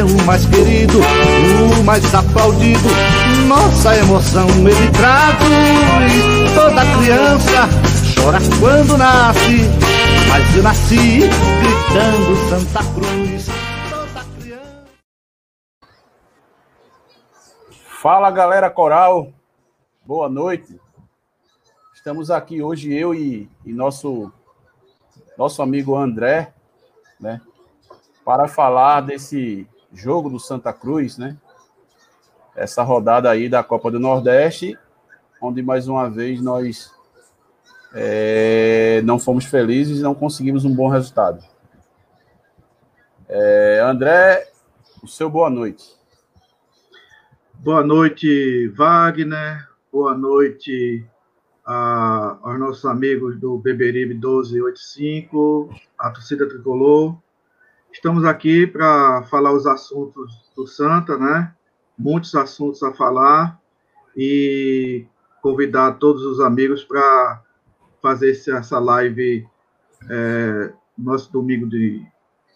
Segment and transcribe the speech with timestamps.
[0.00, 2.88] é o mais querido, o mais aplaudido.
[3.46, 6.54] Nossa emoção ele traduz.
[6.54, 7.68] Toda criança
[8.16, 9.58] chora quando nasce,
[10.26, 11.20] mas eu nasci
[11.60, 13.46] gritando Santa Cruz.
[13.90, 14.86] Toda criança.
[18.00, 19.30] Fala galera coral,
[20.06, 20.80] boa noite.
[21.94, 24.32] Estamos aqui hoje, eu e, e nosso,
[25.36, 26.54] nosso amigo André,
[27.20, 27.42] né,
[28.24, 31.36] para falar desse jogo do Santa Cruz, né?
[32.54, 34.78] Essa rodada aí da Copa do Nordeste,
[35.40, 36.92] onde mais uma vez nós
[37.94, 41.42] é, não fomos felizes e não conseguimos um bom resultado.
[43.28, 44.48] É, André,
[45.02, 45.96] o seu boa noite.
[47.54, 49.68] Boa noite, Wagner.
[49.92, 51.06] Boa noite
[51.64, 57.16] a, aos nossos amigos do Beberibe 1285, a torcida tricolor.
[57.92, 61.52] Estamos aqui para falar os assuntos do Santa, né?
[61.98, 63.60] Muitos assuntos a falar
[64.16, 65.04] e
[65.42, 67.42] convidar todos os amigos para
[68.00, 69.46] fazer essa live
[70.08, 72.06] é, nosso domingo de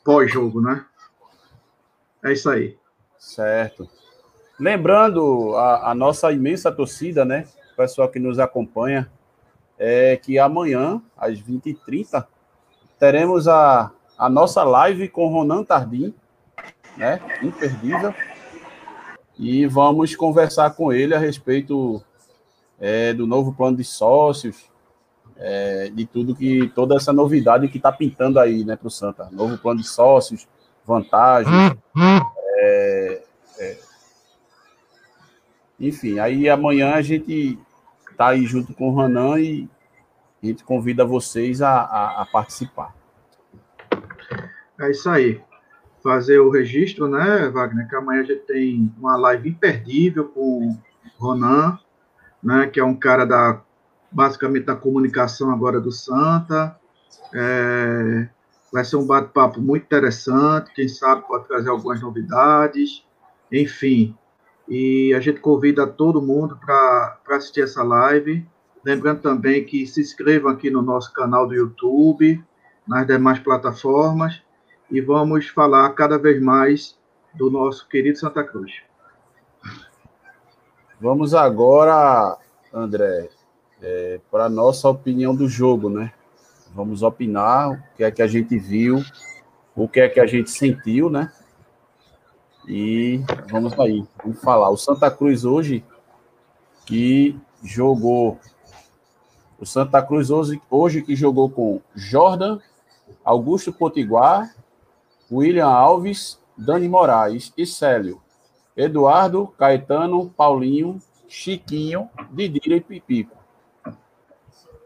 [0.05, 0.87] pós-jogo, né?
[2.23, 2.79] É isso aí.
[3.19, 3.89] Certo.
[4.59, 7.47] Lembrando a, a, nossa imensa torcida, né?
[7.73, 9.11] O pessoal que nos acompanha,
[9.77, 12.25] é que amanhã, às 20h30,
[12.99, 16.15] teremos a a nossa live com Ronan Tardim,
[16.97, 17.21] né?
[17.43, 18.15] Imperdível.
[19.39, 22.03] E vamos conversar com ele a respeito
[22.79, 24.71] é, do novo plano de sócios,
[25.37, 29.29] é, de tudo que toda essa novidade que está pintando aí, né, para o Santa.
[29.33, 30.47] Novo plano de sócios,
[30.87, 31.77] vantagens.
[32.57, 33.23] É,
[33.59, 33.79] é,
[35.81, 37.59] enfim, aí amanhã a gente
[38.11, 39.69] está aí junto com o Ronan e
[40.43, 42.95] a gente convida vocês a, a, a participar.
[44.81, 45.41] É isso aí.
[46.03, 47.89] Fazer o registro, né, Wagner?
[47.89, 50.79] Que amanhã a gente tem uma live imperdível com o
[51.19, 51.79] Ronan,
[52.43, 52.67] né?
[52.67, 53.63] Que é um cara da
[54.11, 56.77] basicamente da comunicação agora do Santa.
[57.33, 58.29] É,
[58.73, 60.73] vai ser um bate-papo muito interessante.
[60.75, 63.05] Quem sabe pode trazer algumas novidades.
[63.51, 64.17] Enfim.
[64.69, 68.47] E a gente convida todo mundo para assistir essa live.
[68.85, 72.43] Lembrando também que se inscrevam aqui no nosso canal do YouTube,
[72.87, 74.44] nas demais plataformas
[74.95, 76.97] e vamos falar cada vez mais
[77.35, 78.73] do nosso querido Santa Cruz.
[81.01, 82.39] Vamos agora,
[82.73, 83.29] André,
[83.83, 86.13] é, para a nossa opinião do jogo, né?
[86.73, 89.03] Vamos opinar o que é que a gente viu,
[89.75, 91.33] o que é que a gente sentiu, né?
[92.69, 94.71] E vamos aí, vamos falar.
[94.71, 95.85] O Santa Cruz hoje,
[96.87, 98.39] que jogou.
[99.59, 102.61] O Santa Cruz hoje, hoje que jogou com Jordan,
[103.25, 104.55] Augusto Potiguar
[105.35, 108.23] William Alves, Dani Moraes e Célio.
[108.77, 113.37] Eduardo, Caetano, Paulinho, Chiquinho, Didira e Pipico.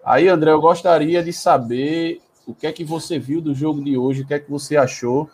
[0.04, 3.96] Aí, André, eu gostaria de saber o que é que você viu do jogo de
[3.96, 5.28] hoje, o que é que você achou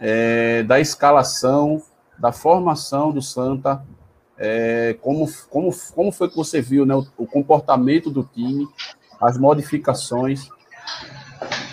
[0.00, 1.82] é, da escalação,
[2.18, 3.84] da formação do Santa,
[4.38, 8.68] é, como, como, como foi que você viu né, o, o comportamento do time,
[9.20, 10.48] as modificações.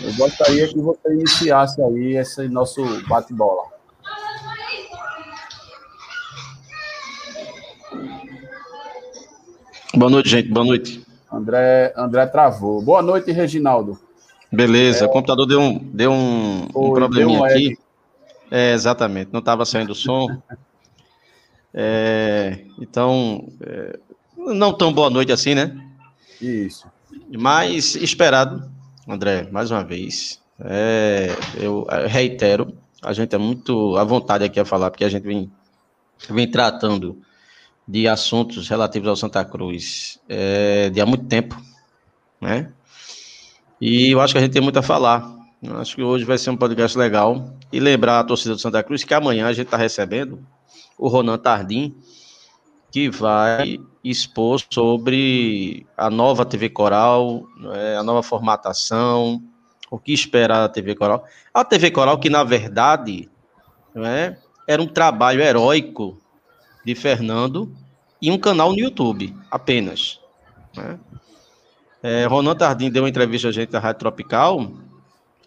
[0.02, 3.64] Eu gostaria que você iniciasse aí esse nosso bate-bola.
[9.94, 10.48] Boa noite, gente.
[10.48, 11.06] Boa noite.
[11.30, 12.82] André, André travou.
[12.82, 13.98] Boa noite, Reginaldo.
[14.50, 17.78] Beleza, é, o computador deu um, deu um, foi, um probleminha deu um aqui.
[18.50, 20.26] É, exatamente, não estava saindo o som.
[21.74, 23.98] É, então, é,
[24.36, 25.74] não tão boa noite assim, né?
[26.38, 26.86] Isso.
[27.34, 28.70] Mas esperado,
[29.08, 30.40] André, mais uma vez.
[30.60, 35.24] É, eu reitero, a gente é muito à vontade aqui a falar, porque a gente
[35.24, 35.50] vem,
[36.30, 37.20] vem tratando
[37.86, 41.60] de assuntos relativos ao Santa Cruz é, de há muito tempo,
[42.40, 42.72] né?
[43.80, 45.28] E eu acho que a gente tem muito a falar.
[45.60, 47.56] Eu acho que hoje vai ser um podcast legal.
[47.72, 50.38] E lembrar a torcida do Santa Cruz que amanhã a gente está recebendo
[50.96, 51.96] o Ronan Tardim,
[52.92, 57.44] que vai expor sobre a nova TV Coral,
[57.74, 59.42] é, a nova formatação,
[59.90, 61.24] o que esperar da TV Coral.
[61.52, 63.30] A TV Coral, que na verdade
[63.94, 66.18] é, era um trabalho heróico
[66.84, 67.72] de Fernando
[68.20, 70.20] e um canal no YouTube, apenas.
[70.76, 70.98] Né?
[72.02, 74.72] É, Ronan Tardim deu uma entrevista a gente na Rádio Tropical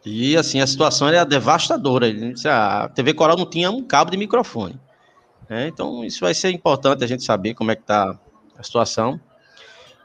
[0.06, 2.08] e assim a situação era devastadora.
[2.46, 4.80] Ah, a TV Coral não tinha um cabo de microfone.
[5.50, 8.18] É, então, isso vai ser importante a gente saber como é que está
[8.58, 9.20] a situação.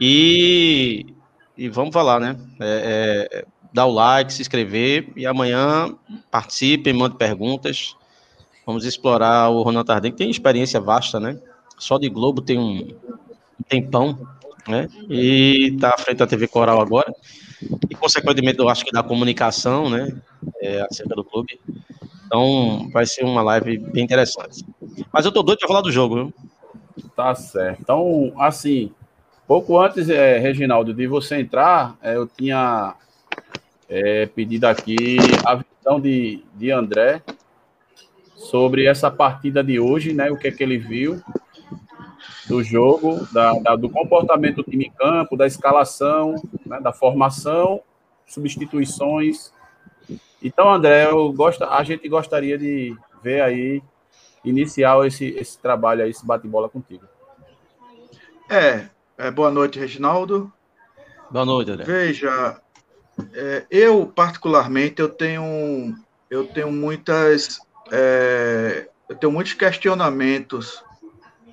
[0.00, 1.14] E,
[1.56, 2.37] e vamos falar, né?
[2.61, 5.94] É, é, dar o like, se inscrever e amanhã
[6.31, 7.94] participem, mandem perguntas.
[8.67, 11.38] Vamos explorar o Ronaldo Tarden, que tem experiência vasta, né?
[11.79, 12.88] Só de Globo tem um,
[13.58, 14.19] um tempão,
[14.69, 14.88] né?
[15.08, 17.12] E está à frente da TV Coral agora.
[17.88, 20.17] E, consequentemente, eu acho que da comunicação, né?
[20.62, 21.61] É, acerca do clube.
[22.26, 24.64] Então, vai ser uma live bem interessante.
[25.12, 26.35] Mas eu tô doido para falar do jogo, viu?
[27.14, 27.81] Tá certo.
[27.81, 28.93] Então, assim,
[29.47, 32.94] pouco antes, é, Reginaldo, de você entrar, é, eu tinha
[33.88, 37.23] é, pedido aqui a visão de, de André
[38.37, 40.31] sobre essa partida de hoje, né?
[40.31, 41.23] O que é que ele viu
[42.49, 46.35] do jogo, da, da do comportamento do time em campo, da escalação,
[46.67, 47.81] né, da formação,
[48.26, 49.53] substituições
[50.43, 53.82] então, André, eu gosto, a gente gostaria de ver aí,
[54.44, 57.04] iniciar esse, esse trabalho aí, esse bate-bola contigo.
[58.48, 60.52] É, é, boa noite, Reginaldo.
[61.31, 61.84] Boa noite, André.
[61.84, 62.60] Veja,
[63.32, 65.94] é, eu particularmente, eu tenho,
[66.28, 67.60] eu tenho muitas,
[67.92, 70.82] é, eu tenho muitos questionamentos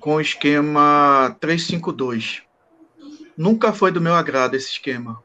[0.00, 2.42] com o esquema 352.
[3.36, 5.22] Nunca foi do meu agrado esse esquema.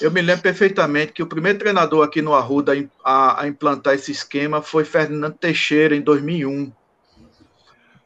[0.00, 2.72] Eu me lembro perfeitamente que o primeiro treinador aqui no Arruda
[3.04, 6.72] a, a implantar esse esquema foi Fernando Teixeira, em 2001,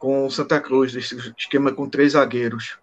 [0.05, 2.77] com Santa Cruz, esse esquema com três zagueiros.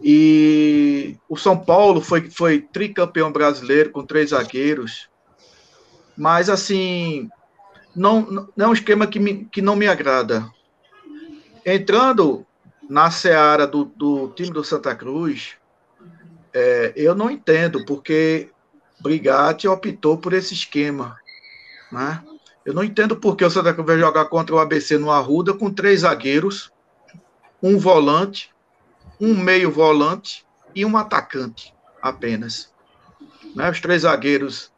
[0.00, 5.08] E o São Paulo foi, foi tricampeão brasileiro com três zagueiros.
[6.16, 7.28] Mas, assim,
[7.92, 10.48] não, não é um esquema que, me, que não me agrada.
[11.66, 12.46] Entrando
[12.88, 15.56] na seara do, do time do Santa Cruz,
[16.54, 18.48] é, eu não entendo porque
[19.00, 21.16] Brigatti optou por esse esquema.
[21.90, 22.22] Né?
[22.64, 25.70] Eu não entendo porque o Santa Cruz vai jogar contra o ABC no Arruda com
[25.70, 26.70] três zagueiros,
[27.62, 28.50] um volante,
[29.20, 30.44] um meio volante
[30.74, 32.72] e um atacante apenas.
[33.54, 33.70] Né?
[33.70, 34.72] Os três zagueiros,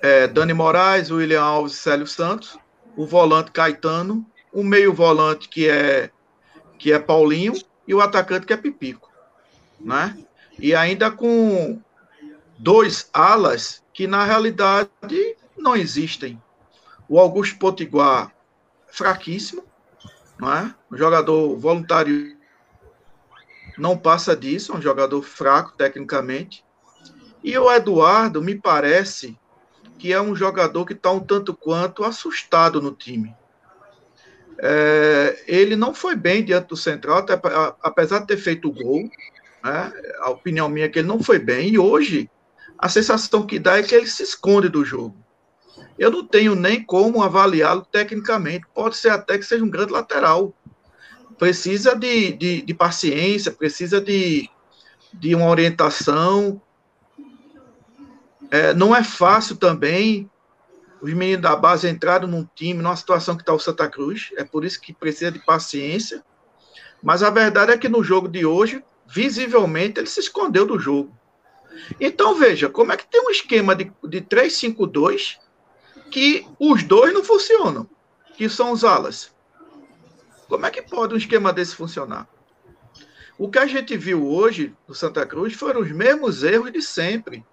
[0.00, 2.58] é, Dani Moraes, William Alves e Célio Santos,
[2.96, 6.10] o volante Caetano, o meio volante que é
[6.78, 7.54] que é Paulinho
[7.88, 9.10] e o atacante que é Pipico,
[9.80, 10.16] né?
[10.58, 11.80] e ainda com
[12.58, 14.88] dois alas que na realidade
[15.56, 16.40] não existem.
[17.08, 18.32] O Augusto Potiguar,
[18.88, 19.64] fraquíssimo,
[20.38, 20.74] não é?
[20.90, 22.36] Um jogador voluntário
[23.78, 26.64] não passa disso, é um jogador fraco tecnicamente.
[27.42, 29.38] E o Eduardo me parece
[29.98, 33.34] que é um jogador que está um tanto quanto assustado no time.
[34.58, 37.40] É, ele não foi bem diante do Central, até,
[37.82, 39.08] apesar de ter feito o gol,
[39.62, 39.92] né?
[40.20, 42.30] A opinião minha é que ele não foi bem, e hoje
[42.76, 45.16] a sensação que dá é que ele se esconde do jogo.
[45.98, 48.66] Eu não tenho nem como avaliá-lo tecnicamente.
[48.74, 50.54] Pode ser até que seja um grande lateral.
[51.38, 54.48] Precisa de, de, de paciência, precisa de,
[55.12, 56.60] de uma orientação.
[58.50, 60.30] É, não é fácil também
[61.00, 64.30] os meninos da base entraram num time, numa situação que está o Santa Cruz.
[64.36, 66.24] É por isso que precisa de paciência.
[67.02, 71.16] Mas a verdade é que no jogo de hoje, visivelmente ele se escondeu do jogo.
[72.00, 75.38] Então veja, como é que tem um esquema de, de 3-5-2
[76.10, 77.88] que os dois não funcionam,
[78.36, 79.32] que são os alas.
[80.48, 82.28] Como é que pode um esquema desse funcionar?
[83.38, 87.44] O que a gente viu hoje no Santa Cruz foram os mesmos erros de sempre.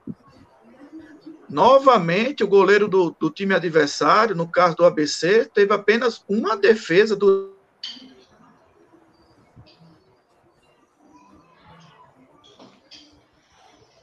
[1.47, 7.15] Novamente, o goleiro do, do time adversário, no caso do ABC, teve apenas uma defesa
[7.15, 7.53] do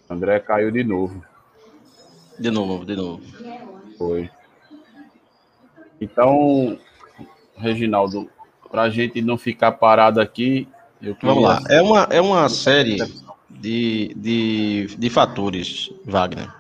[0.09, 1.25] André caiu de novo.
[2.39, 3.23] De novo, de novo.
[3.97, 4.31] Foi.
[6.03, 6.77] Então,
[7.57, 8.29] Reginaldo,
[8.71, 10.67] para a gente não ficar parado aqui,
[11.01, 11.35] eu queria...
[11.35, 11.63] Vamos lá.
[11.69, 12.99] É uma, é uma série
[13.49, 16.53] de, de, de fatores, Wagner,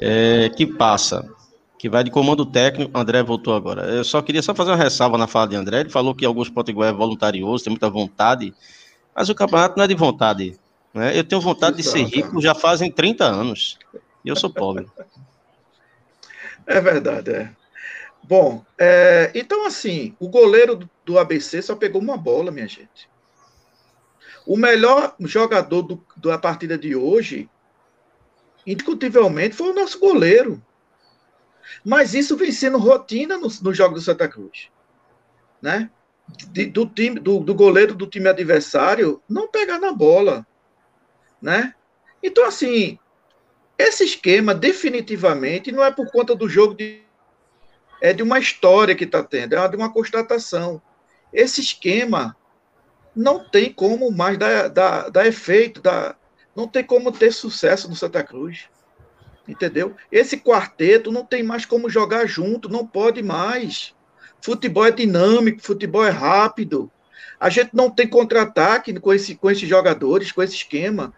[0.00, 1.28] é, que passa,
[1.76, 2.96] que vai de comando técnico.
[2.96, 3.82] André voltou agora.
[3.82, 5.80] Eu só queria só fazer uma ressalva na fala de André.
[5.80, 8.54] Ele falou que alguns potiguar é voluntarioso, tem muita vontade,
[9.14, 10.56] mas o campeonato não é de vontade.
[10.94, 11.18] Né?
[11.18, 13.76] Eu tenho vontade de ser rico já fazem 30 anos.
[14.24, 14.86] E eu sou pobre.
[16.66, 17.59] É verdade, é.
[18.22, 23.08] Bom, é, então assim, o goleiro do ABC só pegou uma bola, minha gente.
[24.46, 27.48] O melhor jogador do, da partida de hoje,
[28.66, 30.62] indiscutivelmente, foi o nosso goleiro.
[31.84, 34.70] Mas isso vem sendo rotina no, no jogo do Santa Cruz.
[35.60, 35.90] Né?
[36.48, 40.46] De, do, time, do, do goleiro do time adversário não pegar na bola.
[41.40, 41.74] Né?
[42.22, 42.98] Então, assim,
[43.78, 47.02] esse esquema definitivamente não é por conta do jogo de.
[48.00, 50.80] É de uma história que está tendo, é de uma constatação.
[51.32, 52.36] Esse esquema
[53.14, 56.16] não tem como mais dar, dar, dar efeito, dar,
[56.54, 58.68] não tem como ter sucesso no Santa Cruz.
[59.46, 59.96] Entendeu?
[60.12, 63.94] Esse quarteto não tem mais como jogar junto, não pode mais.
[64.40, 66.90] Futebol é dinâmico, futebol é rápido.
[67.38, 71.12] A gente não tem contra-ataque com, esse, com esses jogadores, com esse esquema.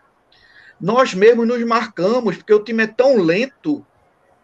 [0.80, 3.84] Nós mesmos nos marcamos, porque o time é tão lento,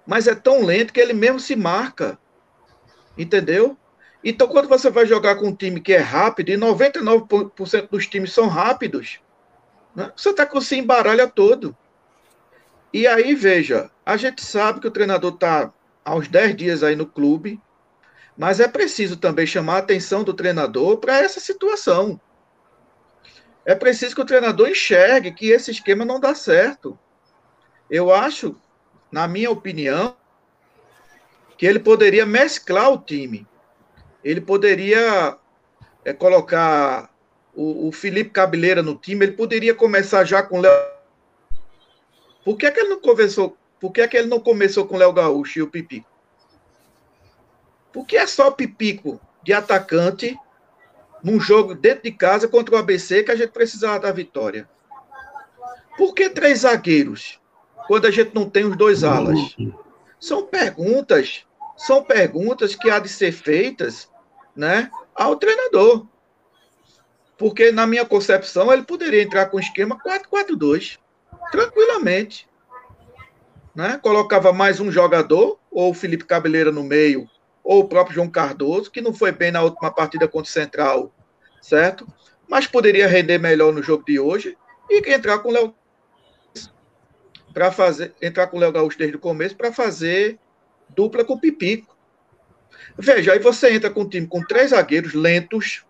[0.07, 2.19] mas é tão lento que ele mesmo se marca.
[3.19, 3.77] Entendeu?
[4.23, 8.33] Então, quando você vai jogar com um time que é rápido, e 99% dos times
[8.33, 9.21] são rápidos,
[9.95, 11.77] né, você está com se embaralha todo.
[12.93, 15.73] E aí, veja, a gente sabe que o treinador está
[16.05, 17.61] há uns 10 dias aí no clube,
[18.37, 22.21] mas é preciso também chamar a atenção do treinador para essa situação.
[23.65, 26.99] É preciso que o treinador enxergue que esse esquema não dá certo.
[27.91, 28.57] Eu acho,
[29.13, 30.17] na minha opinião,
[31.59, 33.47] que ele poderia mesclar o time
[34.29, 35.37] ele poderia
[36.05, 37.11] é, colocar
[37.55, 40.73] o, o, Felipe Cabeleira no time, ele poderia começar já com o Léo.
[42.45, 43.57] Por que, é que ele não começou?
[43.81, 46.09] Por que, é que ele não começou com o Léo Gaúcho e o Pipico?
[47.93, 50.39] Porque é só Pipico de atacante
[51.23, 54.69] num jogo dentro de casa contra o ABC que a gente precisava da vitória.
[55.97, 57.41] Por que três zagueiros
[57.87, 59.57] quando a gente não tem os dois alas?
[60.21, 61.48] São perguntas
[61.79, 64.11] são perguntas que há de ser feitas
[64.55, 66.07] né, ao treinador.
[67.39, 70.99] Porque, na minha concepção, ele poderia entrar com o esquema 4-4-2,
[71.53, 72.49] tranquilamente.
[73.77, 73.97] Né?
[74.03, 77.31] Colocava mais um jogador, ou o Felipe Cabeleira no meio,
[77.63, 81.15] ou o próprio João Cardoso, que não foi bem na última partida contra o Central,
[81.63, 82.05] certo?
[82.49, 84.59] Mas poderia render melhor no jogo de hoje
[84.91, 85.75] e entrar com o Léo
[87.53, 90.39] para fazer entrar com o Léo Gaúcho desde o começo para fazer
[90.91, 91.97] dupla com Pipico.
[92.97, 95.85] Veja, aí você entra com um time com três zagueiros lentos,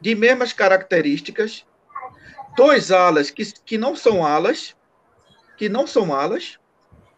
[0.00, 1.66] de mesmas características,
[2.56, 4.74] dois alas que, que não são alas,
[5.56, 6.58] que não são alas,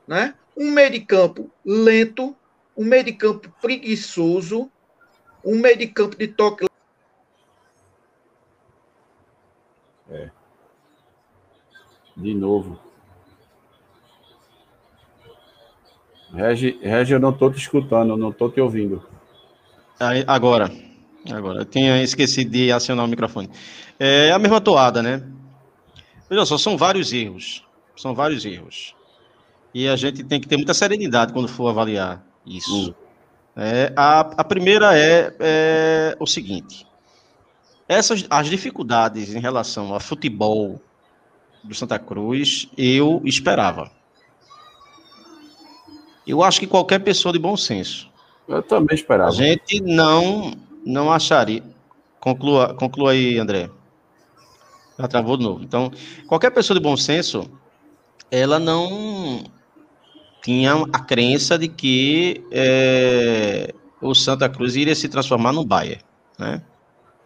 [0.07, 0.35] né?
[0.57, 2.37] um meio de campo lento,
[2.77, 4.71] um meio de campo preguiçoso,
[5.45, 6.67] um meio de campo de toque.
[10.11, 10.31] É.
[12.17, 12.92] De novo.
[16.33, 19.03] Regi, Regi, eu não estou te escutando, não estou te ouvindo.
[20.01, 20.71] Aí, agora,
[21.31, 23.51] agora, eu tinha esquecido de acionar o microfone.
[23.99, 25.23] É a mesma toada, né?
[26.29, 27.63] Veja só, são vários erros,
[27.95, 28.95] são vários erros.
[29.75, 32.91] E a gente tem que ter muita serenidade quando for avaliar isso.
[32.91, 32.95] Hum.
[33.55, 36.87] É, a, a primeira é, é o seguinte:
[37.87, 40.81] essas as dificuldades em relação ao futebol
[41.63, 43.91] do Santa Cruz, eu esperava.
[46.27, 48.11] Eu acho que qualquer pessoa de bom senso.
[48.49, 49.31] Eu também esperava.
[49.31, 50.53] A gente não,
[50.85, 51.63] não acharia.
[52.21, 53.69] Conclua, conclua aí, André.
[54.99, 55.65] Já travou de novo.
[55.65, 55.91] Então,
[56.27, 57.51] qualquer pessoa de bom senso,
[58.31, 59.45] ela não
[60.43, 66.03] tinha a crença de que é, o Santa Cruz iria se transformar no Bayern,
[66.39, 66.63] né?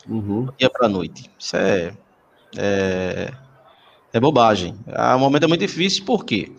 [0.09, 0.49] Uhum.
[0.59, 1.31] Dia para noite.
[1.38, 1.93] Isso é,
[2.57, 3.33] é,
[4.12, 4.76] é bobagem.
[5.17, 6.50] O momento é muito difícil, por quê?
[6.50, 6.57] Porque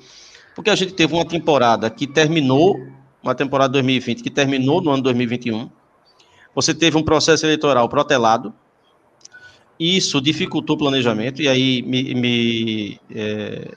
[0.57, 2.81] porque a gente teve uma temporada que terminou,
[3.21, 5.69] uma temporada 2020 que terminou no ano 2021.
[6.55, 8.51] Você teve um processo eleitoral protelado.
[9.79, 13.71] Isso dificultou o planejamento, e aí me, me, é,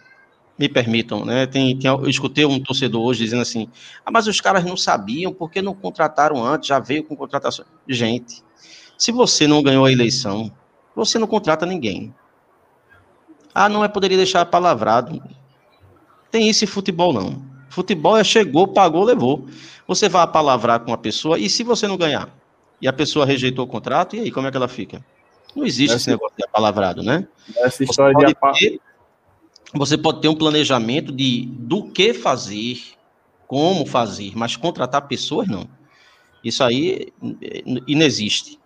[0.58, 1.46] me permitam, né?
[1.46, 3.68] Tem, tem, eu escutei um torcedor hoje dizendo assim:
[4.02, 7.66] ah, mas os caras não sabiam, porque não contrataram antes, já veio com contratação.
[7.87, 8.42] Gente,
[8.96, 10.50] se você não ganhou a eleição,
[10.96, 12.14] você não contrata ninguém.
[13.54, 15.22] Ah, não é poderia deixar palavrado.
[16.30, 17.42] Tem esse futebol, não.
[17.68, 19.46] Futebol é chegou, pagou, levou.
[19.87, 22.28] Você vai palavrar com a pessoa e se você não ganhar?
[22.80, 25.04] E a pessoa rejeitou o contrato, e aí como é que ela fica?
[25.54, 27.26] Não existe essa, esse negócio de apalavrado, né?
[27.56, 28.80] Essa história você pode, de ter,
[29.75, 32.80] você pode ter um planejamento de do que fazer,
[33.46, 35.68] como fazer, mas contratar pessoas não.
[36.42, 37.12] Isso aí
[37.87, 38.58] inexiste.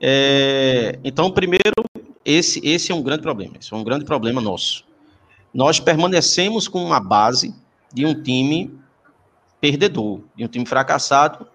[0.00, 1.84] É, então, primeiro,
[2.24, 3.54] esse, esse é um grande problema.
[3.60, 4.84] Esse é um grande problema nosso.
[5.52, 7.54] Nós permanecemos com uma base
[7.92, 8.78] de um time
[9.60, 11.46] perdedor, de um time fracassado,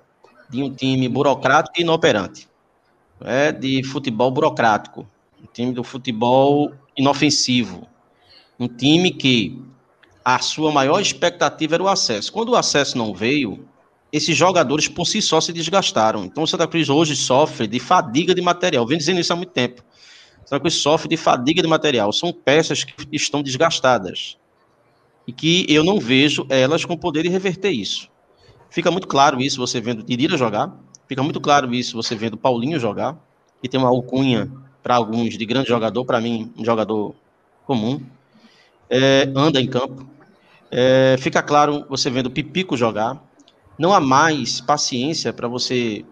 [0.50, 2.48] de um time burocrático e inoperante.
[3.22, 5.08] É de futebol burocrático,
[5.42, 7.88] um time do futebol inofensivo,
[8.60, 9.62] um time que
[10.24, 12.32] a sua maior expectativa era o acesso.
[12.32, 13.68] Quando o acesso não veio,
[14.12, 16.24] esses jogadores por si só se desgastaram.
[16.26, 18.86] Então o Santa Cruz hoje sofre de fadiga de material.
[18.86, 19.84] Vem dizendo isso há muito tempo.
[20.46, 22.12] O Santa Cruz sofre de fadiga de material.
[22.12, 24.38] São peças que estão desgastadas.
[25.28, 28.10] E que eu não vejo elas com poder de reverter isso.
[28.70, 30.76] Fica muito claro isso você vendo Tirira jogar.
[31.08, 33.18] Fica muito claro isso você vendo Paulinho jogar.
[33.62, 37.16] E tem uma alcunha para alguns de grande jogador, para mim, um jogador
[37.66, 38.02] comum.
[38.90, 40.06] É, anda em campo.
[40.70, 43.24] É, fica claro você vendo Pipico jogar.
[43.78, 46.04] Não há mais paciência para você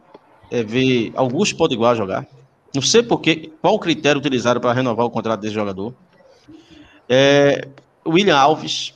[0.49, 2.25] é, ver Augusto Podiguar jogar.
[2.73, 5.93] Não sei porque, qual o critério utilizado para renovar o contrato desse jogador.
[7.09, 7.67] É,
[8.07, 8.93] William Alves,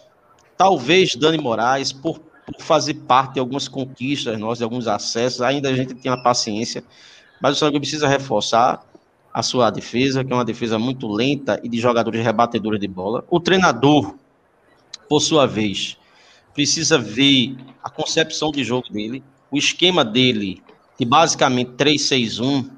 [0.57, 5.69] talvez Dani Moraes, por, por, fazer parte de algumas conquistas nós, de alguns acessos, ainda
[5.69, 6.83] a gente tem a paciência,
[7.41, 8.81] mas o Santa precisa reforçar
[9.33, 13.25] a sua defesa, que é uma defesa muito lenta e de jogadores rebatedores de bola.
[13.29, 14.15] O treinador
[15.09, 15.97] por sua vez,
[16.53, 20.61] precisa ver a concepção de jogo dele, o esquema dele,
[20.99, 22.69] de basicamente 3-6-1,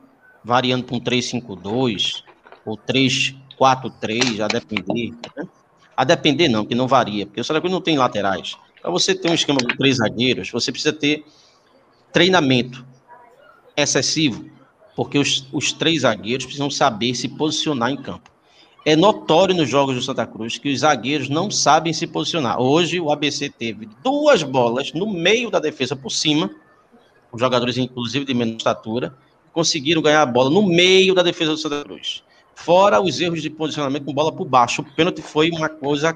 [0.47, 2.23] variando para um 3-5-2
[2.65, 5.13] ou 3-4-3, a depender.
[5.35, 5.47] Né?
[5.95, 8.55] A depender não, que não varia, porque o Santa não tem laterais.
[8.81, 11.25] Para você ter um esquema com três zagueiros, você precisa ter
[12.13, 12.85] treinamento
[13.75, 14.49] excessivo,
[14.95, 18.31] porque os, os três zagueiros precisam saber se posicionar em campo.
[18.85, 22.61] É notório nos jogos do Santa Cruz que os zagueiros não sabem se posicionar.
[22.61, 26.49] Hoje o ABC teve duas bolas no meio da defesa por cima,
[27.33, 29.13] os jogadores inclusive de menos estatura,
[29.57, 32.23] conseguiram ganhar a bola no meio da defesa do Santa Cruz.
[32.53, 34.83] Fora os erros de posicionamento com bola por baixo.
[34.83, 36.15] O pênalti foi uma coisa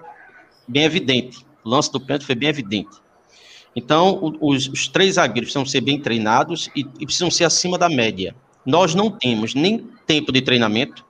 [0.68, 1.44] bem evidente.
[1.64, 2.92] O lance do pênalti foi bem evidente.
[3.76, 7.90] Então, os, os três zagueiros precisam ser bem treinados e, e precisam ser acima da
[7.90, 8.36] média.
[8.64, 11.04] Nós não temos nem tempo de treinamento,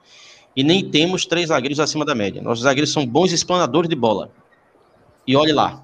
[0.55, 2.41] e nem temos três zagueiros acima da média.
[2.41, 4.31] Nossos zagueiros são bons explanadores de bola.
[5.27, 5.83] E olhe lá.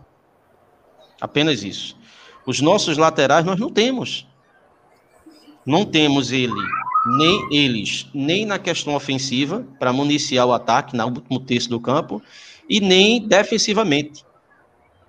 [1.20, 1.98] Apenas isso.
[2.46, 4.27] Os nossos laterais nós não temos.
[5.68, 6.54] Não temos ele,
[7.18, 12.22] nem eles, nem na questão ofensiva, para municiar o ataque no último terço do campo,
[12.70, 14.24] e nem defensivamente,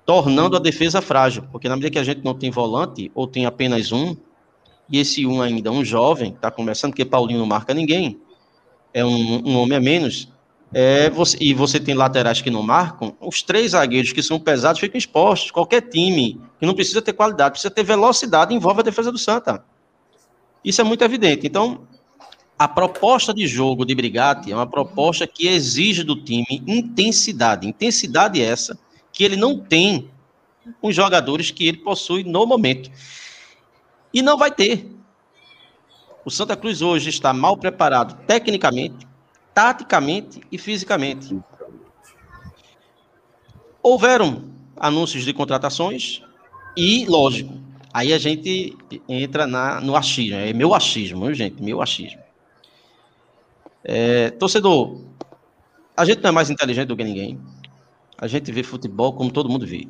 [0.05, 1.45] tornando a defesa frágil.
[1.53, 4.17] Porque na medida que a gente não tem volante, ou tem apenas um,
[4.91, 8.19] e esse um ainda um jovem, está começando, porque Paulinho não marca ninguém,
[8.93, 10.29] é um, um homem a menos,
[10.75, 14.81] é, você, e você tem laterais que não marcam, os três zagueiros que são pesados
[14.81, 15.53] ficam expostos.
[15.53, 19.65] Qualquer time que não precisa ter qualidade, precisa ter velocidade, envolve a defesa do Santa.
[20.65, 21.47] Isso é muito evidente.
[21.47, 21.87] Então,
[22.59, 27.69] a proposta de jogo de Brigatti é uma proposta que exige do time intensidade.
[27.69, 28.79] Intensidade essa
[29.13, 30.11] que ele não tem
[30.81, 32.91] com os jogadores que ele possui no momento.
[34.13, 34.91] E não vai ter.
[36.25, 39.07] O Santa Cruz hoje está mal preparado tecnicamente,
[39.55, 41.39] taticamente e fisicamente.
[43.83, 44.45] Houveram
[44.77, 46.23] anúncios de contratações
[46.77, 48.77] e, lógico, aí a gente
[49.09, 50.37] entra na, no achismo.
[50.37, 51.63] É meu achismo, viu, gente?
[51.63, 52.21] Meu achismo.
[53.85, 55.01] É, torcedor,
[55.97, 57.41] a gente não é mais inteligente do que ninguém.
[58.17, 59.87] A gente vê futebol como todo mundo vê.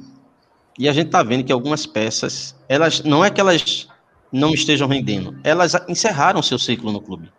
[0.78, 3.88] E a gente está vendo que algumas peças, elas não é que elas
[4.30, 5.38] não estejam rendendo.
[5.42, 7.32] Elas encerraram seu ciclo no clube.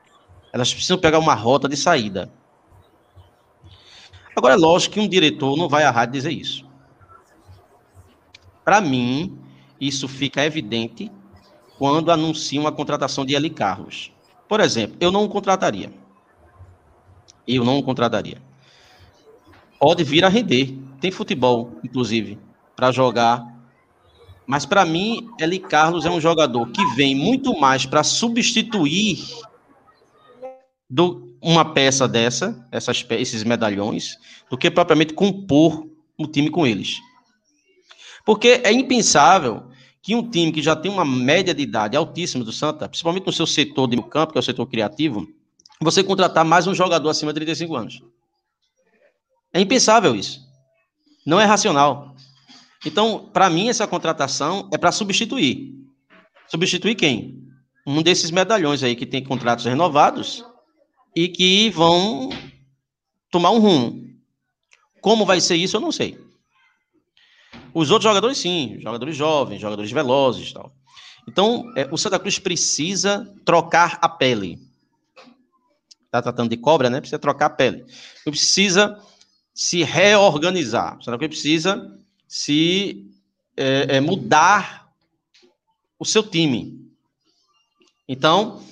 [0.51, 2.31] Elas precisam pegar uma rota de saída.
[4.35, 6.65] Agora, é lógico que um diretor não vai errar de dizer isso.
[8.63, 9.37] Para mim,
[9.79, 11.11] isso fica evidente
[11.77, 14.11] quando anuncia uma contratação de Eli Carlos.
[14.47, 15.91] Por exemplo, eu não o contrataria.
[17.47, 18.41] Eu não o contrataria.
[19.79, 20.77] Pode vir a render.
[20.99, 22.37] Tem futebol, inclusive,
[22.75, 23.59] para jogar
[24.49, 29.19] mas para mim, Eli Carlos é um jogador que vem muito mais para substituir
[30.89, 34.17] do, uma peça dessa, essas, esses medalhões,
[34.49, 35.87] do que propriamente compor
[36.17, 36.97] o time com eles.
[38.25, 39.68] Porque é impensável
[40.01, 43.33] que um time que já tem uma média de idade altíssima do Santa, principalmente no
[43.33, 45.27] seu setor de campo, que é o setor criativo,
[45.81, 48.03] você contratar mais um jogador acima de 35 anos.
[49.53, 50.41] É impensável isso.
[51.25, 52.15] Não é racional.
[52.85, 55.75] Então, para mim, essa contratação é para substituir.
[56.47, 57.43] Substituir quem?
[57.85, 60.45] Um desses medalhões aí que tem contratos renovados
[61.15, 62.29] e que vão
[63.31, 64.09] tomar um rumo.
[65.01, 66.17] Como vai ser isso, eu não sei.
[67.73, 70.73] Os outros jogadores, sim, jogadores jovens, jogadores velozes tal.
[71.27, 74.59] Então, é, o Santa Cruz precisa trocar a pele.
[76.05, 76.99] Está tratando de cobra, né?
[76.99, 77.85] Precisa trocar a pele.
[78.23, 78.99] Precisa
[79.53, 80.97] se reorganizar.
[80.97, 81.95] O Santa Cruz precisa
[82.27, 83.11] se
[83.55, 84.89] é, é, mudar
[85.99, 86.79] o seu time.
[88.07, 88.63] Então,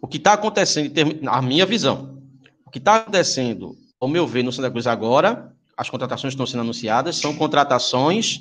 [0.00, 0.92] o que está acontecendo,
[1.28, 2.22] a minha visão,
[2.64, 6.46] o que está acontecendo, ao meu ver, no Santa Cruz agora, as contratações que estão
[6.46, 8.40] sendo anunciadas são contratações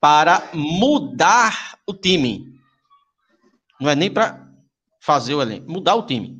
[0.00, 2.54] para mudar o time.
[3.80, 4.46] Não é nem para
[5.00, 6.36] fazer o elenco, mudar o time.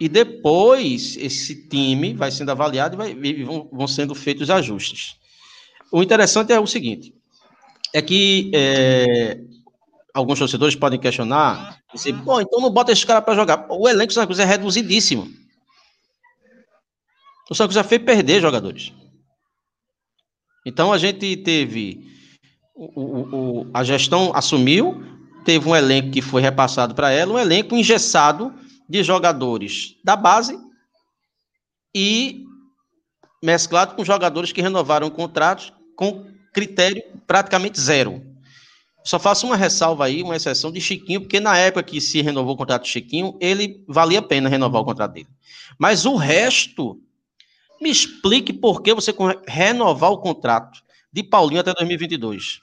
[0.00, 5.16] E depois esse time vai sendo avaliado e, vai, e vão, vão, sendo feitos ajustes.
[5.90, 7.14] O interessante é o seguinte:
[7.92, 9.40] é que é,
[10.14, 13.66] alguns torcedores podem questionar, dizer, bom, então não bota esse cara para jogar.
[13.70, 15.28] O elenco é reduzidíssimo.
[17.50, 18.92] O Santa já fez perder jogadores.
[20.66, 22.06] Então a gente teve
[22.74, 25.02] o, o, o, a gestão assumiu,
[25.44, 28.54] teve um elenco que foi repassado para ela, um elenco engessado
[28.88, 30.58] de jogadores da base
[31.94, 32.44] e
[33.42, 38.22] mesclado com jogadores que renovaram contratos com critério praticamente zero.
[39.04, 42.54] Só faço uma ressalva aí, uma exceção de Chiquinho, porque na época que se renovou
[42.54, 45.28] o contrato de Chiquinho, ele valia a pena renovar o contrato dele.
[45.78, 47.00] Mas o resto,
[47.80, 49.14] me explique por que você
[49.46, 52.60] renovar o contrato de Paulinho até 2022.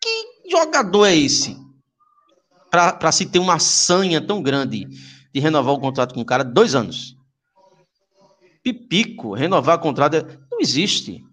[0.00, 1.56] Que jogador é esse?
[2.70, 4.86] Para se ter uma sanha tão grande
[5.32, 7.16] de renovar o contrato com o cara dois anos.
[8.62, 11.24] Pipico, renovar o contrato é, não existe.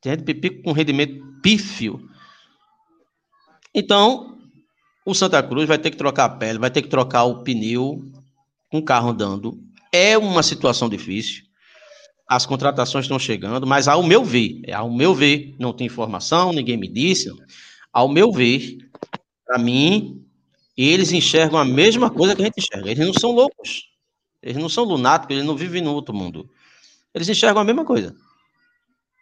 [0.00, 2.08] Tem pipico com rendimento pífio.
[3.74, 4.38] Então,
[5.04, 8.02] o Santa Cruz vai ter que trocar a pele, vai ter que trocar o pneu
[8.70, 9.58] com o carro andando.
[9.92, 11.47] É uma situação difícil.
[12.28, 16.52] As contratações estão chegando, mas ao meu ver, é ao meu ver, não tem informação,
[16.52, 17.32] ninguém me disse.
[17.92, 18.76] Ao meu ver,
[19.46, 20.22] para mim,
[20.76, 22.90] eles enxergam a mesma coisa que a gente enxerga.
[22.90, 23.88] Eles não são loucos.
[24.42, 26.48] Eles não são lunáticos, eles não vivem no outro mundo.
[27.14, 28.14] Eles enxergam a mesma coisa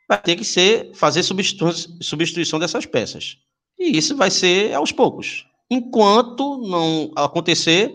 [0.09, 3.39] vai ter que ser fazer substituição dessas peças.
[3.79, 5.47] E isso vai ser aos poucos.
[5.71, 7.95] Enquanto não acontecer,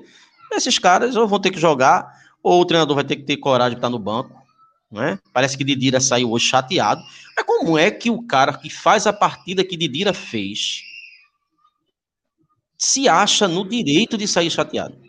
[0.52, 2.12] esses caras ou vão ter que jogar,
[2.44, 4.41] ou o treinador vai ter que ter coragem de estar no banco.
[4.92, 5.18] Né?
[5.32, 7.02] Parece que Didira saiu hoje chateado.
[7.36, 10.84] Mas como é que o cara que faz a partida que Didira fez
[12.78, 15.00] se acha no direito de sair chateado?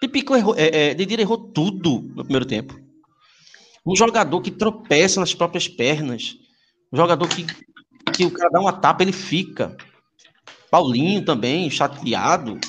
[0.00, 2.78] Pipico errou, é, é, Didira errou tudo no primeiro tempo.
[3.84, 6.36] Um jogador que tropeça nas próprias pernas.
[6.92, 7.44] Um jogador que,
[8.14, 9.76] que o cara dá uma tapa, ele fica.
[10.70, 12.60] Paulinho também, chateado.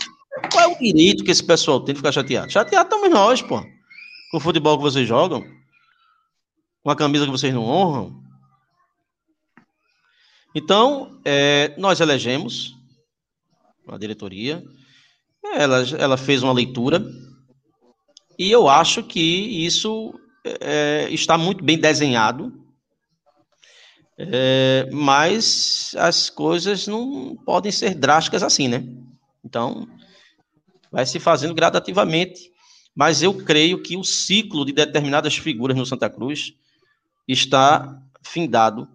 [0.52, 2.52] Qual é o direito que esse pessoal tem de ficar chateado?
[2.52, 3.62] Chateado também nós, pô.
[4.32, 5.44] Com o futebol que vocês jogam.
[6.90, 8.20] Com a camisa que vocês não honram.
[10.56, 12.76] Então, é, nós elegemos
[13.88, 14.64] a diretoria.
[15.54, 17.00] Ela, ela fez uma leitura.
[18.40, 19.22] E eu acho que
[19.64, 22.60] isso é, está muito bem desenhado,
[24.18, 28.84] é, mas as coisas não podem ser drásticas assim, né?
[29.46, 29.88] Então,
[30.92, 32.52] vai se fazendo gradativamente,
[32.96, 36.56] mas eu creio que o ciclo de determinadas figuras no Santa Cruz
[37.34, 38.88] está findado,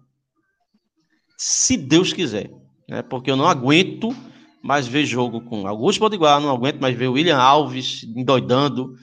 [1.37, 2.51] se Deus quiser,
[2.87, 3.01] né?
[3.01, 4.15] Porque eu não aguento
[4.61, 8.97] mais ver jogo com Augusto Potiguar, não aguento mais ver William Alves endoidando,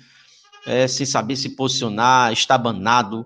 [0.66, 3.24] é, sem saber se posicionar, estabanado.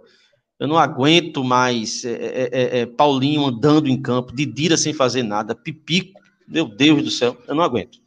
[0.59, 5.23] Eu não aguento mais é, é, é, é Paulinho andando em campo, Didira sem fazer
[5.23, 7.99] nada, Pipico, meu Deus do céu, eu não aguento.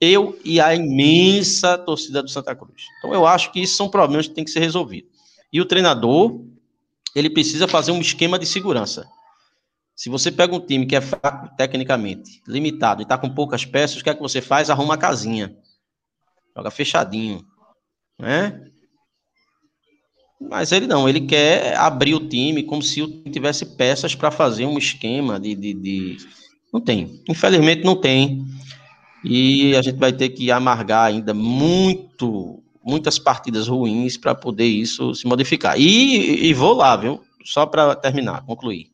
[0.00, 2.84] Eu e a imensa torcida do Santa Cruz.
[2.98, 5.10] Então eu acho que isso são problemas que têm que ser resolvidos.
[5.52, 6.40] E o treinador,
[7.14, 9.08] ele precisa fazer um esquema de segurança.
[9.94, 14.00] Se você pega um time que é fraco tecnicamente, limitado e está com poucas peças,
[14.00, 14.70] o que é que você faz?
[14.70, 15.54] Arruma a casinha.
[16.56, 17.44] Joga fechadinho
[18.20, 18.60] né?
[20.40, 24.30] Mas ele não, ele quer abrir o time como se o time tivesse peças para
[24.30, 26.16] fazer um esquema de, de, de,
[26.72, 27.22] Não tem.
[27.28, 28.44] Infelizmente não tem.
[29.22, 35.14] E a gente vai ter que amargar ainda muito, muitas partidas ruins para poder isso
[35.14, 35.78] se modificar.
[35.78, 37.22] E, e vou lá, viu?
[37.44, 38.90] Só para terminar, concluir.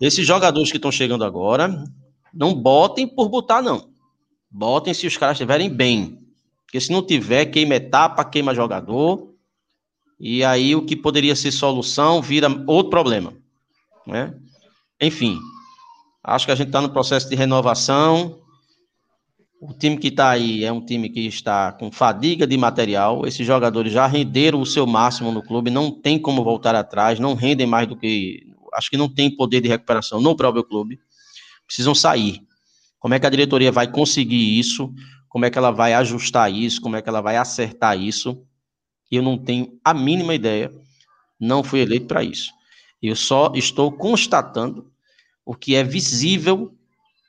[0.00, 1.84] Esses jogadores que estão chegando agora,
[2.32, 3.88] não botem por botar, não.
[4.50, 6.18] Botem se os caras estiverem bem.
[6.64, 9.32] Porque se não tiver, queima etapa, queima jogador.
[10.18, 13.32] E aí o que poderia ser solução vira outro problema.
[14.06, 14.34] né?
[15.00, 15.38] Enfim,
[16.22, 18.38] acho que a gente está no processo de renovação.
[19.58, 23.26] O time que está aí é um time que está com fadiga de material.
[23.26, 27.34] Esses jogadores já renderam o seu máximo no clube, não tem como voltar atrás, não
[27.34, 28.46] rendem mais do que.
[28.74, 30.98] Acho que não tem poder de recuperação no próprio clube.
[31.66, 32.42] Precisam sair.
[32.98, 34.92] Como é que a diretoria vai conseguir isso?
[35.28, 36.80] Como é que ela vai ajustar isso?
[36.80, 38.42] Como é que ela vai acertar isso?
[39.10, 40.70] Eu não tenho a mínima ideia.
[41.40, 42.50] Não fui eleito para isso.
[43.02, 44.90] Eu só estou constatando
[45.44, 46.75] o que é visível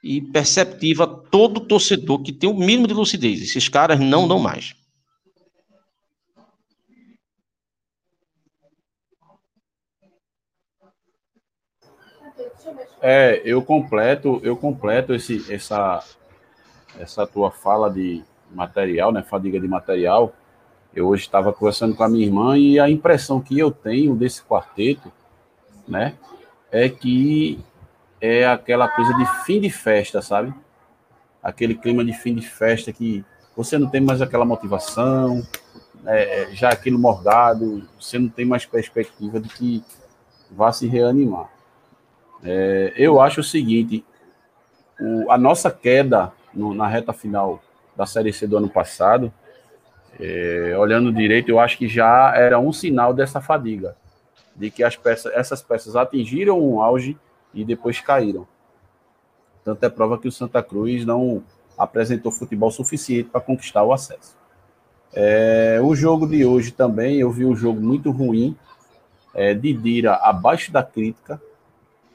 [0.07, 3.41] e perceptível a todo torcedor que tem o mínimo de lucidez.
[3.41, 4.73] Esses caras não dão mais.
[13.01, 16.01] É, eu completo, eu completo esse, essa,
[16.97, 19.21] essa tua fala de material, né?
[19.21, 20.33] Fadiga de material.
[20.95, 24.41] Eu hoje estava conversando com a minha irmã e a impressão que eu tenho desse
[24.41, 25.11] quarteto,
[25.85, 26.15] né,
[26.71, 27.59] é que
[28.19, 30.53] é aquela coisa de fim de festa, sabe?
[31.41, 33.23] Aquele clima de fim de festa que
[33.55, 35.41] você não tem mais aquela motivação,
[36.05, 39.83] é, já aquilo morgado, você não tem mais perspectiva de que
[40.51, 41.49] vá se reanimar.
[42.43, 44.05] É, eu acho o seguinte:
[44.99, 47.61] o, a nossa queda no, na reta final
[47.95, 49.33] da Série C do ano passado,
[50.19, 53.95] é, olhando direito, eu acho que já era um sinal dessa fadiga,
[54.55, 57.17] de que as peças, essas peças atingiram um auge
[57.57, 58.47] e depois caíram.
[59.63, 61.43] Tanto é prova que o Santa Cruz não
[61.77, 64.37] apresentou futebol suficiente para conquistar o acesso.
[65.13, 68.55] É, o jogo de hoje também, eu vi um jogo muito ruim,
[69.33, 71.41] é, Didira abaixo da crítica,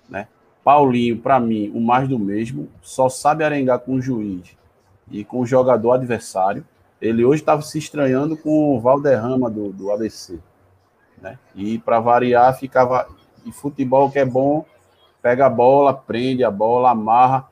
[0.08, 0.28] né?
[0.62, 4.56] Paulinho, para mim, o mais do mesmo, só sabe arengar com o juiz
[5.10, 6.64] e com o jogador adversário.
[7.00, 10.38] Ele hoje estava se estranhando com o Valderrama do, do ABC.
[11.20, 11.38] Né?
[11.54, 13.08] E para variar, ficava.
[13.44, 14.64] E futebol que é bom,
[15.22, 17.48] pega a bola, prende a bola, amarra.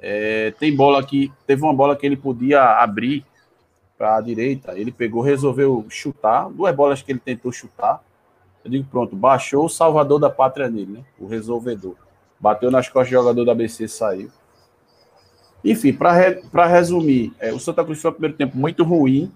[0.00, 1.32] É, tem bola que.
[1.46, 3.26] Teve uma bola que ele podia abrir
[3.98, 4.78] para a direita.
[4.78, 6.48] Ele pegou, resolveu chutar.
[6.48, 8.00] Duas bolas que ele tentou chutar.
[8.64, 11.04] Eu digo, pronto, baixou o salvador da pátria dele, né?
[11.18, 11.96] O resolvedor.
[12.38, 14.30] Bateu nas costas do jogador da ABC e saiu.
[15.64, 19.32] Enfim, para re, resumir, é, o Santa Cruz foi o primeiro tempo muito ruim.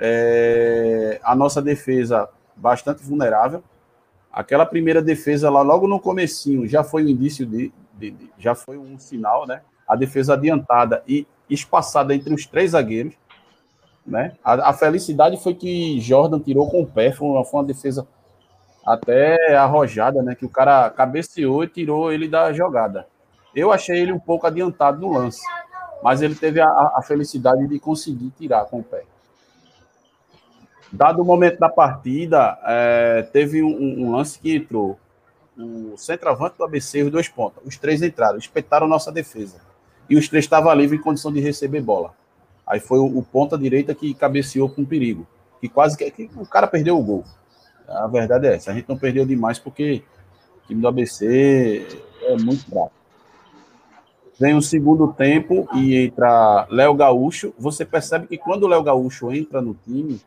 [0.00, 3.62] É, a nossa defesa bastante vulnerável.
[4.34, 8.52] Aquela primeira defesa lá, logo no comecinho, já foi um indício de, de, de, já
[8.52, 9.62] foi um sinal, né?
[9.86, 13.14] A defesa adiantada e espaçada entre os três zagueiros,
[14.04, 14.32] né?
[14.42, 18.06] A, a felicidade foi que Jordan tirou com o pé, foi uma, foi uma defesa
[18.84, 20.34] até arrojada, né?
[20.34, 23.06] Que o cara cabeceou e tirou ele da jogada.
[23.54, 25.42] Eu achei ele um pouco adiantado no lance,
[26.02, 29.04] mas ele teve a, a felicidade de conseguir tirar com o pé.
[30.94, 34.96] Dado o momento da partida, é, teve um, um, lance que entrou
[35.58, 37.60] o centroavante do ABC os dois pontos.
[37.66, 39.56] Os três entraram, espetaram nossa defesa.
[40.08, 42.14] E os três estavam livres em condição de receber bola.
[42.64, 45.26] Aí foi o, o ponta direita que cabeceou com perigo.
[45.60, 47.24] Que quase que, que, o cara perdeu o gol.
[47.88, 48.70] A verdade é essa.
[48.70, 50.00] A gente não perdeu demais porque
[50.62, 51.84] o time do ABC
[52.22, 52.92] é muito fraco.
[54.38, 57.52] Vem o segundo tempo e entra Léo Gaúcho.
[57.58, 60.20] Você percebe que quando o Léo Gaúcho entra no time,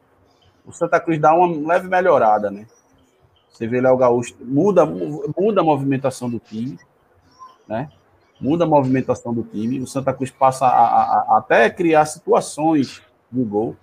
[0.68, 2.68] o Santa Cruz dá uma leve melhorada, né?
[3.50, 6.78] Você vê Léo Gaúcho, muda, muda a movimentação do time,
[7.68, 7.90] né?
[8.40, 9.80] Muda a movimentação do time.
[9.80, 13.02] O Santa Cruz passa a, a, a até criar situações
[13.32, 13.76] de gol,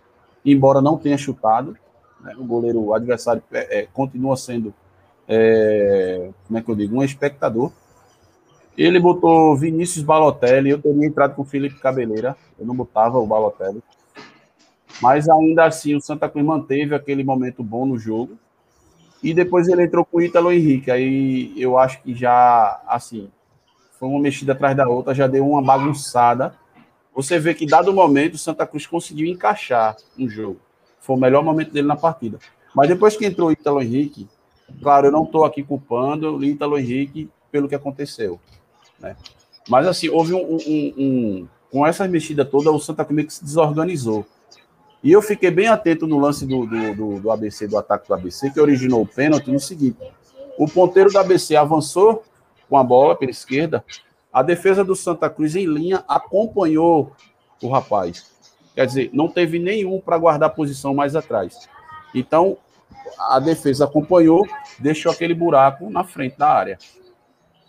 [0.45, 1.77] embora não tenha chutado.
[2.21, 2.35] Né?
[2.39, 4.73] O goleiro o adversário é, é, continua sendo,
[5.27, 7.73] é, como é que eu digo, um espectador.
[8.77, 13.27] Ele botou Vinícius Balotelli, eu teria entrado com o Felipe Cabeleira, eu não botava o
[13.27, 13.83] Balotelli.
[15.01, 18.39] Mas ainda assim, o Santa Cruz manteve aquele momento bom no jogo.
[19.23, 20.91] E depois ele entrou com o Ítalo Henrique.
[20.91, 23.31] Aí eu acho que já, assim,
[23.99, 26.55] foi uma mexida atrás da outra, já deu uma bagunçada.
[27.15, 30.61] Você vê que, dado o momento, o Santa Cruz conseguiu encaixar um jogo.
[31.01, 32.39] Foi o melhor momento dele na partida.
[32.75, 34.29] Mas depois que entrou o Ítalo Henrique,
[34.83, 38.41] claro, eu não estou aqui culpando o Ítalo Henrique pelo que aconteceu.
[38.99, 39.17] Né?
[39.69, 44.27] Mas, assim, houve um, um, um Com essa mexida toda, o Santa Cruz se desorganizou.
[45.05, 48.15] E eu fiquei bem atento no lance do, do, do, do ABC, do ataque do
[48.15, 49.99] ABC, que originou o pênalti no seguinte:
[50.59, 52.25] o ponteiro do ABC avançou
[52.71, 53.85] com a bola pela esquerda,
[54.33, 57.13] a defesa do Santa Cruz em linha acompanhou
[57.63, 58.33] o rapaz.
[58.75, 61.69] Quer dizer, não teve nenhum para guardar posição mais atrás.
[62.15, 62.57] Então,
[63.19, 64.47] a defesa acompanhou,
[64.79, 66.79] deixou aquele buraco na frente da área.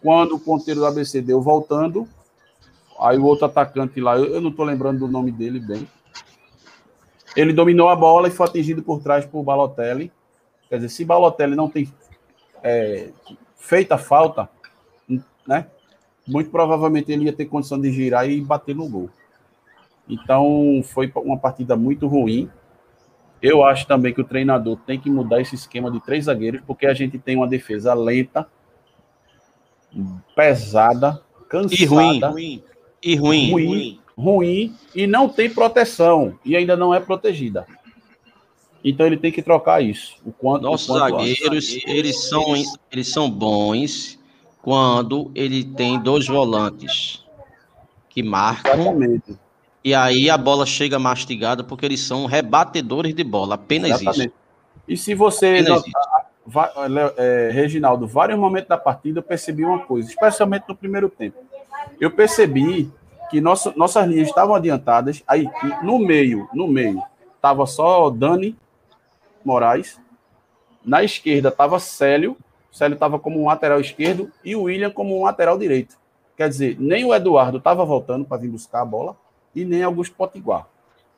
[0.02, 2.08] Quando o ponteiro do ABC deu voltando,
[3.00, 5.88] aí o outro atacante lá, eu, não estou lembrando do nome dele bem,
[7.36, 10.12] ele dominou a bola e foi atingido por trás por Balotelli.
[10.70, 11.92] Quer dizer, se Balotelli não tem
[12.64, 13.10] é,
[13.58, 14.50] feito a falta,
[15.46, 15.68] né?
[16.26, 19.10] Muito provavelmente ele ia ter condição de girar e bater no gol.
[20.08, 22.50] Então, foi uma partida muito ruim.
[23.42, 26.88] Eu acho também que o treinador tem que mudar esse esquema de três zagueiros, porque
[26.88, 28.48] a gente tem uma defesa lenta,
[30.36, 31.76] pesada, cansada.
[31.76, 32.20] E ruim.
[32.20, 32.64] ruim.
[33.04, 33.52] E ruim.
[33.52, 33.68] ruim.
[33.68, 37.66] ruim ruim e não tem proteção e ainda não é protegida.
[38.84, 40.16] Então ele tem que trocar isso.
[40.26, 41.84] O quanto, Nossos o quanto zagueiros, antes.
[41.88, 42.44] eles são,
[42.92, 44.20] eles são bons
[44.62, 47.24] quando ele tem dois volantes
[48.10, 48.74] que marcam.
[48.74, 49.38] Exatamente.
[49.84, 53.56] E aí a bola chega mastigada porque eles são rebatedores de bola.
[53.56, 54.28] Apenas Exatamente.
[54.28, 54.34] isso.
[54.88, 55.62] E se você.
[55.62, 55.84] Não,
[57.18, 61.38] é, Reginaldo, vários momentos da partida eu percebi uma coisa, especialmente no primeiro tempo.
[62.00, 62.92] Eu percebi
[63.36, 65.46] que nossa, nossas linhas estavam adiantadas, aí
[65.84, 67.04] no meio, no meio,
[67.36, 68.56] estava só Dani
[69.44, 70.00] Moraes,
[70.86, 72.38] na esquerda estava Célio,
[72.72, 75.98] Célio estava como um lateral esquerdo e o William como um lateral direito.
[76.38, 79.18] Quer dizer, nem o Eduardo estava voltando para vir buscar a bola
[79.54, 80.66] e nem Augusto Potiguar.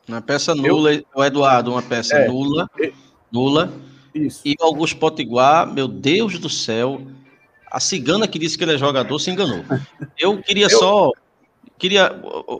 [0.07, 2.67] Uma peça nula, eu, o Eduardo, uma peça é, nula,
[3.31, 3.71] nula.
[4.15, 4.41] Isso.
[4.43, 6.99] E o Augusto Potiguar, meu Deus do céu,
[7.69, 9.63] a cigana que disse que ele é jogador se enganou.
[10.17, 11.11] Eu queria eu, só
[11.77, 12.11] Queria,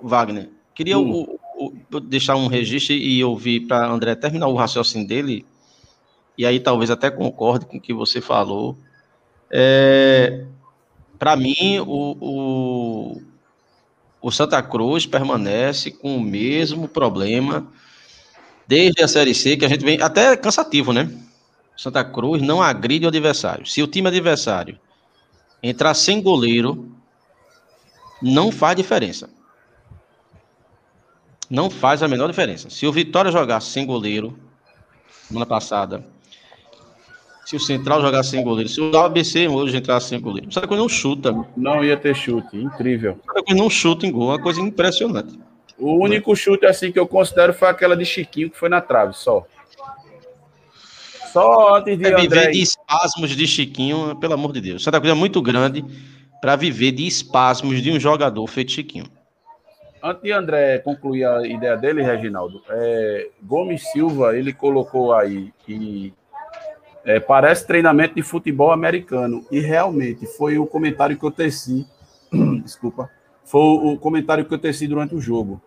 [0.03, 1.39] Wagner, queria hum.
[1.56, 5.45] o, o, deixar um registro e ouvir para André terminar o raciocínio dele,
[6.38, 8.77] e aí talvez até concorde com o que você falou.
[9.49, 10.45] É,
[11.17, 13.21] para mim, o, o,
[14.21, 17.67] o Santa Cruz permanece com o mesmo problema
[18.67, 19.99] desde a Série C, que a gente vem.
[20.01, 21.10] Até cansativo, né?
[21.75, 23.65] Santa Cruz não agride o adversário.
[23.65, 24.77] Se o time adversário
[25.63, 26.91] entrar sem goleiro,
[28.21, 29.30] não faz diferença.
[31.49, 32.69] Não faz a menor diferença.
[32.69, 34.38] Se o Vitória jogar sem goleiro,
[35.27, 36.06] semana passada,
[37.45, 40.75] se o Central jogar sem goleiro, se o ABC hoje entrar sem goleiro, sabe que
[40.75, 41.34] não chuta.
[41.56, 43.17] Não ia ter chute, incrível.
[43.56, 45.39] Não chuta em gol, é uma coisa impressionante.
[45.77, 49.13] O único chute assim que eu considero foi aquela de Chiquinho que foi na trave,
[49.13, 49.45] só.
[51.32, 54.84] Só antes de é viver de espasmos de Chiquinho, pelo amor de Deus.
[54.84, 55.86] Santa Cruz é muito grande
[56.41, 59.06] para viver de espasmos de um jogador feito Chiquinho.
[60.02, 66.13] Antes de André concluir a ideia dele, Reginaldo, é, Gomes Silva, ele colocou aí que
[67.08, 69.45] é, parece treinamento de futebol americano.
[69.50, 71.88] E realmente foi o comentário que eu teci.
[72.62, 73.10] desculpa.
[73.45, 75.62] Foi o comentário que eu teci durante o jogo.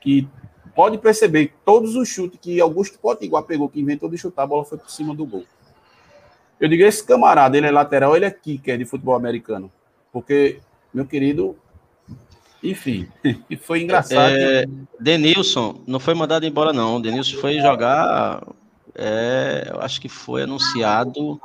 [0.00, 0.28] Que
[0.76, 4.46] pode perceber que todos os chutes que Augusto Potiguar pegou, que inventou de chutar, a
[4.46, 5.44] bola foi por cima do gol.
[6.60, 9.70] Eu digo, esse camarada, ele é lateral, ele é kicker de futebol americano.
[10.12, 10.60] Porque,
[10.92, 11.56] meu querido,
[12.62, 13.08] enfim,
[13.62, 14.32] foi engraçado.
[14.32, 14.64] É,
[14.98, 17.00] Denilson não foi mandado embora, não.
[17.00, 18.42] Denilson foi jogar.
[18.94, 21.40] É, eu acho que foi anunciado.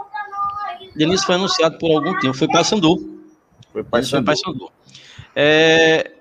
[0.95, 2.36] Denilson foi anunciado por algum tempo.
[2.36, 3.21] Foi para Sandu.
[3.71, 4.71] Foi para Sandu.
[5.36, 6.12] É,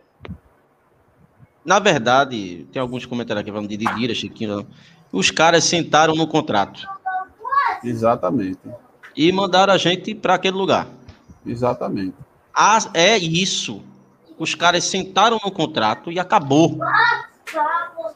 [1.64, 4.66] na verdade, tem alguns comentários aqui falando de Didira, Chiquinho.
[5.12, 6.86] Os caras sentaram no contrato.
[7.84, 8.60] Exatamente.
[9.16, 10.88] E mandaram a gente para aquele lugar.
[11.46, 12.14] Exatamente.
[12.54, 13.82] Ah, é isso.
[14.38, 16.78] Os caras sentaram no contrato e acabou.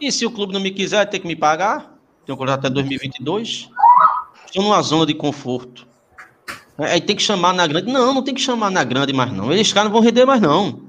[0.00, 1.94] E se o clube não me quiser, tem que me pagar.
[2.24, 3.70] Tem um contrato até 2022.
[4.46, 5.86] Estou numa zona de conforto.
[6.78, 7.90] Aí tem que chamar na grande.
[7.90, 9.52] Não, não tem que chamar na grande mais não.
[9.52, 10.82] Eles caras não vão render mais não.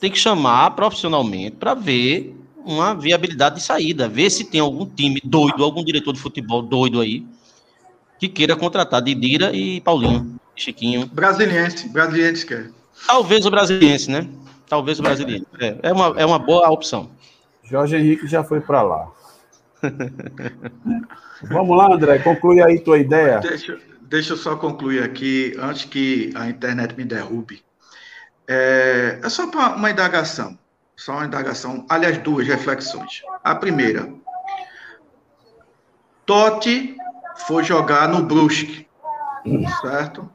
[0.00, 2.34] Tem que chamar profissionalmente para ver
[2.64, 4.08] uma viabilidade de saída.
[4.08, 7.26] Ver se tem algum time doido, algum diretor de futebol doido aí
[8.18, 10.38] que queira contratar Didira e Paulinho.
[10.56, 11.06] Chiquinho.
[11.06, 12.70] Brasiliense, brasiliense quer.
[13.06, 14.26] Talvez o brasiliense, né?
[14.68, 15.46] Talvez o brasiliense.
[15.60, 17.10] É, é, uma, é uma boa opção.
[17.62, 19.10] Jorge Henrique já foi para lá.
[21.42, 23.38] Vamos lá, André, conclui aí tua ideia.
[23.40, 27.62] Deixa, deixa eu só concluir aqui, antes que a internet me derrube.
[28.48, 30.58] É, é só uma indagação.
[30.96, 31.84] Só uma indagação.
[31.88, 33.22] Aliás, duas reflexões.
[33.44, 34.08] A primeira.
[36.24, 36.96] Totti
[37.46, 38.88] foi jogar no Brusque,
[39.82, 40.28] certo?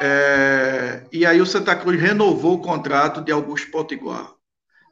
[0.00, 4.32] É, e aí o Santa Cruz renovou o contrato de Augusto Potiguar.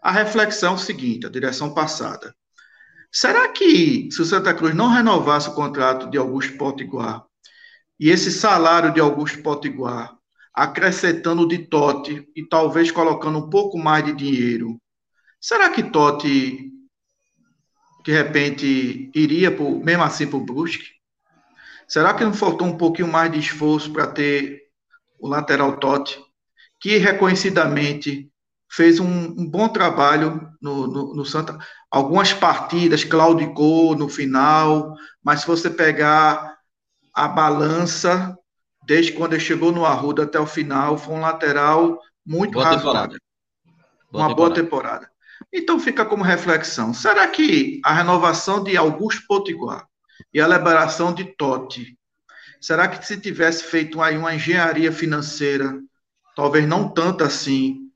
[0.02, 2.34] A reflexão é seguinte, a direção passada.
[3.10, 7.24] Será que se o Santa Cruz não renovasse o contrato de Augusto Potiguar
[7.98, 10.14] e esse salário de Augusto Potiguar
[10.52, 14.80] acrescentando de Totti e talvez colocando um pouco mais de dinheiro,
[15.40, 16.72] será que Totti
[18.04, 20.90] de repente iria por, mesmo assim para o Brusque?
[21.88, 24.65] Será que não faltou um pouquinho mais de esforço para ter
[25.18, 26.18] o lateral Totti,
[26.80, 28.30] que reconhecidamente
[28.70, 31.58] fez um, um bom trabalho no, no, no, Santa.
[31.90, 36.56] Algumas partidas claudicou no final, mas se você pegar
[37.14, 38.36] a balança
[38.84, 43.18] desde quando ele chegou no Arruda até o final, foi um lateral muito boa razoável.
[44.12, 44.34] Uma temporada.
[44.34, 45.10] boa temporada.
[45.52, 49.86] Então fica como reflexão: será que a renovação de Augusto Potiguar
[50.32, 51.98] e a liberação de Totti,
[52.60, 55.80] será que se tivesse feito aí uma engenharia financeira,
[56.34, 57.90] talvez não tanto assim,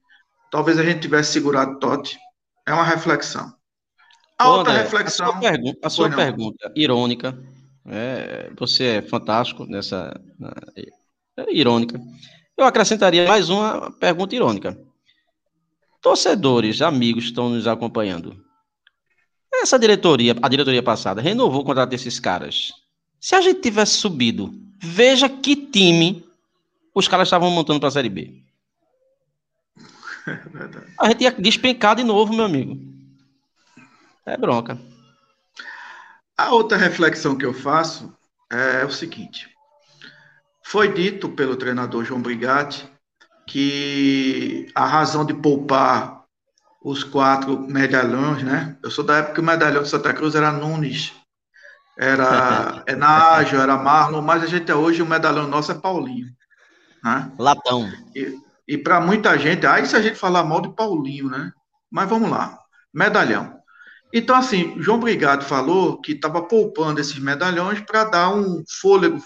[0.50, 2.18] talvez a gente tivesse segurado Totti?
[2.66, 3.52] É uma reflexão.
[4.38, 5.28] A outra André, reflexão.
[5.28, 7.38] A sua, pergunta, a sua pergunta irônica,
[7.86, 10.18] é, você é fantástico nessa.
[11.36, 12.00] É, irônica.
[12.56, 14.78] Eu acrescentaria mais uma pergunta irônica.
[16.00, 18.36] Torcedores, amigos estão nos acompanhando.
[19.52, 22.70] Essa diretoria, a diretoria passada, renovou o contrato desses caras.
[23.20, 26.24] Se a gente tivesse subido, veja que time
[26.94, 28.42] os caras estavam montando para a Série B.
[30.98, 32.78] a gente ia despencar de novo, meu amigo.
[34.24, 34.80] É bronca.
[36.36, 38.10] A outra reflexão que eu faço
[38.50, 39.48] é o seguinte:
[40.62, 42.88] foi dito pelo treinador João Brigatti
[43.46, 46.24] que a razão de poupar
[46.82, 48.78] os quatro medalhões, né?
[48.82, 51.12] Eu sou da época que o medalhão de Santa Cruz era Nunes,
[52.00, 56.28] era Enágio, era Marlon, mas a gente é hoje o medalhão nosso é Paulinho.
[57.04, 57.30] Né?
[57.38, 57.92] Latão.
[58.16, 61.52] E, e para muita gente, aí se a gente falar mal de Paulinho, né?
[61.90, 62.58] Mas vamos lá,
[62.92, 63.60] medalhão.
[64.12, 69.22] Então, assim, João Brigado falou que estava poupando esses medalhões para dar um fôlego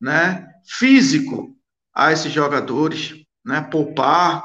[0.00, 1.54] né, físico
[1.94, 3.14] a esses jogadores,
[3.44, 4.42] né, poupar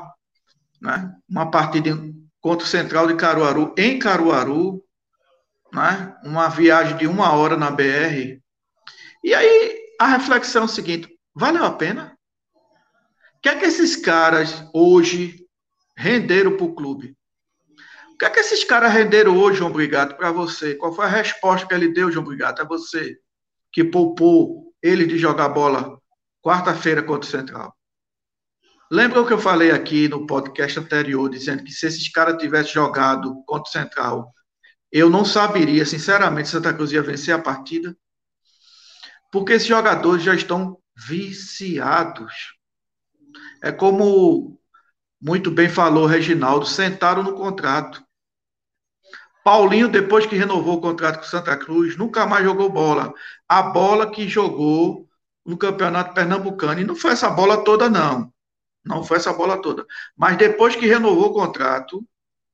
[0.79, 1.97] né, uma partida
[2.39, 4.83] contra o Central de Caruaru em Caruaru,
[5.73, 8.39] né, uma viagem de uma hora na BR.
[9.23, 12.17] E aí a reflexão é o seguinte: valeu a pena?
[13.35, 15.45] O que é que esses caras hoje
[15.95, 17.15] renderam para o clube?
[18.21, 20.75] que é que esses caras renderam hoje, João Brigado, para você?
[20.75, 23.17] Qual foi a resposta que ele deu, João Brigado, a você,
[23.73, 25.99] que poupou ele de jogar bola
[26.39, 27.75] quarta-feira contra o Central?
[28.91, 32.73] Lembra o que eu falei aqui no podcast anterior, dizendo que se esses caras tivessem
[32.73, 34.31] jogado contra o Central,
[34.91, 37.95] eu não saberia, sinceramente, se Santa Cruz ia vencer a partida?
[39.31, 42.57] Porque esses jogadores já estão viciados.
[43.63, 44.59] É como
[45.21, 48.03] muito bem falou Reginaldo, sentaram no contrato.
[49.43, 53.13] Paulinho, depois que renovou o contrato com Santa Cruz, nunca mais jogou bola.
[53.47, 55.07] A bola que jogou
[55.45, 56.81] no Campeonato Pernambucano.
[56.81, 58.31] E não foi essa bola toda, não.
[58.83, 59.85] Não foi essa bola toda.
[60.15, 62.03] Mas depois que renovou o contrato,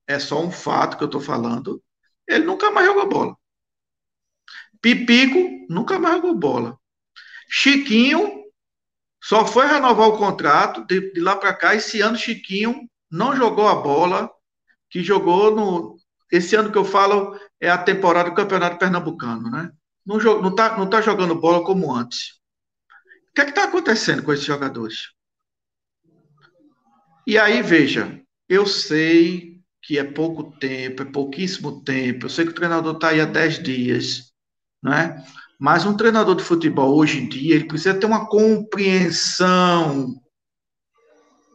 [0.05, 1.81] é só um fato que eu estou falando,
[2.28, 3.38] ele nunca mais jogou bola.
[4.82, 6.80] Pipico nunca mais jogou bola.
[7.49, 8.43] Chiquinho
[9.23, 11.75] só foi renovar o contrato de, de lá para cá.
[11.75, 14.30] Esse ano, Chiquinho não jogou a bola
[14.89, 15.97] que jogou no,
[16.32, 19.71] esse ano que eu falo é a temporada do Campeonato Pernambucano, né?
[20.05, 22.39] Não, não, tá, não tá jogando bola como antes.
[23.30, 25.11] O que é que está acontecendo com esses jogadores?
[27.25, 29.57] E aí, veja, eu sei
[29.88, 33.25] que é pouco tempo, é pouquíssimo tempo, eu sei que o treinador está aí há
[33.25, 34.33] 10 dias,
[34.83, 35.25] né?
[35.57, 40.13] Mas um treinador de futebol hoje em dia, ele precisa ter uma compreensão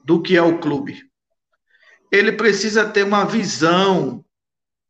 [0.02, 1.02] do que é o clube.
[2.10, 4.24] Ele precisa ter uma visão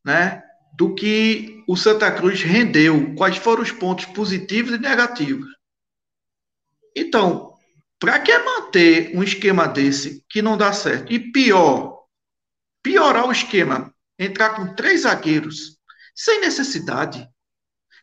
[0.04, 0.40] né,
[0.78, 5.50] do que o Santa Cruz rendeu, quais foram os pontos positivos e negativos.
[6.96, 7.54] Então,
[7.98, 11.12] para que manter um esquema desse que não dá certo?
[11.12, 12.01] E pior,
[12.82, 15.78] piorar o esquema, entrar com três zagueiros,
[16.14, 17.28] sem necessidade,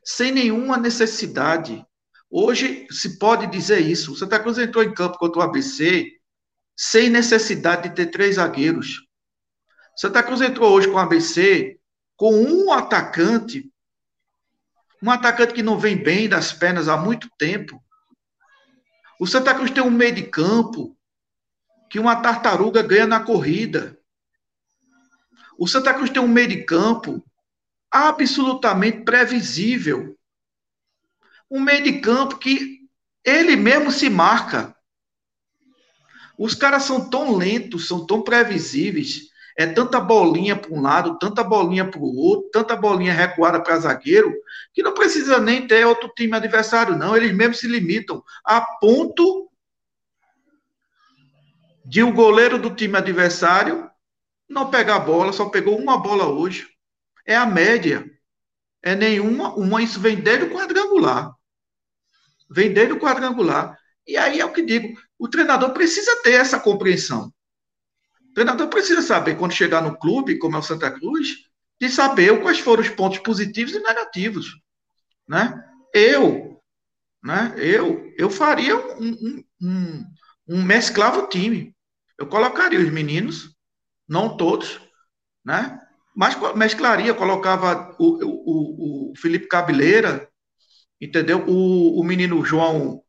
[0.03, 1.86] sem nenhuma necessidade.
[2.30, 4.13] Hoje se pode dizer isso.
[4.13, 6.11] O Santa Cruz entrou em campo contra o ABC
[6.75, 9.05] sem necessidade de ter três zagueiros.
[9.97, 11.77] Santa Cruz entrou hoje com o ABC
[12.15, 13.69] com um atacante,
[15.01, 17.84] um atacante que não vem bem das pernas há muito tempo.
[19.19, 20.97] O Santa Cruz tem um meio de campo
[21.89, 23.99] que uma tartaruga ganha na corrida.
[25.60, 27.22] O Santa Cruz tem um meio de campo
[27.91, 30.18] absolutamente previsível.
[31.51, 32.80] Um meio de campo que
[33.26, 34.74] ele mesmo se marca.
[36.38, 39.24] Os caras são tão lentos, são tão previsíveis,
[39.57, 43.80] é tanta bolinha para um lado, tanta bolinha para o outro, tanta bolinha recuada para
[43.80, 44.34] zagueiro,
[44.74, 47.18] que não precisa nem ter outro time adversário, não.
[47.18, 49.51] Eles mesmos se limitam a ponto
[51.84, 53.88] de o goleiro do time adversário
[54.50, 56.68] não pegar a bola, só pegou uma bola hoje.
[57.26, 58.10] É a média.
[58.82, 61.32] É nenhuma, uma, isso vem desde o quadrangular.
[62.50, 63.78] Vem desde o quadrangular.
[64.08, 67.32] E aí é o que digo, o treinador precisa ter essa compreensão.
[68.32, 72.41] O treinador precisa saber, quando chegar no clube, como é o Santa Cruz, de saber
[72.41, 74.60] quais foram os pontos positivos e negativos.
[75.28, 75.64] Né?
[75.93, 76.60] Eu,
[77.24, 77.54] né?
[77.58, 80.06] eu, eu faria um, um, um,
[80.47, 81.76] um mesclava o time.
[82.18, 83.56] Eu colocaria os meninos,
[84.10, 84.80] não todos,
[85.45, 85.80] né?
[86.16, 90.28] Mas mesclaria, colocava o, o, o Felipe Cabeleira,
[90.99, 91.45] entendeu?
[91.47, 93.01] O, o menino João.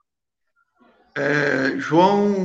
[1.17, 2.45] É, João.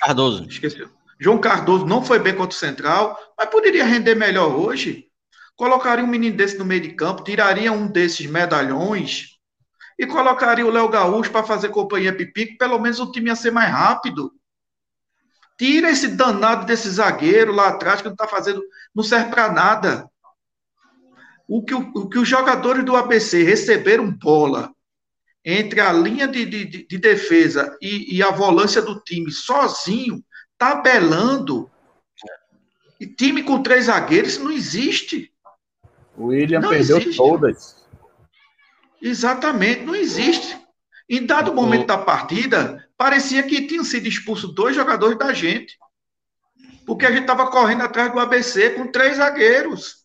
[0.00, 0.46] Cardoso.
[0.48, 0.88] Esqueci.
[1.20, 5.06] João Cardoso não foi bem contra o Central, mas poderia render melhor hoje.
[5.54, 9.38] Colocaria um menino desse no meio de campo, tiraria um desses medalhões
[9.98, 13.50] e colocaria o Léo Gaúcho para fazer companhia pipico, pelo menos o time ia ser
[13.50, 14.32] mais rápido.
[15.60, 18.62] Tira esse danado desse zagueiro lá atrás que não está fazendo,
[18.94, 20.08] não serve para nada.
[21.46, 24.72] O que, o, o que os jogadores do ABC receberam bola
[25.44, 30.24] entre a linha de, de, de defesa e, e, a volância do time sozinho,
[30.56, 31.70] tabelando.
[32.98, 35.30] E time com três zagueiros não existe.
[36.16, 37.18] O William não perdeu existe.
[37.18, 37.76] todas.
[39.02, 40.58] Exatamente, não existe.
[41.06, 45.78] Em dado momento da partida, parecia que tinham sido expulsos dois jogadores da gente.
[46.84, 50.04] Porque a gente estava correndo atrás do ABC com três zagueiros.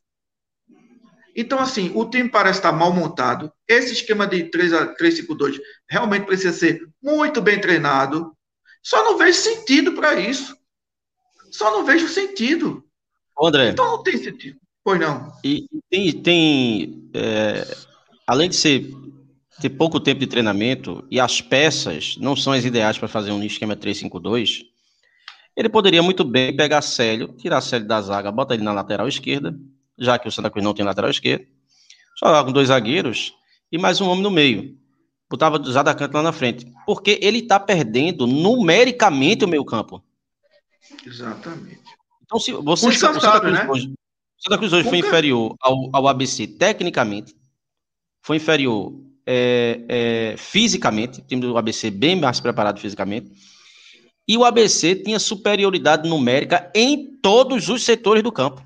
[1.35, 3.51] Então, assim, o time parece estar mal montado.
[3.67, 8.31] Esse esquema de 3-5-2 realmente precisa ser muito bem treinado.
[8.81, 10.55] Só não vejo sentido para isso.
[11.51, 12.81] Só não vejo sentido.
[13.37, 13.71] André.
[13.71, 14.57] Então não tem sentido.
[14.85, 15.33] Pois não.
[15.43, 17.75] E tem, tem é,
[18.25, 18.89] além de ser
[19.61, 23.43] ter pouco tempo de treinamento e as peças não são as ideais para fazer um
[23.43, 24.65] esquema 3-5-2,
[25.55, 29.57] ele poderia muito bem pegar Célio, tirar Célio da zaga, botar ele na lateral esquerda,
[29.97, 31.45] já que o Santa Cruz não tem lateral esquerda,
[32.19, 33.33] jogar com dois zagueiros
[33.71, 34.77] e mais um homem no meio.
[35.29, 36.71] Botava o Zadacante lá na frente.
[36.85, 40.03] Porque ele está perdendo numericamente o meio campo.
[41.05, 41.79] Exatamente.
[42.23, 42.87] Então, se você.
[42.87, 43.67] O Santa Cruz, né?
[43.69, 43.93] hoje,
[44.37, 47.35] Santa Cruz hoje foi inferior ao, ao ABC tecnicamente,
[48.21, 48.93] foi inferior
[49.25, 53.31] é, é, fisicamente, o time do ABC bem mais preparado fisicamente,
[54.27, 58.63] e o ABC tinha superioridade numérica em todos os setores do campo.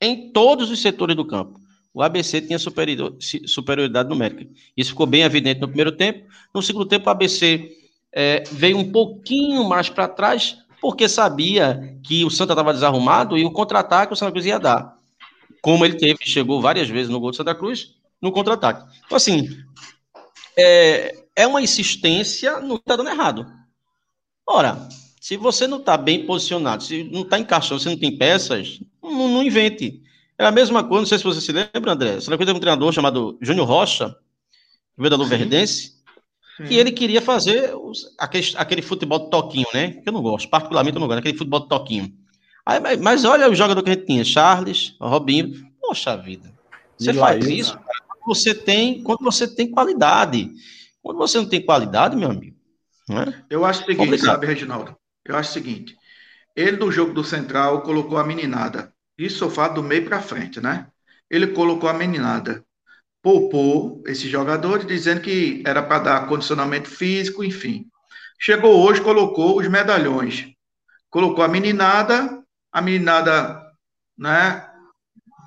[0.00, 1.60] Em todos os setores do campo.
[1.94, 3.14] O ABC tinha superior,
[3.46, 4.46] superioridade numérica.
[4.74, 6.26] Isso ficou bem evidente no primeiro tempo.
[6.54, 7.70] No segundo tempo, o ABC
[8.10, 13.44] é, veio um pouquinho mais para trás, porque sabia que o Santa estava desarrumado e
[13.44, 14.96] o contra-ataque o Santa Cruz ia dar.
[15.60, 18.88] Como ele teve, chegou várias vezes no gol do Santa Cruz, no contra-ataque.
[19.04, 19.48] Então, assim,
[20.56, 23.46] é, é uma insistência no que está dando errado.
[24.46, 24.88] Ora,
[25.20, 29.28] se você não está bem posicionado, se não está encaixando, você não tem peças, não,
[29.28, 30.02] não, invente.
[30.38, 32.14] É a mesma coisa, não sei se você se lembra, André.
[32.14, 34.10] Você lembra de um treinador chamado Júnior Rocha,
[34.94, 35.92] que veio da Luverdense,
[36.66, 39.92] que ele queria fazer os, aquele, aquele futebol de toquinho, né?
[39.92, 42.12] Que eu não gosto, particularmente eu não gosto, aquele futebol de toquinho.
[42.64, 45.70] Aí, mas, mas, olha o jogador que a gente tinha, Charles, Robinho.
[45.80, 46.52] Poxa vida.
[46.98, 47.78] Você faz isso,
[48.26, 50.50] você tem, quando você tem qualidade.
[51.02, 52.56] Quando você não tem qualidade, meu amigo.
[53.08, 53.44] Né?
[53.50, 54.26] Eu acho o seguinte, Complicado.
[54.26, 54.96] sabe, Reginaldo?
[55.24, 55.96] Eu acho o seguinte.
[56.54, 58.92] Ele no jogo do Central colocou a meninada.
[59.18, 60.86] Isso sofá do meio para frente, né?
[61.30, 62.64] Ele colocou a meninada.
[63.22, 67.86] Poupou esses jogadores, dizendo que era para dar condicionamento físico, enfim.
[68.38, 70.48] Chegou hoje, colocou os medalhões.
[71.08, 72.42] Colocou a meninada,
[72.72, 73.62] a meninada,
[74.18, 74.68] né?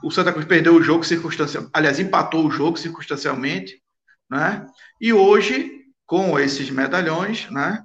[0.06, 3.82] O Santa Cruz perdeu o jogo circunstancialmente, aliás, empatou o jogo circunstancialmente,
[4.30, 4.64] né?
[5.01, 7.84] E hoje, com esses medalhões, né?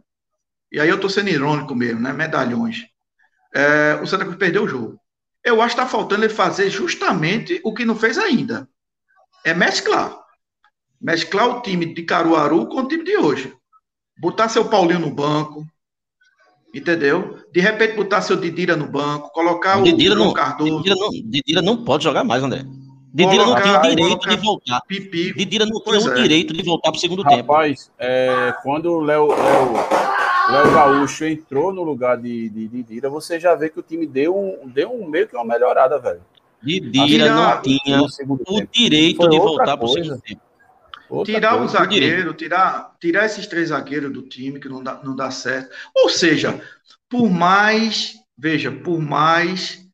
[0.71, 2.13] E aí eu estou sendo irônico mesmo, né?
[2.13, 2.85] Medalhões.
[3.55, 5.01] É, o Santa Cruz perdeu o jogo.
[5.43, 8.69] Eu acho que está faltando ele fazer justamente o que não fez ainda.
[9.43, 10.15] É mesclar.
[11.01, 13.57] Mesclar o time de Caruaru com o time de hoje.
[14.19, 15.67] Botar seu Paulinho no banco,
[16.73, 17.39] Entendeu?
[17.53, 20.77] De repente botar seu Didira no banco, colocar o Didira não, Cardoso.
[20.79, 22.65] Didira não, Didira não pode jogar mais, André.
[23.13, 24.81] Didira não tem o direito de voltar.
[24.87, 25.35] Pipi.
[25.35, 26.23] Didira não tem o é.
[26.23, 27.53] direito de voltar para o segundo Rapaz, tempo.
[27.53, 33.57] Rapaz, é, quando o Léo, Léo, Gaúcho entrou no lugar de, de Didira, você já
[33.57, 36.21] vê que o time deu um, deu um meio que uma melhorada, velho.
[36.63, 40.41] Didira não tinha o direito de voltar para o segundo tempo.
[41.11, 45.03] Outra tirar coisa, o zagueiro, tirar, tirar esses três zagueiros do time que não dá,
[45.03, 45.75] não dá certo.
[45.95, 46.63] Ou seja,
[47.09, 49.85] por mais, veja, por mais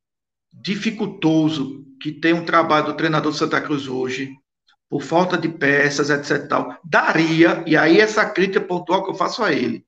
[0.52, 4.36] dificultoso que tem um trabalho do treinador do Santa Cruz hoje,
[4.90, 6.46] por falta de peças, etc.
[6.46, 9.84] Tal, daria, e aí essa crítica pontual que eu faço a ele,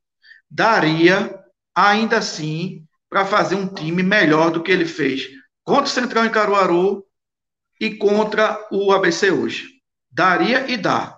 [0.51, 1.39] daria
[1.75, 5.29] ainda assim para fazer um time melhor do que ele fez
[5.63, 7.05] contra o Central em Caruaru
[7.79, 9.69] e contra o ABC hoje.
[10.11, 11.18] Daria e dá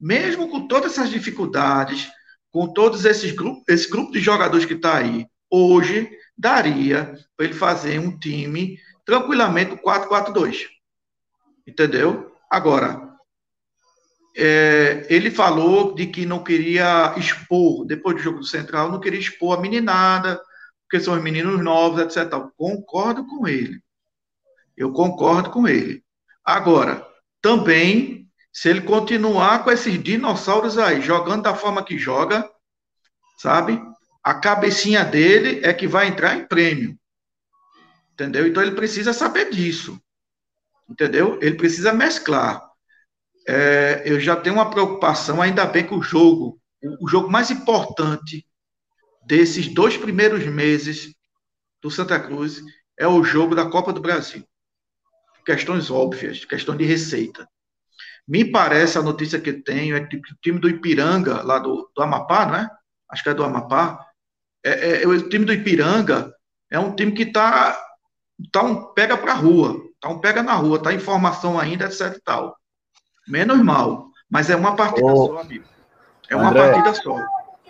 [0.00, 2.08] mesmo com todas essas dificuldades,
[2.50, 7.54] com todos esses grupos, esse grupo de jogadores que está aí, hoje daria para ele
[7.54, 10.66] fazer um time tranquilamente 4-4-2.
[11.66, 12.32] Entendeu?
[12.50, 13.10] Agora,
[14.36, 19.20] é, ele falou de que não queria expor, depois do jogo do Central, não queria
[19.20, 20.40] expor a meninada,
[20.82, 22.32] porque são os meninos novos, etc.
[22.56, 23.80] Concordo com ele.
[24.76, 26.02] Eu concordo com ele.
[26.44, 27.06] Agora,
[27.40, 28.19] também,
[28.52, 32.48] se ele continuar com esses dinossauros aí, jogando da forma que joga,
[33.38, 33.80] sabe?
[34.22, 36.98] A cabecinha dele é que vai entrar em prêmio.
[38.12, 38.46] Entendeu?
[38.46, 40.00] Então ele precisa saber disso.
[40.88, 41.38] Entendeu?
[41.40, 42.70] Ele precisa mesclar
[43.50, 46.60] é, eu já tenho uma preocupação, ainda bem que o jogo,
[47.00, 48.46] o jogo mais importante
[49.26, 51.14] desses dois primeiros meses
[51.82, 52.62] do Santa Cruz
[52.98, 54.44] é o jogo da Copa do Brasil.
[55.44, 57.48] Questões óbvias, questão de receita.
[58.30, 62.00] Me parece, a notícia que tenho é que o time do Ipiranga, lá do, do
[62.00, 62.70] Amapá, não é?
[63.10, 64.06] Acho que é do Amapá.
[64.64, 66.32] É, é, é o time do Ipiranga
[66.70, 67.76] é um time que está
[68.52, 72.14] tá um pega para a rua, tá um pega na rua, tá informação ainda, etc
[72.16, 72.56] e tal.
[73.26, 74.06] Menos mal.
[74.30, 75.64] Mas é uma partida Ô, só, amigo.
[76.30, 77.16] É uma André, partida só.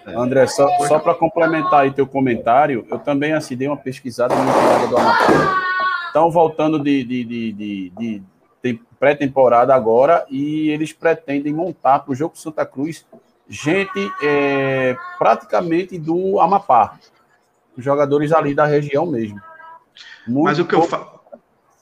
[0.09, 4.53] André, só, só para complementar aí teu comentário, eu também assim, dei uma pesquisada no
[4.53, 5.63] Tirada do Amapá.
[6.09, 8.23] Estão voltando de, de, de, de,
[8.63, 13.07] de pré-temporada agora e eles pretendem montar para o jogo Santa Cruz
[13.49, 16.99] gente é, praticamente do Amapá.
[17.77, 19.41] Jogadores ali da região mesmo.
[20.27, 21.21] Muito Mas o que eu falo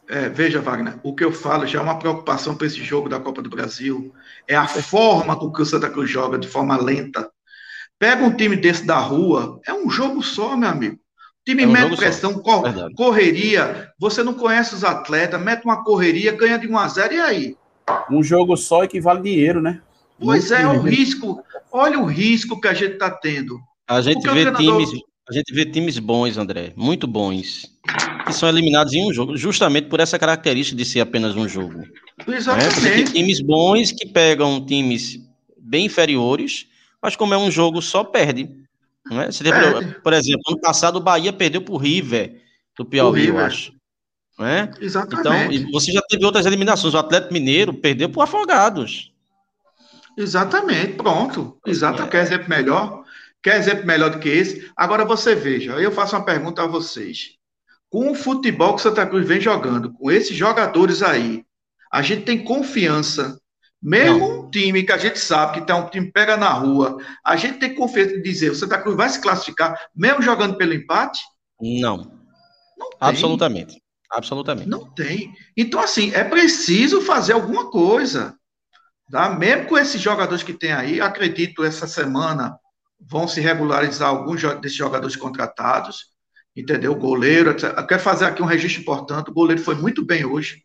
[0.09, 3.21] é, veja, Wagner, o que eu falo já é uma preocupação para esse jogo da
[3.21, 4.15] Copa do Brasil.
[4.47, 7.31] É a forma com que o Santa Cruz joga, de forma lenta.
[7.99, 10.99] Pega um time desse da rua, é um jogo só, meu amigo.
[11.49, 12.63] Time é um mete pressão, cor,
[12.95, 13.91] correria.
[13.99, 17.57] Você não conhece os atletas, mete uma correria, ganha de 1 a 0 e aí?
[18.11, 19.81] Um jogo só equivale dinheiro, né?
[20.21, 20.81] Pois Muito é, dinheiro.
[20.81, 21.45] o risco.
[21.73, 23.59] Olha o risco que a gente está tendo.
[23.89, 24.87] A gente Porque vê treinador...
[24.87, 27.71] times a gente vê times bons, André, muito bons,
[28.25, 31.85] que são eliminados em um jogo, justamente por essa característica de ser apenas um jogo.
[32.27, 32.81] Exatamente.
[32.81, 33.05] Né?
[33.05, 35.21] Times bons que pegam times
[35.59, 36.67] bem inferiores,
[37.03, 38.49] mas como é um jogo, só perde.
[39.11, 39.31] Né?
[39.31, 40.01] Você tem, perde.
[40.01, 42.41] Por exemplo, ano passado o Bahia perdeu para o River,
[42.77, 43.73] do Piauí, eu acho.
[44.39, 44.71] Né?
[44.81, 45.57] Exatamente.
[45.57, 46.95] Então, você já teve outras eliminações.
[46.95, 49.13] O Atlético Mineiro perdeu para o Afogados.
[50.17, 51.59] Exatamente, pronto.
[51.67, 52.03] Exato.
[52.03, 52.07] É.
[52.09, 53.05] Quer exemplo melhor?
[53.43, 54.71] Quer exemplo melhor do que esse?
[54.77, 57.35] Agora você veja, eu faço uma pergunta a vocês.
[57.89, 61.45] Com o futebol que o Santa Cruz vem jogando, com esses jogadores aí,
[61.91, 63.41] a gente tem confiança,
[63.83, 64.41] mesmo não.
[64.41, 67.59] um time que a gente sabe que tem um time pega na rua, a gente
[67.59, 71.21] tem confiança de dizer o Santa Cruz vai se classificar, mesmo jogando pelo empate?
[71.61, 71.97] Não.
[72.77, 72.91] Não.
[73.01, 73.83] Absolutamente.
[74.11, 74.69] Absolutamente.
[74.69, 75.33] Não tem.
[75.57, 78.35] Então, assim, é preciso fazer alguma coisa.
[79.11, 79.29] Tá?
[79.31, 82.59] Mesmo com esses jogadores que tem aí, acredito, essa semana
[83.01, 86.07] vão se regularizar alguns desses jogadores contratados,
[86.57, 86.95] entendeu?
[86.95, 87.75] Goleiro, etc.
[87.77, 89.31] Eu quero fazer aqui um registro importante.
[89.31, 90.63] O goleiro foi muito bem hoje.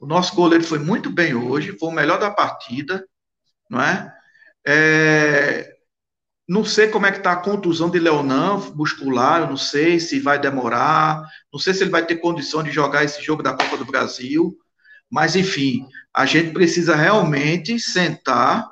[0.00, 3.06] O nosso goleiro foi muito bem hoje, foi o melhor da partida,
[3.68, 4.12] não é?
[4.66, 5.76] é
[6.48, 10.36] não sei como é que está a contusão de Leonan muscular, não sei se vai
[10.36, 11.22] demorar,
[11.52, 14.56] não sei se ele vai ter condição de jogar esse jogo da Copa do Brasil,
[15.08, 18.68] mas enfim, a gente precisa realmente sentar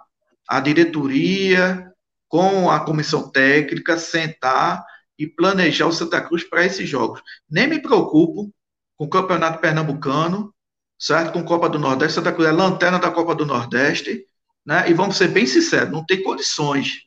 [0.48, 1.88] a diretoria,
[2.28, 4.84] com a comissão técnica, sentar
[5.18, 7.22] e planejar o Santa Cruz para esses jogos.
[7.48, 8.52] Nem me preocupo
[8.96, 10.54] com o Campeonato Pernambucano,
[10.98, 11.32] certo?
[11.32, 14.24] Com Copa do Nordeste, Santa Cruz é lanterna da Copa do Nordeste,
[14.64, 14.90] né?
[14.90, 17.02] E vamos ser bem sinceros, não tem condições.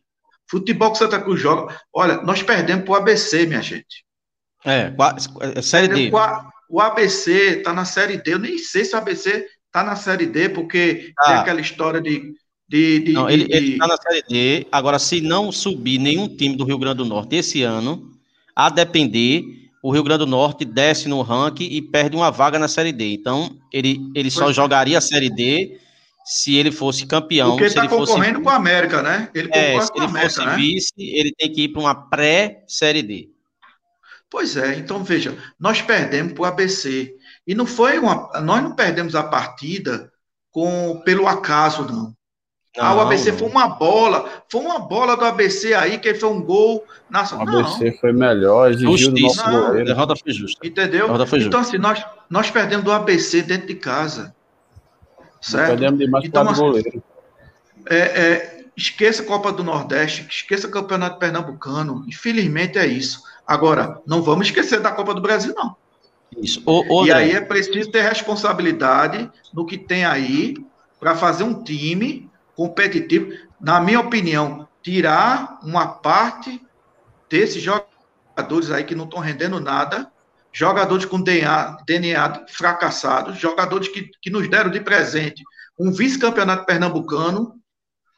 [0.50, 4.06] Futebol que Santa Cruz joga, olha, nós perdemos para o ABC, minha gente.
[4.66, 4.94] É,
[5.56, 6.12] é Série D.
[6.70, 10.26] O ABC está na Série D, eu nem sei se o ABC está na Série
[10.26, 11.26] D, porque ah.
[11.26, 12.34] tem aquela história de
[12.72, 14.68] de, de, não, ele, está na Série D.
[14.72, 18.14] Agora, se não subir nenhum time do Rio Grande do Norte esse ano,
[18.56, 19.44] a depender,
[19.82, 23.14] o Rio Grande do Norte desce no ranking e perde uma vaga na Série D.
[23.14, 24.54] Então, ele, ele só é.
[24.54, 25.80] jogaria a Série D
[26.24, 27.52] se ele fosse campeão.
[27.52, 28.44] Porque está concorrendo fosse...
[28.44, 29.30] com a América, né?
[29.34, 30.56] Ele é, se ele América, fosse né?
[30.56, 33.30] vice, ele tem que ir para uma pré-Série D.
[34.30, 37.14] Pois é, então veja, nós perdemos para o ABC.
[37.46, 38.30] E não foi uma.
[38.42, 40.12] Nós não perdemos a partida
[40.52, 42.16] com pelo acaso, não.
[42.78, 43.38] Não, ah, o ABC não.
[43.38, 46.86] foi uma bola, foi uma bola do ABC aí, que foi um gol.
[47.10, 47.98] Nossa, o ABC não.
[47.98, 49.82] foi melhor, exigiu do nosso goleiro.
[49.82, 50.66] A derrota foi justa.
[50.66, 51.08] Entendeu?
[51.28, 51.60] Foi então, justa.
[51.60, 54.34] assim, nós, nós perdemos do ABC dentro de casa.
[55.42, 55.70] Certo?
[55.70, 57.04] perdemos demais então, assim, goleiro.
[57.90, 62.06] É, é, esqueça a Copa do Nordeste, esqueça o Campeonato Pernambucano.
[62.08, 63.22] Infelizmente é isso.
[63.46, 65.76] Agora, não vamos esquecer da Copa do Brasil, não.
[66.38, 66.64] Isso.
[66.66, 70.56] O, e aí é preciso ter responsabilidade no que tem aí
[71.00, 73.32] para fazer um time competitivo.
[73.60, 76.62] Na minha opinião, tirar uma parte
[77.30, 80.12] desses jogadores aí que não estão rendendo nada,
[80.52, 85.44] jogadores com DNA, DNA fracassados, jogadores que, que nos deram de presente
[85.80, 87.56] um vice-campeonato pernambucano,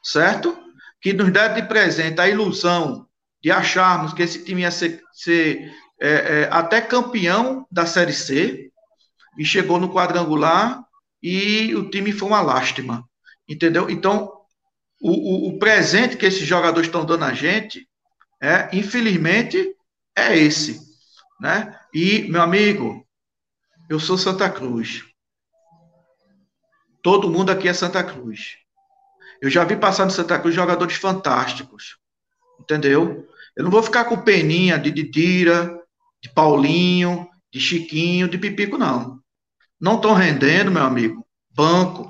[0.03, 0.57] certo?
[1.01, 3.07] Que nos deve de presente a ilusão
[3.41, 5.71] de acharmos que esse time ia ser, ser
[6.01, 8.71] é, é, até campeão da Série C,
[9.37, 10.83] e chegou no quadrangular
[11.21, 13.03] e o time foi uma lástima,
[13.53, 13.89] entendeu?
[13.89, 14.31] Então,
[15.01, 17.87] o, o, o presente que esses jogadores estão dando a gente,
[18.41, 19.75] é, infelizmente,
[20.15, 20.79] é esse,
[21.39, 21.77] né?
[21.93, 23.05] E, meu amigo,
[23.89, 25.03] eu sou Santa Cruz.
[27.01, 28.55] Todo mundo aqui é Santa Cruz.
[29.41, 31.97] Eu já vi passar no Santa Cruz jogadores fantásticos.
[32.59, 33.27] Entendeu?
[33.55, 35.79] Eu não vou ficar com peninha de Didira,
[36.21, 39.19] de Paulinho, de Chiquinho, de Pipico, não.
[39.79, 41.27] Não estão rendendo, meu amigo.
[41.51, 42.09] Banco.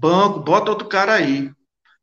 [0.00, 1.52] Banco, bota outro cara aí.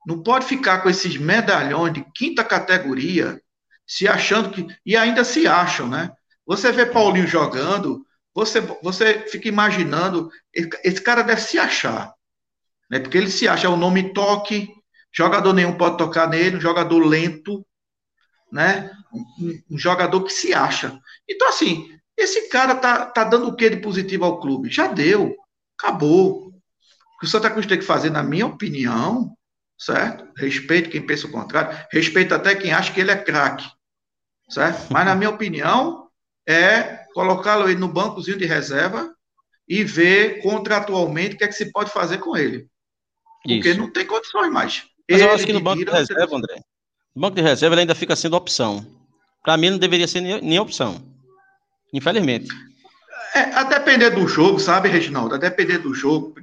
[0.05, 3.41] Não pode ficar com esses medalhões de quinta categoria,
[3.85, 4.67] se achando que.
[4.85, 6.11] E ainda se acham, né?
[6.45, 12.13] Você vê Paulinho jogando, você, você fica imaginando, esse cara deve se achar.
[12.89, 12.99] Né?
[12.99, 14.69] Porque ele se acha, o nome toque,
[15.11, 17.65] jogador nenhum pode tocar nele, um jogador lento,
[18.51, 18.91] né?
[19.11, 20.97] Um, um, jogador que se acha.
[21.27, 24.69] Então, assim, esse cara tá, tá dando o que de positivo ao clube?
[24.69, 25.35] Já deu,
[25.77, 26.53] acabou.
[27.17, 29.35] O que o Santa Cruz tem que fazer, na minha opinião,
[29.77, 30.23] certo?
[30.37, 33.67] Respeito quem pensa o contrário, respeito até quem acha que ele é craque,
[34.47, 34.85] certo?
[34.93, 36.07] Mas, na minha opinião,
[36.47, 39.11] é colocá-lo aí no bancozinho de reserva
[39.67, 42.67] e ver contratualmente o que é que se pode fazer com ele.
[43.41, 43.79] Porque Isso.
[43.79, 44.83] não tem condições mais.
[45.09, 46.61] Mas ele eu acho que no banco de reserva, André,
[47.15, 48.85] no banco de reserva ele ainda fica sendo opção.
[49.43, 51.01] Para mim não deveria ser nem, nem opção.
[51.91, 52.47] Infelizmente.
[53.33, 55.35] É, a depender do jogo, sabe, Reginaldo?
[55.35, 56.33] A depender do jogo,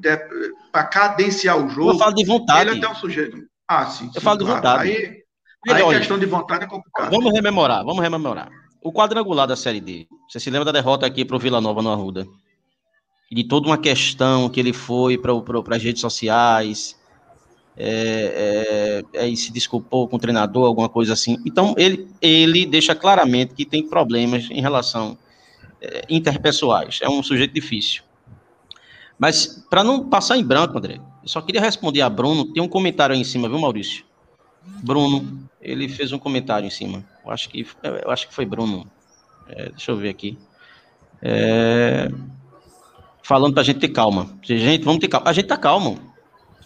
[0.71, 1.93] para cadenciar o jogo.
[1.93, 2.71] Eu falo de vontade.
[2.71, 3.39] Ele é até um sujeito.
[3.67, 4.07] Ah, sim.
[4.07, 4.61] Eu sim, falo de claro.
[4.61, 4.91] vontade.
[4.91, 5.25] Aí,
[5.69, 7.11] aí olha, questão de vontade é complicado.
[7.11, 8.49] Vamos rememorar, vamos rememorar.
[8.83, 10.07] O quadrangular da Série D.
[10.29, 12.27] Você se lembra da derrota aqui para o Vila Nova no Arruda?
[13.33, 15.33] De toda uma questão que ele foi para
[15.75, 16.95] as redes sociais,
[17.77, 21.39] é, é, é, se desculpou com o treinador, alguma coisa assim.
[21.45, 25.19] Então, ele, ele deixa claramente que tem problemas em relação
[26.09, 27.01] interpessoais.
[27.03, 28.03] É um sujeito difícil.
[29.19, 32.53] Mas, para não passar em branco, André, eu só queria responder a Bruno.
[32.53, 34.05] Tem um comentário aí em cima, viu, Maurício?
[34.83, 37.05] Bruno, ele fez um comentário em cima.
[37.25, 38.87] Eu acho que, eu acho que foi Bruno.
[39.49, 40.39] É, deixa eu ver aqui.
[41.23, 42.11] É,
[43.23, 44.37] falando para a gente ter calma.
[44.43, 45.31] Gente, vamos ter calma.
[45.31, 45.99] A gente tá calmo.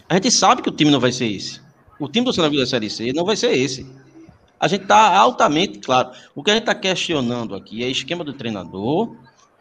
[0.09, 1.61] A gente sabe que o time não vai ser esse.
[2.01, 3.87] O time do Santa da Série C não vai ser esse.
[4.61, 6.11] A gente está altamente claro.
[6.35, 9.17] O que a gente está questionando aqui é esquema do treinador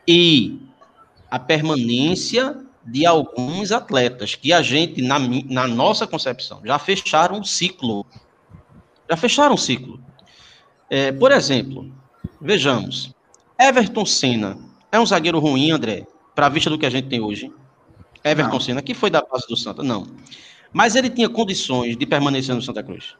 [0.07, 0.59] e
[1.29, 7.43] a permanência de alguns atletas que a gente, na, na nossa concepção, já fecharam um
[7.43, 8.05] ciclo.
[9.09, 9.99] Já fecharam um ciclo.
[10.89, 11.91] É, por exemplo,
[12.39, 13.13] vejamos,
[13.59, 14.57] Everton Senna
[14.91, 17.51] é um zagueiro ruim, André, para a vista do que a gente tem hoje.
[18.23, 18.59] Everton não.
[18.59, 20.07] Senna, que foi da base do Santa, não.
[20.71, 23.15] Mas ele tinha condições de permanecer no Santa Cruz.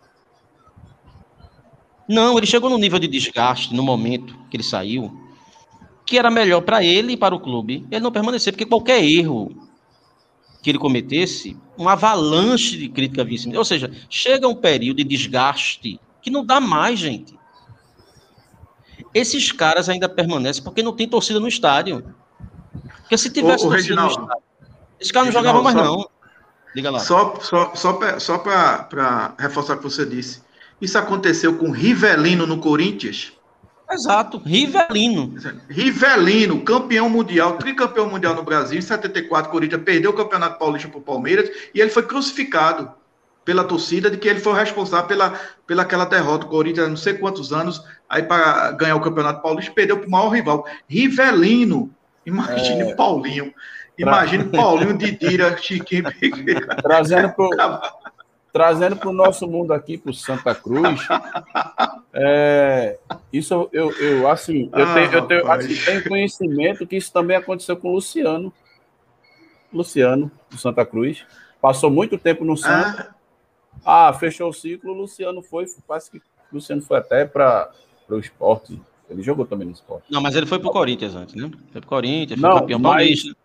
[2.07, 5.11] Não, ele chegou no nível de desgaste no momento que ele saiu,
[6.05, 9.67] que era melhor para ele e para o clube ele não permanecer, porque qualquer erro
[10.61, 13.57] que ele cometesse, uma avalanche de crítica vinha.
[13.57, 17.37] Ou seja, chega um período de desgaste que não dá mais, gente.
[19.13, 22.03] Esses caras ainda permanecem porque não tem torcida no estádio.
[23.01, 24.43] Porque se tivesse ô, ô, torcida Reginaldo, no estádio,
[24.99, 26.09] esses caras não jogavam mais, só, não.
[26.75, 26.99] Diga lá.
[26.99, 30.41] Só, só, só, só para reforçar o que você disse.
[30.81, 33.33] Isso aconteceu com Rivelino no Corinthians.
[33.89, 35.33] Exato, Rivelino.
[35.69, 38.77] Rivelino, campeão mundial, tricampeão mundial no Brasil.
[38.77, 42.91] Em 74, o Corinthians perdeu o Campeonato Paulista para o Palmeiras e ele foi crucificado
[43.45, 46.45] pela torcida de que ele foi responsável pela, pela aquela derrota.
[46.45, 50.11] O Corinthians, não sei quantos anos, aí para ganhar o Campeonato Paulista, perdeu para o
[50.11, 50.65] maior rival.
[50.85, 51.89] Rivelino,
[52.25, 52.93] imagine é...
[52.93, 53.53] Paulinho.
[53.97, 56.03] Imagine Paulinho, Didira, Chiquinho.
[56.83, 57.93] Trazendo para
[58.57, 61.07] trazendo o nosso mundo aqui, para o Santa Cruz,
[62.13, 62.97] é,
[63.31, 67.37] isso eu, eu, assim, eu, ah, tenho, eu tenho, assim, tenho conhecimento que isso também
[67.37, 68.51] aconteceu com o Luciano.
[69.71, 71.25] Luciano, do Santa Cruz.
[71.61, 73.09] Passou muito tempo no Santa.
[73.11, 73.17] Ah
[73.85, 76.21] ah, fechou o ciclo, o Luciano foi, parece que o
[76.53, 77.71] Luciano foi até para
[78.09, 78.79] o esporte.
[79.09, 80.05] Ele jogou também no esporte.
[80.09, 81.49] Não, mas ele foi para o Corinthians antes, né?
[81.71, 83.35] Foi para o Corinthians, foi não, campeão paulista.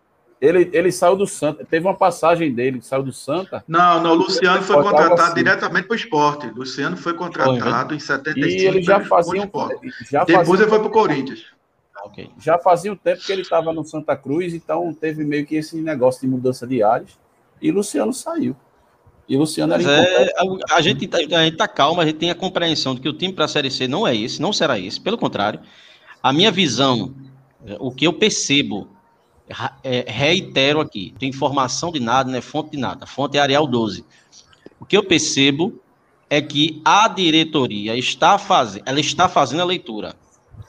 [0.43, 3.63] Ele, ele saiu do Santa, teve uma passagem dele, saiu do Santa.
[3.65, 5.35] Não, não, o Luciano foi contratado assim.
[5.35, 6.47] diretamente para o esporte.
[6.47, 8.47] Luciano foi contratado foi, em 75.
[8.49, 9.49] E ele já fazia um,
[10.11, 11.45] já Depois fazia ele foi para o Corinthians.
[12.07, 12.29] Okay.
[12.37, 15.77] Já fazia um tempo que ele estava no Santa Cruz, então teve meio que esse
[15.77, 17.17] negócio de mudança de áreas.
[17.61, 18.53] E Luciano saiu.
[19.29, 22.29] E Luciano era é, a, a, gente tá, a gente tá calma, a gente tem
[22.29, 24.77] a compreensão de que o time para a Série C não é esse, não será
[24.77, 24.99] esse.
[24.99, 25.61] Pelo contrário,
[26.21, 27.15] a minha visão,
[27.79, 28.89] o que eu percebo
[29.83, 33.05] é, reitero aqui, tem informação de nada, não é fonte de nada.
[33.05, 34.05] Fonte é Arial 12.
[34.79, 35.79] O que eu percebo
[36.29, 40.15] é que a diretoria está fazendo, ela está fazendo a leitura.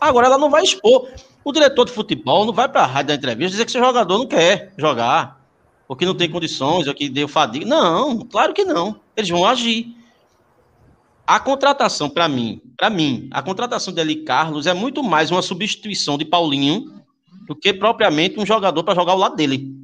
[0.00, 1.08] Agora ela não vai expor.
[1.42, 4.18] O diretor de futebol não vai para a rádio da entrevista dizer que seu jogador
[4.18, 5.40] não quer jogar,
[5.88, 7.66] ou que não tem condições, ou que deu fadiga.
[7.66, 9.00] Não, claro que não.
[9.16, 9.94] Eles vão agir.
[11.26, 15.40] A contratação, para mim, para mim, a contratação de Eli Carlos é muito mais uma
[15.40, 17.03] substituição de Paulinho
[17.46, 19.74] do que propriamente um jogador para jogar ao lado dele.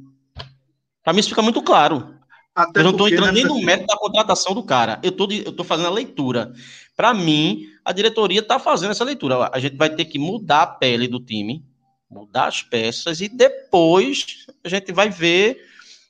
[1.03, 2.15] Para mim isso fica muito claro.
[2.53, 4.99] Até eu não estou entrando nem no mérito da contratação do cara.
[5.01, 6.53] Eu estou fazendo a leitura.
[6.95, 9.49] Para mim, a diretoria está fazendo essa leitura.
[9.53, 11.63] A gente vai ter que mudar a pele do time,
[12.09, 15.57] mudar as peças e depois a gente vai ver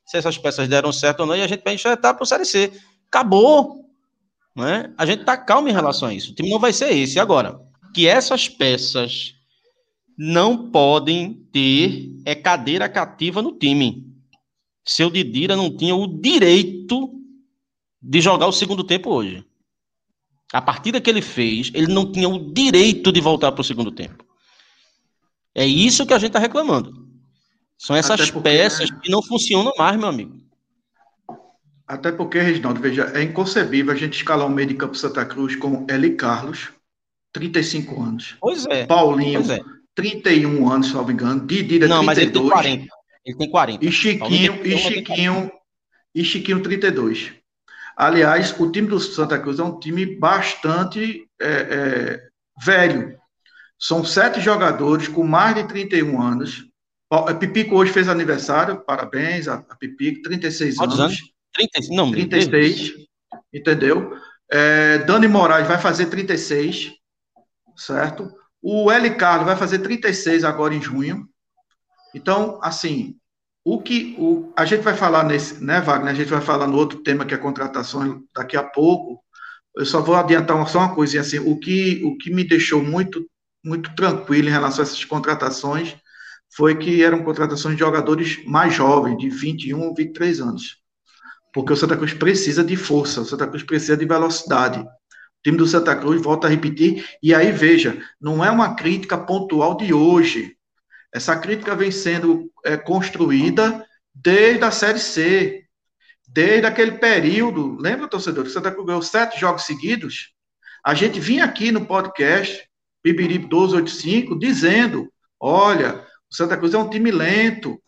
[0.06, 2.46] se essas peças deram certo ou não e a gente vai enxertar para o Série
[2.46, 2.72] C.
[3.08, 3.86] Acabou.
[4.56, 4.92] Né?
[4.98, 6.32] A gente está calmo em relação a isso.
[6.32, 7.20] O time não vai ser esse.
[7.20, 7.62] Agora,
[7.94, 9.36] que essas peças
[10.18, 14.08] não podem ter é cadeira cativa no time.
[14.86, 17.14] Seu Didira não tinha o direito
[18.02, 19.46] de jogar o segundo tempo hoje.
[20.52, 23.92] A partida que ele fez, ele não tinha o direito de voltar para o segundo
[23.92, 24.26] tempo.
[25.56, 27.08] É isso que a gente está reclamando.
[27.78, 30.40] São essas porque, peças que não funcionam mais, meu amigo.
[31.88, 35.56] Até porque, Reginaldo, veja, é inconcebível a gente escalar um meio de campo Santa Cruz
[35.56, 36.70] com Eli Carlos,
[37.34, 38.38] 35 anos.
[38.40, 38.86] Pois é.
[38.86, 39.62] Paulinho, pois é.
[39.96, 41.46] 31 anos, se não me engano.
[41.46, 42.06] Didi, não, 32.
[42.06, 42.88] mas ele tem 40.
[43.26, 43.86] Ele tem 40.
[43.86, 45.52] E Chiquinho, e Chiquinho,
[46.16, 47.34] e Chiquinho 32.
[47.96, 52.28] Aliás, o time do Santa Cruz é um time bastante é, é,
[52.64, 53.18] velho.
[53.78, 56.66] São sete jogadores com mais de 31 anos.
[57.10, 61.18] A Pipico hoje fez aniversário, parabéns a, a Pipico, 36 Quantos anos.
[61.18, 61.32] anos?
[61.54, 62.94] 30, não, 36,
[63.54, 64.18] entendeu?
[64.50, 66.94] É, Dani Moraes vai fazer 36,
[67.76, 68.32] certo?
[68.62, 69.10] O L.
[69.16, 71.28] Carlos vai fazer 36 agora em junho.
[72.14, 73.16] Então, assim,
[73.64, 76.12] o que o, a gente vai falar nesse, né, Wagner?
[76.12, 79.24] A gente vai falar no outro tema que é contratações daqui a pouco.
[79.76, 81.40] Eu só vou adiantar uma, só uma coisinha assim.
[81.40, 83.26] O que, o que me deixou muito,
[83.64, 85.96] muito tranquilo em relação a essas contratações
[86.56, 90.78] foi que eram contratações de jogadores mais jovens, de 21, 23 anos.
[91.54, 94.86] Porque o Santa Cruz precisa de força, o Santa Cruz precisa de velocidade
[95.44, 99.76] time do Santa Cruz, volta a repetir, e aí veja, não é uma crítica pontual
[99.76, 100.56] de hoje.
[101.14, 105.66] Essa crítica vem sendo é, construída desde a Série C,
[106.28, 107.76] desde aquele período.
[107.80, 110.34] Lembra, torcedor, que o Santa Cruz ganhou sete jogos seguidos?
[110.86, 112.64] A gente vinha aqui no podcast,
[113.04, 117.82] Bibiribe 1285, dizendo: olha, o Santa Cruz é um time lento.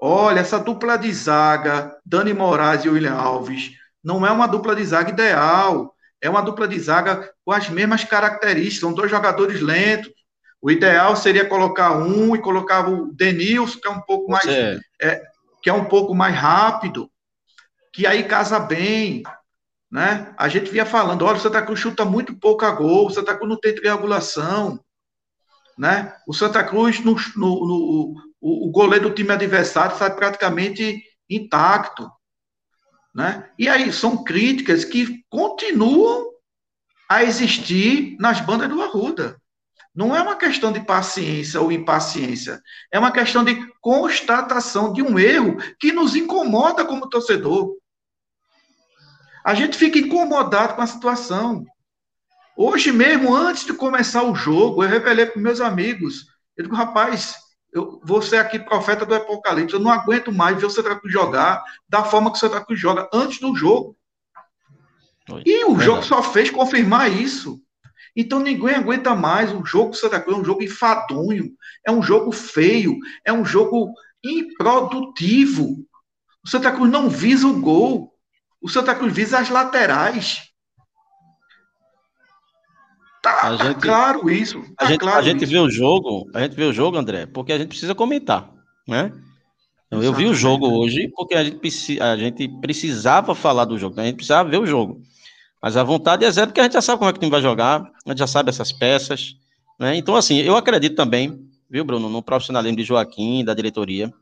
[0.00, 3.72] Olha, essa dupla de zaga, Dani Moraes e William Alves,
[4.02, 8.04] não é uma dupla de zaga ideal é uma dupla de zaga com as mesmas
[8.04, 10.12] características, são dois jogadores lentos.
[10.60, 14.46] O ideal seria colocar um e colocar o Denilson, que é um pouco mais
[15.00, 15.22] é,
[15.62, 17.10] que é um pouco mais rápido,
[17.92, 19.22] que aí casa bem.
[19.90, 20.34] Né?
[20.36, 23.34] A gente via falando, olha, o Santa Cruz chuta muito pouco a gol, o Santa
[23.34, 24.80] Cruz não tem triangulação.
[25.78, 26.12] Né?
[26.26, 32.10] O Santa Cruz, no, no, no o, o goleiro do time adversário sai praticamente intacto.
[33.14, 33.48] Né?
[33.58, 36.30] E aí são críticas que continuam
[37.08, 39.40] a existir nas bandas do Arruda.
[39.94, 45.18] Não é uma questão de paciência ou impaciência, é uma questão de constatação de um
[45.18, 47.74] erro que nos incomoda como torcedor.
[49.44, 51.64] A gente fica incomodado com a situação.
[52.56, 56.26] Hoje mesmo, antes de começar o jogo, eu revelei para meus amigos.
[56.56, 57.34] Eu digo, rapaz,
[57.78, 59.74] eu vou ser aqui profeta do Apocalipse.
[59.74, 62.78] Eu não aguento mais ver o Santa Cruz jogar da forma que o Santa Cruz
[62.80, 63.96] joga antes do jogo.
[65.30, 65.84] Oi, e o verdade.
[65.84, 67.60] jogo só fez confirmar isso.
[68.16, 69.52] Então ninguém aguenta mais.
[69.52, 71.52] O jogo do Santa Cruz é um jogo enfadonho,
[71.86, 73.92] é um jogo feio, é um jogo
[74.24, 75.86] improdutivo.
[76.44, 78.12] O Santa Cruz não visa o gol.
[78.60, 80.47] O Santa Cruz visa as laterais.
[83.40, 84.60] Tá, a tá gente, claro isso.
[84.76, 87.26] Tá a gente, claro a gente vê o jogo, a gente vê o jogo, André,
[87.26, 88.50] porque a gente precisa comentar,
[88.86, 89.12] né?
[89.86, 93.96] Então, eu vi o jogo hoje porque a gente, a gente precisava falar do jogo,
[93.96, 94.02] né?
[94.02, 95.00] a gente precisava ver o jogo.
[95.62, 97.30] Mas a vontade é zero, porque a gente já sabe como é que o time
[97.30, 99.34] vai jogar, a gente já sabe essas peças,
[99.78, 99.96] né?
[99.96, 104.12] Então, assim, eu acredito também, viu, Bruno, no profissionalismo de Joaquim, da diretoria,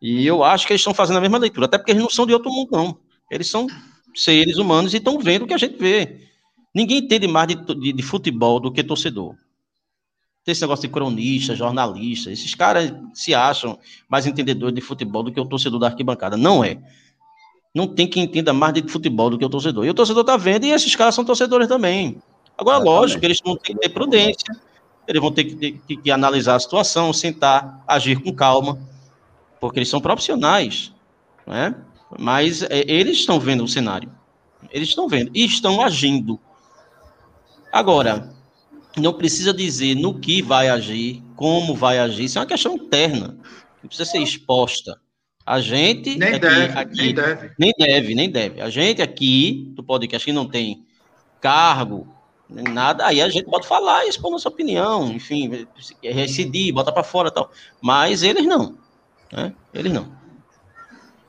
[0.00, 2.26] e eu acho que eles estão fazendo a mesma leitura, até porque eles não são
[2.26, 2.98] de outro mundo, não.
[3.30, 3.66] Eles são
[4.14, 6.27] seres humanos e estão vendo o que a gente vê.
[6.74, 9.34] Ninguém entende mais de, de, de futebol do que torcedor.
[10.44, 12.30] Tem esse negócio de cronista, jornalista.
[12.30, 16.36] Esses caras se acham mais entendedores de futebol do que o torcedor da arquibancada.
[16.36, 16.78] Não é.
[17.74, 19.84] Não tem quem entenda mais de futebol do que o torcedor.
[19.84, 22.20] E o torcedor tá vendo e esses caras são torcedores também.
[22.56, 24.56] Agora, lógico, eles vão ter que ter prudência.
[25.06, 28.78] Eles vão ter que, ter, que, que analisar a situação, sentar, agir com calma.
[29.60, 30.92] porque eles são profissionais,
[31.46, 31.74] né?
[32.18, 34.10] Mas é, eles estão vendo o cenário.
[34.70, 36.38] Eles estão vendo e estão agindo.
[37.78, 38.28] Agora,
[38.96, 42.24] não precisa dizer no que vai agir, como vai agir.
[42.24, 43.38] Isso é uma questão interna.
[43.80, 44.98] Não precisa ser exposta.
[45.46, 46.18] A gente.
[46.18, 47.50] Nem aqui, deve, aqui, nem deve.
[47.56, 48.60] Nem deve, nem deve.
[48.60, 50.84] A gente aqui, do podcast, que não tem
[51.40, 52.08] cargo,
[52.50, 55.68] nem nada, aí a gente pode falar e expor nossa opinião, enfim,
[56.02, 57.48] residir, bota para fora tal.
[57.80, 58.76] Mas eles não.
[59.32, 59.54] Né?
[59.72, 60.10] Eles não.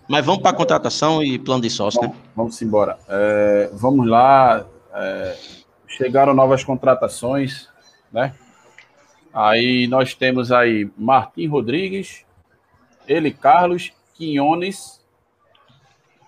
[0.08, 2.16] Mas vamos para a contratação e plano de sócio, Bom, né?
[2.36, 2.98] Vamos embora.
[3.08, 4.66] É, vamos lá.
[4.96, 5.59] é,
[5.90, 7.68] chegaram novas contratações,
[8.12, 8.34] né?
[9.34, 12.26] Aí nós temos aí Martim Rodrigues,
[13.08, 15.02] ele Carlos, Quinones,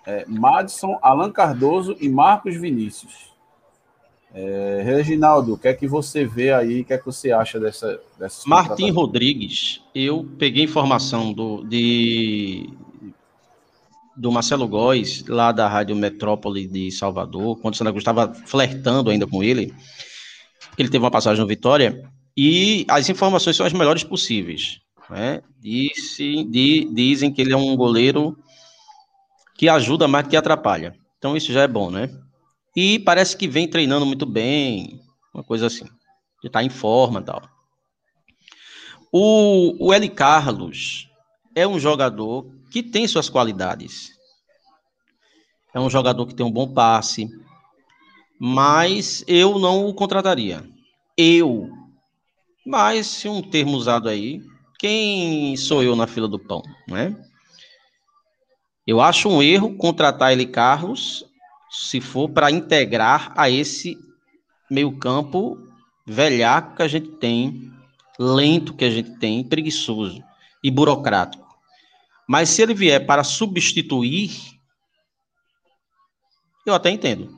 [0.06, 3.32] é, Madison, Alan Cardoso e Marcos Vinícius.
[4.34, 6.80] É, Reginaldo, o que é que você vê aí?
[6.80, 8.90] O que é que você acha dessa, dessas Martim?
[8.90, 12.70] Rodrigues, eu peguei informação do, de,
[14.16, 19.10] do Marcelo Góes, lá da Rádio Metrópole de Salvador, quando o Santa Cruz estava flertando
[19.10, 19.74] ainda com ele,
[20.76, 24.80] ele teve uma passagem no Vitória, e as informações são as melhores possíveis.
[25.10, 25.42] Né?
[25.60, 28.36] Disse, di- dizem que ele é um goleiro
[29.56, 30.94] que ajuda mais que atrapalha.
[31.18, 32.08] Então isso já é bom, né?
[32.74, 35.00] E parece que vem treinando muito bem,
[35.34, 35.84] uma coisa assim.
[35.84, 37.42] Ele está em forma e tal.
[39.12, 41.06] O, o Eli Carlos
[41.54, 44.10] é um jogador que tem suas qualidades.
[45.74, 47.28] É um jogador que tem um bom passe,
[48.38, 50.64] mas eu não o contrataria.
[51.16, 51.70] Eu.
[52.64, 54.42] Mas, se um termo usado aí,
[54.78, 57.16] quem sou eu na fila do pão, né?
[58.86, 61.24] Eu acho um erro contratar ele Carlos
[61.70, 63.96] se for para integrar a esse
[64.70, 65.58] meio-campo
[66.06, 67.72] velhaco que a gente tem,
[68.18, 70.22] lento que a gente tem, preguiçoso
[70.62, 71.41] e burocrático.
[72.32, 74.30] Mas se ele vier para substituir,
[76.64, 77.28] eu até entendo.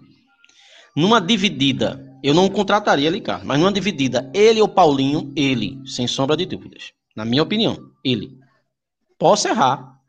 [0.94, 6.06] Numa dividida, eu não contrataria ele, Carlos, mas numa dividida, ele ou Paulinho, ele, sem
[6.06, 6.92] sombra de dúvidas.
[7.16, 8.38] Na minha opinião, ele.
[9.18, 10.00] Posso errar,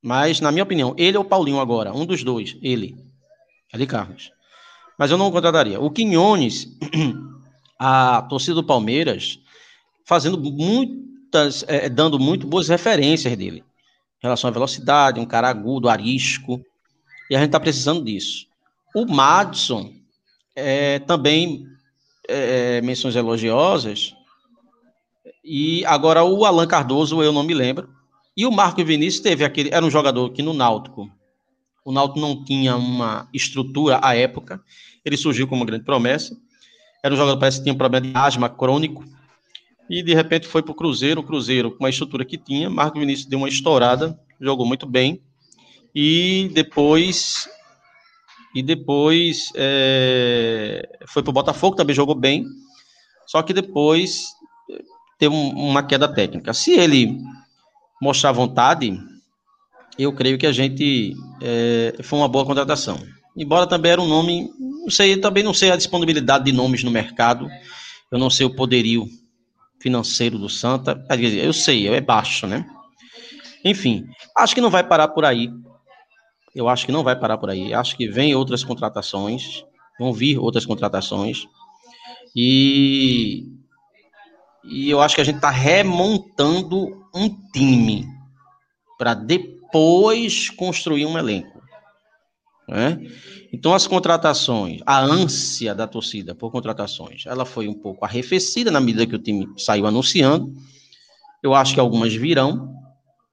[0.00, 3.04] mas, na minha opinião, ele ou Paulinho agora, um dos dois, ele.
[3.72, 4.30] Ali Carlos.
[4.96, 5.80] Mas eu não contrataria.
[5.80, 6.68] O Quinones,
[7.76, 9.40] a torcida do Palmeiras,
[10.06, 10.36] fazendo
[11.30, 13.64] muitas, eh, dando muito boas referências dele.
[14.18, 16.60] Em relação à velocidade, um cara agudo, arisco.
[17.30, 18.46] E a gente está precisando disso.
[18.94, 19.92] O Madison,
[20.56, 21.64] eh, também
[22.28, 24.14] eh, menções elogiosas.
[25.44, 27.88] E agora o Alan Cardoso, eu não me lembro.
[28.36, 29.70] E o Marco Vinícius teve aquele.
[29.72, 31.08] Era um jogador que no Náutico.
[31.84, 34.60] O Náutico não tinha uma estrutura à época.
[35.04, 36.36] Ele surgiu como uma grande promessa.
[37.02, 39.04] Era um jogador que parece que tinha um problema de asma crônico.
[39.90, 41.20] E de repente foi para o Cruzeiro.
[41.20, 45.20] O Cruzeiro, com a estrutura que tinha, Marco Vinícius deu uma estourada, jogou muito bem.
[45.92, 47.48] E depois.
[48.54, 52.44] E depois é, foi para o Botafogo, também jogou bem.
[53.26, 54.26] Só que depois
[55.18, 56.54] teve um- uma queda técnica.
[56.54, 57.18] Se ele
[58.00, 58.96] mostrar vontade,
[59.98, 62.98] eu creio que a gente é, foi uma boa contratação.
[63.36, 66.90] Embora também era um nome, não sei, também não sei a disponibilidade de nomes no
[66.90, 67.48] mercado,
[68.10, 69.06] eu não sei o poderio
[69.80, 72.66] financeiro do Santa, eu sei, é baixo, né?
[73.64, 74.06] Enfim,
[74.36, 75.50] acho que não vai parar por aí.
[76.54, 77.72] Eu acho que não vai parar por aí.
[77.72, 79.64] Acho que vem outras contratações,
[79.98, 81.46] vão vir outras contratações.
[82.34, 83.46] E
[84.64, 88.06] e eu acho que a gente está remontando um time
[88.98, 91.59] para depois construir um elenco.
[92.70, 93.00] Né?
[93.52, 98.80] Então, as contratações, a ânsia da torcida por contratações, ela foi um pouco arrefecida na
[98.80, 100.54] medida que o time saiu anunciando.
[101.42, 102.72] Eu acho que algumas virão.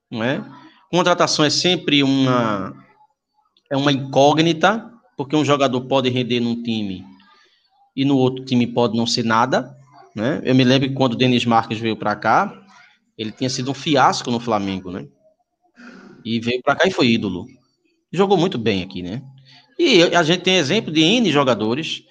[0.10, 0.44] Não é?
[0.90, 2.74] Contratação é sempre uma,
[3.70, 7.06] é uma incógnita, porque um jogador pode render num time
[7.96, 9.78] e no outro time pode não ser nada.
[10.16, 10.42] Né?
[10.44, 12.52] Eu me lembro que quando o Denis Marques veio para cá,
[13.16, 15.08] ele tinha sido um fiasco no Flamengo, né?
[16.26, 17.46] E veio para cá e foi ídolo.
[18.12, 19.22] Jogou muito bem aqui, né?
[19.78, 22.04] E a gente tem exemplo de N jogadores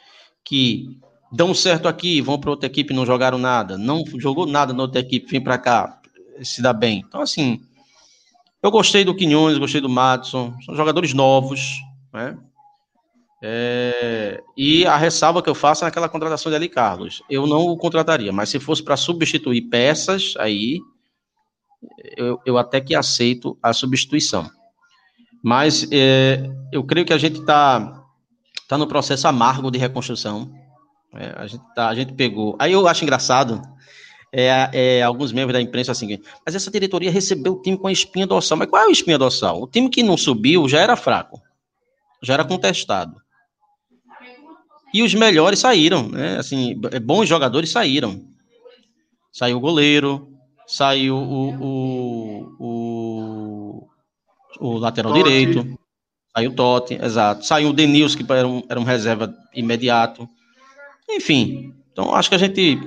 [0.45, 0.87] que
[1.33, 5.01] dão certo aqui, vão para outra equipe não jogaram nada, não jogou nada na outra
[5.01, 6.01] equipe, vem para cá,
[6.43, 7.03] se dá bem.
[7.07, 7.61] Então, assim,
[8.63, 11.77] eu gostei do Quinhones, gostei do Madison, são jogadores novos,
[12.13, 12.39] né?
[13.43, 17.23] É, e a ressalva que eu faço é naquela contratação de Ali Carlos.
[17.29, 20.81] Eu não o contrataria, mas se fosse para substituir peças, aí
[22.17, 24.51] eu, eu até que aceito a substituição.
[25.43, 28.05] Mas é, eu creio que a gente está
[28.69, 30.53] tá no processo amargo de reconstrução.
[31.15, 32.57] É, a, gente tá, a gente pegou.
[32.59, 33.61] Aí eu acho engraçado
[34.33, 37.93] é, é, alguns membros da imprensa assim, mas essa diretoria recebeu o time com a
[37.93, 38.59] espinha dorsal.
[38.59, 39.63] Mas qual é a espinha dorsal?
[39.63, 41.41] O time que não subiu já era fraco,
[42.23, 43.15] já era contestado.
[44.93, 46.39] E os melhores saíram, né?
[46.39, 48.25] Assim, bons jogadores saíram.
[49.33, 50.33] Saiu o goleiro,
[50.67, 52.36] saiu o, o, o,
[54.61, 55.25] o lateral Totti.
[55.25, 55.79] direito,
[56.35, 57.45] saiu o Totti, exato.
[57.45, 60.29] Saiu o Denilson, que era um, era um reserva imediato.
[61.09, 62.79] Enfim, então acho que a gente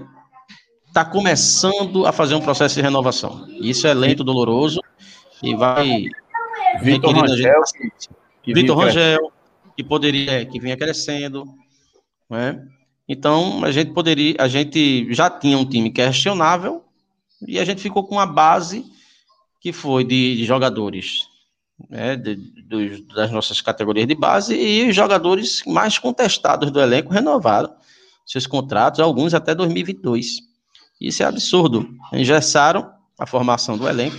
[0.88, 3.47] está começando a fazer um processo de renovação.
[3.61, 4.82] Isso é lento, doloroso
[5.41, 6.05] e vai
[6.82, 7.61] Vitor Rangel,
[8.45, 9.32] Vitor Rangel,
[9.76, 11.45] que poderia, que vinha crescendo,
[12.30, 12.63] né?
[13.07, 16.84] Então a gente poderia, a gente já tinha um time questionável
[17.47, 18.86] e a gente ficou com uma base
[19.59, 21.29] que foi de, de jogadores
[21.90, 22.36] né, de,
[23.14, 27.74] das nossas categorias de base e os jogadores mais contestados do elenco renovaram
[28.26, 30.40] seus contratos, alguns até 2022.
[31.00, 31.90] Isso é absurdo.
[32.14, 34.18] Engessaram a formação do elenco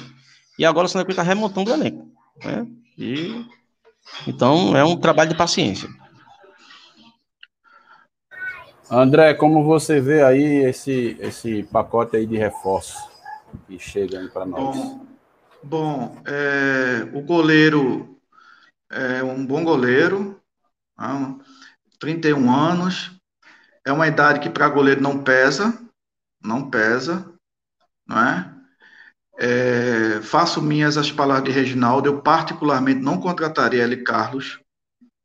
[0.59, 2.09] e agora o Santa Cruz está remontando o elenco.
[2.45, 2.67] Né?
[2.99, 3.45] E,
[4.27, 5.89] então é um trabalho de paciência.
[8.91, 12.99] André, como você vê aí esse, esse pacote aí de reforço
[13.69, 14.77] que chega para nós?
[14.77, 15.07] Bom,
[15.63, 18.21] bom é, o goleiro
[18.91, 20.41] é um bom goleiro,
[22.01, 22.49] 31 né?
[22.49, 23.11] anos,
[23.85, 25.79] é uma idade que para goleiro não pesa,
[26.43, 27.33] não pesa,
[28.07, 28.55] não é?
[29.39, 30.21] é?
[30.23, 34.61] Faço minhas as palavras de Reginaldo, eu particularmente não contrataria ele Carlos,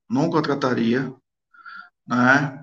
[0.09, 1.11] não contrataria,
[2.05, 2.61] não é?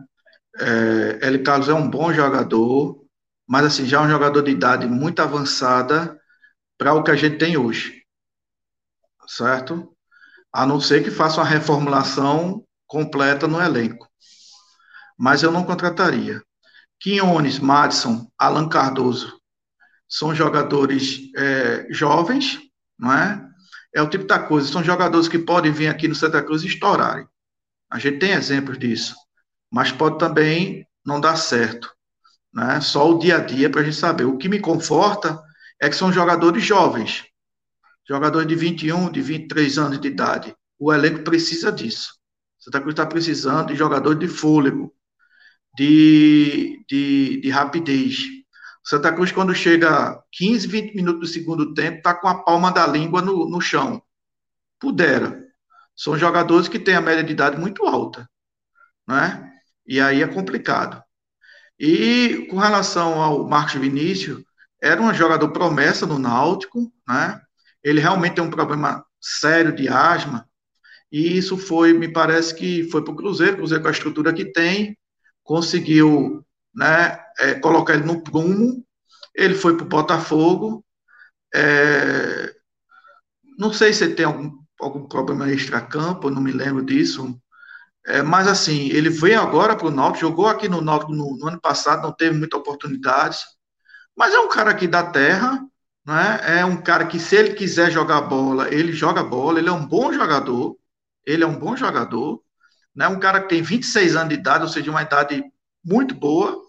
[0.59, 1.39] É, L.
[1.43, 3.03] Carlos é um bom jogador,
[3.49, 6.22] mas assim, já é um jogador de idade muito avançada
[6.83, 8.03] para o que a gente tem hoje.
[9.29, 9.97] Certo?
[10.53, 14.09] A não ser que faça uma reformulação completa no elenco.
[15.17, 16.43] Mas eu não contrataria.
[16.99, 19.41] Quinones, Madison, Alan Cardoso
[20.09, 22.59] são jogadores é, jovens,
[22.99, 23.49] não é?
[23.95, 26.67] É o tipo da coisa, são jogadores que podem vir aqui no Santa Cruz e
[26.67, 27.29] estourarem.
[27.89, 29.15] A gente tem exemplos disso,
[29.71, 31.95] mas pode também não dar certo,
[32.53, 32.81] né?
[32.81, 34.25] Só o dia a dia para a gente saber.
[34.25, 35.41] O que me conforta
[35.83, 37.25] é que são jogadores jovens,
[38.09, 40.55] jogadores de 21, de 23 anos de idade.
[40.79, 42.15] O elenco precisa disso.
[42.57, 44.95] Santa Cruz está precisando de jogador de fôlego,
[45.77, 48.29] de, de, de rapidez.
[48.85, 52.87] Santa Cruz, quando chega 15, 20 minutos do segundo tempo, está com a palma da
[52.87, 54.01] língua no, no chão.
[54.79, 55.45] Pudera.
[55.97, 58.31] São jogadores que têm a média de idade muito alta.
[59.05, 59.53] Né?
[59.85, 61.03] E aí é complicado.
[61.77, 64.45] E com relação ao Marcos Vinícius,
[64.83, 67.41] era um jogador promessa no Náutico, né?
[67.85, 70.49] Ele realmente tem um problema sério de asma,
[71.11, 74.47] e isso foi, me parece que foi para o Cruzeiro, Cruzeiro com a estrutura que
[74.47, 74.99] tem,
[75.45, 78.85] conseguiu né, é, colocar ele no prumo,
[79.35, 80.85] ele foi para o Botafogo,
[81.55, 82.53] é,
[83.59, 87.39] não sei se tem algum, algum problema extra-campo, não me lembro disso,
[88.07, 91.49] é, mas assim, ele veio agora para o Náutico, jogou aqui no Náutico no, no,
[91.49, 93.39] ano passado, não teve muita oportunidade,
[94.17, 95.61] mas é um cara aqui da terra,
[96.07, 96.41] né?
[96.61, 99.87] é um cara que se ele quiser jogar bola, ele joga bola, ele é um
[99.87, 100.77] bom jogador,
[101.25, 102.43] ele é um bom jogador,
[102.95, 103.09] né?
[103.09, 105.43] Um cara que tem 26 anos de idade, ou seja, uma idade
[105.85, 106.61] muito boa.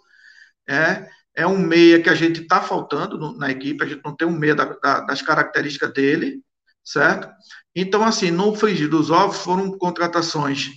[0.67, 4.15] É, é um meia que a gente está faltando no, na equipe, a gente não
[4.15, 6.41] tem um meia da, da, das características dele,
[6.83, 7.29] certo?
[7.75, 10.69] Então, assim, no frigir dos ovos foram contratações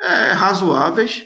[0.00, 1.24] é, razoáveis.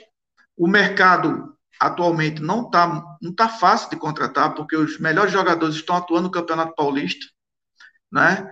[0.57, 1.48] O mercado
[1.81, 6.31] atualmente não está não tá fácil de contratar, porque os melhores jogadores estão atuando no
[6.31, 7.27] Campeonato Paulista,
[8.11, 8.51] né?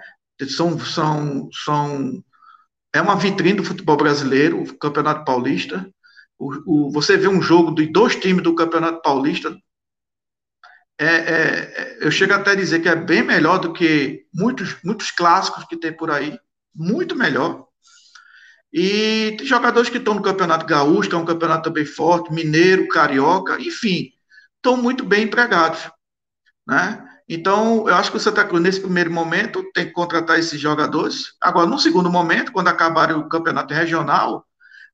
[0.48, 2.22] São, são, são
[2.92, 5.88] é uma vitrine do futebol brasileiro, o Campeonato Paulista.
[6.38, 9.56] O, o, você vê um jogo de dois times do Campeonato Paulista,
[10.98, 15.10] é, é, eu chego até a dizer que é bem melhor do que muitos, muitos
[15.10, 16.38] clássicos que tem por aí,
[16.74, 17.65] muito melhor.
[18.72, 22.88] E tem jogadores que estão no Campeonato Gaúcho, que é um campeonato também forte, Mineiro,
[22.88, 24.10] Carioca, enfim,
[24.56, 25.90] estão muito bem empregados.
[26.66, 27.02] Né?
[27.28, 31.34] Então, eu acho que o Santa Cruz, nesse primeiro momento, tem que contratar esses jogadores.
[31.40, 34.44] Agora, no segundo momento, quando acabar o campeonato regional,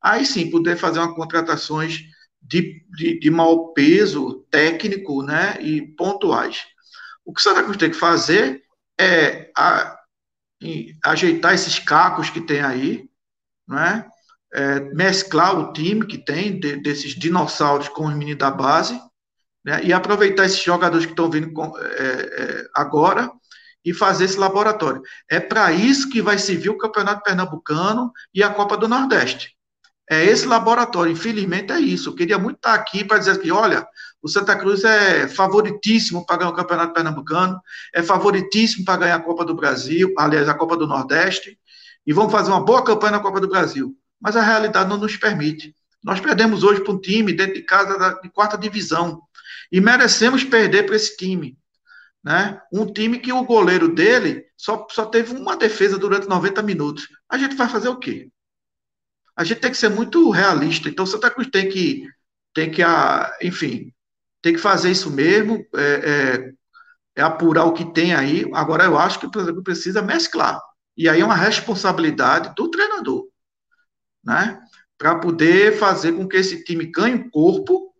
[0.00, 2.00] aí sim poder fazer uma contratações
[2.40, 6.64] de, de, de mau peso técnico né, e pontuais.
[7.24, 8.62] O que o Santa Cruz tem que fazer
[8.98, 9.98] é a,
[11.04, 13.08] ajeitar esses cacos que tem aí,
[13.72, 14.06] né,
[14.52, 19.00] é, mesclar o time que tem de, desses dinossauros com os meninos da base
[19.64, 23.30] né, e aproveitar esses jogadores que estão vindo com, é, é, agora
[23.84, 25.02] e fazer esse laboratório.
[25.28, 29.56] É para isso que vai servir o Campeonato Pernambucano e a Copa do Nordeste.
[30.10, 32.10] É esse laboratório, infelizmente é isso.
[32.10, 33.86] Eu queria muito estar aqui para dizer que, olha,
[34.22, 37.60] o Santa Cruz é favoritíssimo para ganhar o Campeonato Pernambucano,
[37.94, 41.58] é favoritíssimo para ganhar a Copa do Brasil, aliás, a Copa do Nordeste,
[42.06, 43.96] e vamos fazer uma boa campanha na Copa do Brasil.
[44.20, 45.74] Mas a realidade não nos permite.
[46.02, 49.22] Nós perdemos hoje para um time dentro de casa da, de quarta divisão.
[49.70, 51.56] E merecemos perder para esse time.
[52.22, 52.60] Né?
[52.72, 57.08] Um time que o goleiro dele só, só teve uma defesa durante 90 minutos.
[57.28, 58.30] A gente vai fazer o quê?
[59.34, 60.88] A gente tem que ser muito realista.
[60.88, 62.06] Então, Santa Cruz tem que,
[62.52, 63.92] tem que ah, enfim,
[64.40, 66.52] tem que fazer isso mesmo, é,
[67.16, 68.44] é, é apurar o que tem aí.
[68.52, 70.60] Agora, eu acho que o precisa mesclar.
[70.96, 73.26] E aí é uma responsabilidade do treinador,
[74.24, 74.60] né?
[74.98, 77.92] Para poder fazer com que esse time ganhe corpo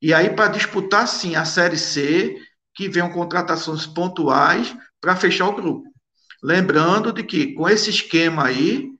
[0.00, 2.36] e aí para disputar sim a Série C,
[2.74, 5.88] que venham contratações pontuais para fechar o grupo.
[6.42, 8.90] Lembrando de que com esse esquema aí,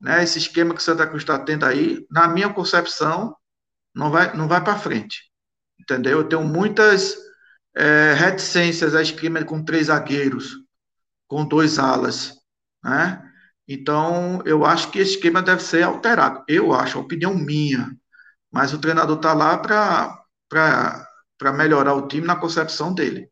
[0.00, 3.34] né, esse esquema que Santa Cruz está tendo aí, na minha concepção,
[3.92, 5.32] não vai, não vai para frente.
[5.80, 6.18] Entendeu?
[6.18, 7.16] Eu tenho muitas
[7.74, 10.54] é, reticências a esquema com três zagueiros,
[11.26, 12.35] com dois alas.
[12.86, 13.20] Né?
[13.66, 16.44] Então, eu acho que esse esquema deve ser alterado.
[16.46, 17.90] Eu acho, a opinião minha.
[18.50, 23.28] Mas o treinador está lá para melhorar o time na concepção dele.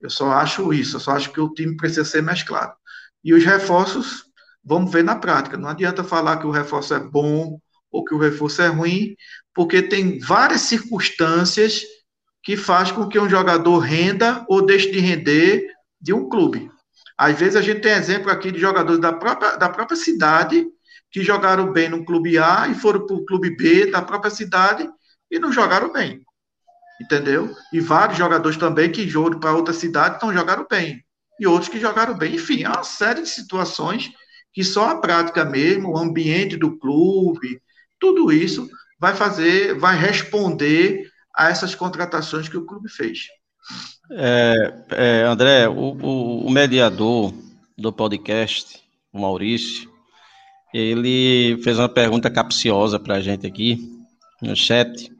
[0.00, 2.74] Eu só acho isso, eu só acho que o time precisa ser mesclado.
[3.22, 4.24] E os reforços,
[4.64, 5.56] vamos ver na prática.
[5.56, 7.60] Não adianta falar que o reforço é bom
[7.90, 9.14] ou que o reforço é ruim,
[9.54, 11.82] porque tem várias circunstâncias
[12.42, 15.68] que faz com que um jogador renda ou deixe de render
[16.00, 16.70] de um clube.
[17.18, 20.64] Às vezes a gente tem exemplo aqui de jogadores da própria, da própria cidade
[21.10, 24.88] que jogaram bem no clube A e foram para o clube B da própria cidade
[25.28, 26.22] e não jogaram bem.
[27.00, 27.52] Entendeu?
[27.72, 31.04] E vários jogadores também que jogam para outra cidade não jogaram bem.
[31.40, 32.36] E outros que jogaram bem.
[32.36, 34.10] Enfim, é uma série de situações
[34.52, 37.60] que só a prática mesmo, o ambiente do clube,
[37.98, 38.68] tudo isso
[38.98, 43.26] vai fazer, vai responder a essas contratações que o clube fez.
[44.10, 47.32] É, é, André, o, o, o, mediador
[47.76, 48.80] do podcast,
[49.12, 49.90] o Maurício,
[50.72, 53.78] ele fez uma pergunta capciosa para a gente aqui
[54.40, 55.12] no chat,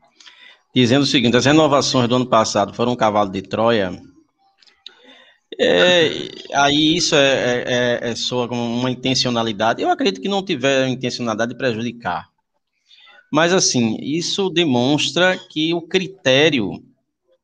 [0.74, 4.00] dizendo o seguinte: as renovações do ano passado foram um cavalo de Troia.
[5.60, 6.10] É,
[6.54, 9.82] aí isso é, é, é, é soa como uma intencionalidade.
[9.82, 12.28] Eu acredito que não tiver intencionalidade de prejudicar.
[13.30, 16.82] Mas assim, isso demonstra que o critério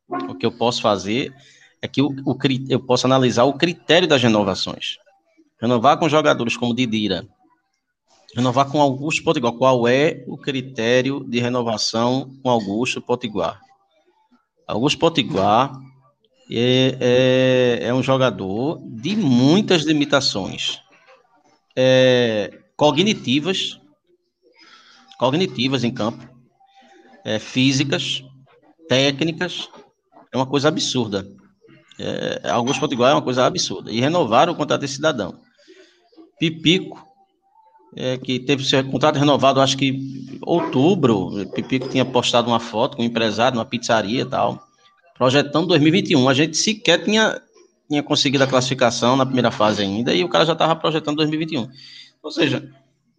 [0.08, 1.34] o que eu posso fazer
[1.80, 4.98] é que o, o, eu posso analisar o critério das renovações.
[5.60, 7.26] Renovar com jogadores como Didira,
[8.34, 9.52] renovar com Augusto Potiguar.
[9.52, 13.60] Qual é o critério de renovação com Augusto Potiguar?
[14.66, 15.78] Augusto Potiguar
[16.50, 20.80] é, é, é um jogador de muitas limitações
[21.76, 23.80] é, cognitivas,
[25.18, 26.28] cognitivas em campo,
[27.24, 28.24] é, físicas,
[28.88, 29.68] técnicas
[30.34, 31.26] é uma coisa absurda.
[31.96, 33.90] É, Augusto Potiguar é uma coisa absurda.
[33.92, 35.36] E renovaram o contrato desse cidadão.
[36.40, 37.06] Pipico,
[37.96, 41.30] é, que teve seu contrato renovado, acho que outubro.
[41.54, 44.60] Pipico tinha postado uma foto com um empresário numa pizzaria e tal,
[45.16, 46.28] projetando 2021.
[46.28, 47.40] A gente sequer tinha,
[47.88, 51.68] tinha conseguido a classificação na primeira fase ainda, e o cara já estava projetando 2021.
[52.20, 52.68] Ou seja,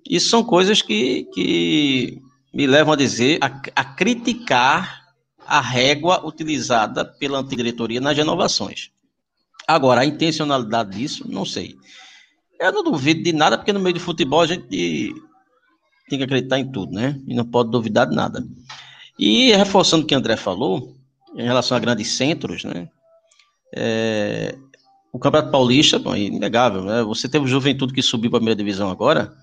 [0.05, 2.21] isso são coisas que, que
[2.53, 5.04] me levam a dizer, a, a criticar
[5.45, 8.91] a régua utilizada pela antiga diretoria nas renovações.
[9.67, 11.75] Agora, a intencionalidade disso, não sei.
[12.59, 14.67] Eu não duvido de nada, porque no meio de futebol a gente
[16.09, 17.19] tem que acreditar em tudo, né?
[17.27, 18.45] E não pode duvidar de nada.
[19.17, 20.95] E reforçando o que o André falou,
[21.35, 22.87] em relação a grandes centros, né?
[23.75, 24.55] É,
[25.11, 27.03] o Campeonato Paulista, bom, é inegável, né?
[27.03, 29.33] Você teve o Juventude que subiu para a primeira divisão agora.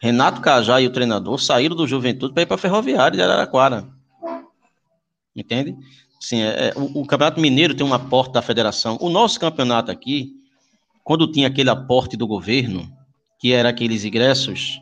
[0.00, 3.97] Renato Cajá e o treinador saíram do Juventude para ir para Ferroviária de Araraquara
[5.40, 5.76] entende?
[6.20, 8.98] Sim, é, é, o, o, Campeonato Mineiro tem um aporte da federação.
[9.00, 10.32] O nosso campeonato aqui,
[11.04, 12.90] quando tinha aquele aporte do governo,
[13.38, 14.80] que era aqueles ingressos,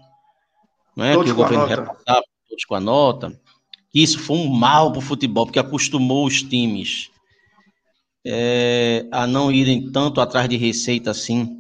[0.97, 3.39] é que o governo repassava, todos com a nota,
[3.93, 7.11] isso foi um mal para o futebol, porque acostumou os times
[8.27, 11.57] é, a não irem tanto atrás de receita assim,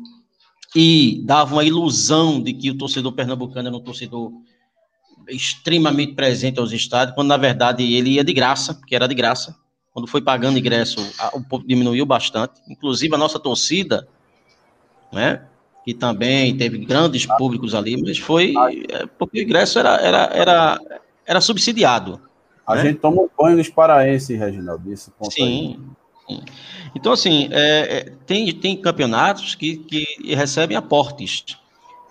[0.74, 4.32] e dava uma ilusão de que o torcedor pernambucano era um torcedor
[5.28, 9.56] extremamente presente aos estádios, quando na verdade ele ia de graça, porque era de graça.
[9.92, 11.00] Quando foi pagando ingresso,
[11.32, 12.60] o pouco diminuiu bastante.
[12.68, 14.06] Inclusive a nossa torcida,
[15.10, 15.42] né?
[15.84, 18.52] Que também teve grandes públicos ali, mas foi
[18.90, 20.80] é, porque o ingresso era, era, era,
[21.24, 22.20] era subsidiado.
[22.66, 22.82] A né?
[22.82, 25.78] gente toma um banho dos paraenses, Reginaldo, isso Sim.
[26.28, 26.42] Sim.
[26.94, 31.44] Então, assim, é, é, tem, tem campeonatos que, que recebem aportes,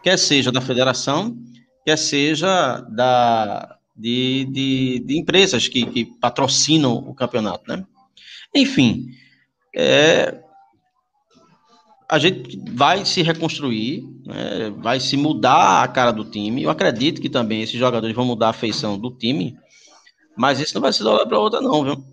[0.02, 1.38] quer seja da federação,
[1.86, 7.86] quer seja da, de, de, de empresas que, que, patrocinam o campeonato, né?
[8.54, 9.12] Enfim,
[9.76, 10.42] é,
[12.10, 16.64] a gente vai se reconstruir, né, vai se mudar a cara do time.
[16.64, 19.56] Eu acredito que também esses jogadores vão mudar a feição do time,
[20.36, 22.04] mas isso não vai ser de uma hora para outra, não, viu?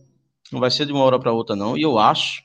[0.53, 1.79] Não vai ser de uma hora para outra, não.
[1.79, 2.43] E eu acho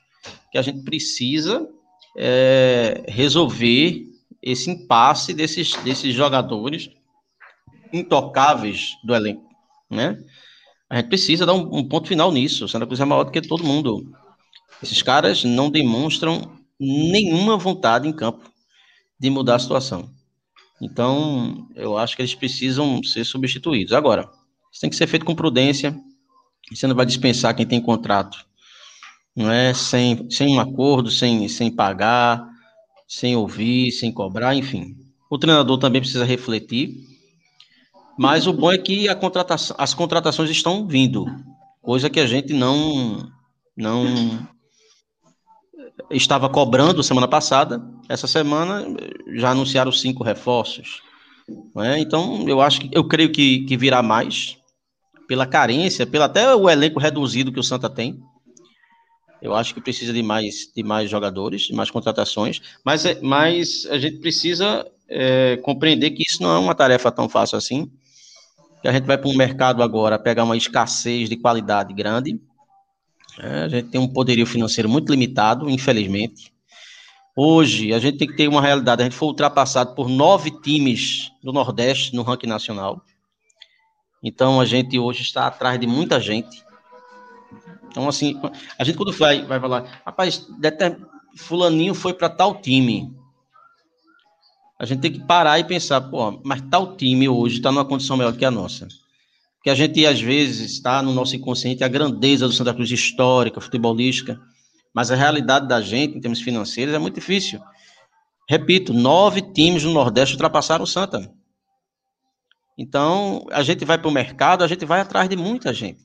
[0.50, 1.68] que a gente precisa
[2.16, 4.06] é, resolver
[4.42, 6.90] esse impasse desses, desses jogadores
[7.92, 9.48] intocáveis do elenco,
[9.90, 10.18] né?
[10.90, 12.64] A gente precisa dar um, um ponto final nisso.
[12.64, 14.10] O Santa Cruz é maior do que todo mundo.
[14.82, 18.50] Esses caras não demonstram nenhuma vontade em campo
[19.18, 20.10] de mudar a situação.
[20.80, 23.92] Então, eu acho que eles precisam ser substituídos.
[23.92, 24.30] Agora,
[24.70, 25.98] isso tem que ser feito com prudência.
[26.72, 28.38] Você não vai dispensar quem tem contrato,
[29.34, 29.74] não é?
[29.74, 32.46] Sem, sem um acordo, sem, sem pagar,
[33.06, 34.94] sem ouvir, sem cobrar, enfim.
[35.30, 36.94] O treinador também precisa refletir.
[38.18, 41.24] Mas o bom é que contratação, as contratações estão vindo,
[41.80, 43.30] coisa que a gente não
[43.76, 44.48] não
[46.10, 48.84] estava cobrando semana passada, essa semana
[49.34, 51.00] já anunciaram cinco reforços.
[51.76, 51.98] É?
[51.98, 54.58] Então, eu acho que eu creio que, que virá mais,
[55.28, 58.18] pela carência, pelo até o elenco reduzido que o Santa tem.
[59.40, 63.86] Eu acho que precisa de mais, de mais jogadores, de mais contratações, mas, é, mas
[63.86, 67.90] a gente precisa é, compreender que isso não é uma tarefa tão fácil assim.
[68.88, 72.40] A gente vai para um mercado agora pegar uma escassez de qualidade grande,
[73.38, 76.52] é, a gente tem um poderio financeiro muito limitado, infelizmente.
[77.36, 79.02] Hoje, a gente tem que ter uma realidade.
[79.02, 83.00] A gente foi ultrapassado por nove times do Nordeste no ranking nacional.
[84.22, 86.64] Então, a gente hoje está atrás de muita gente.
[87.88, 88.40] Então, assim,
[88.76, 90.48] a gente quando vai, vai falar, rapaz,
[91.36, 93.14] fulaninho foi para tal time.
[94.78, 98.16] A gente tem que parar e pensar, pô, mas tal time hoje está numa condição
[98.16, 98.86] melhor que a nossa
[99.62, 103.60] que a gente às vezes está no nosso inconsciente a grandeza do Santa Cruz histórica,
[103.60, 104.40] futebolística,
[104.94, 107.60] mas a realidade da gente em termos financeiros é muito difícil.
[108.48, 111.30] Repito, nove times no Nordeste ultrapassaram o Santa.
[112.78, 116.00] Então, a gente vai para o mercado, a gente vai atrás de muita gente.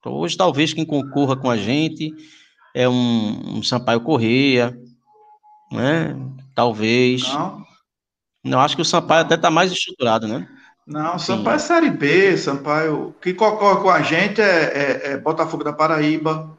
[0.00, 2.12] Então, hoje, talvez quem concorra com a gente
[2.74, 4.76] é um, um Sampaio Correia,
[5.70, 6.16] né?
[6.54, 7.22] Talvez.
[7.32, 7.62] Não.
[8.44, 10.48] Não, acho que o Sampaio até está mais estruturado, né?
[10.86, 11.64] Não, Sampaio Sim.
[11.64, 13.14] é Série B, Sampaio.
[13.20, 16.50] que concorre com a gente é, é, é, Botafogo da Paraíba,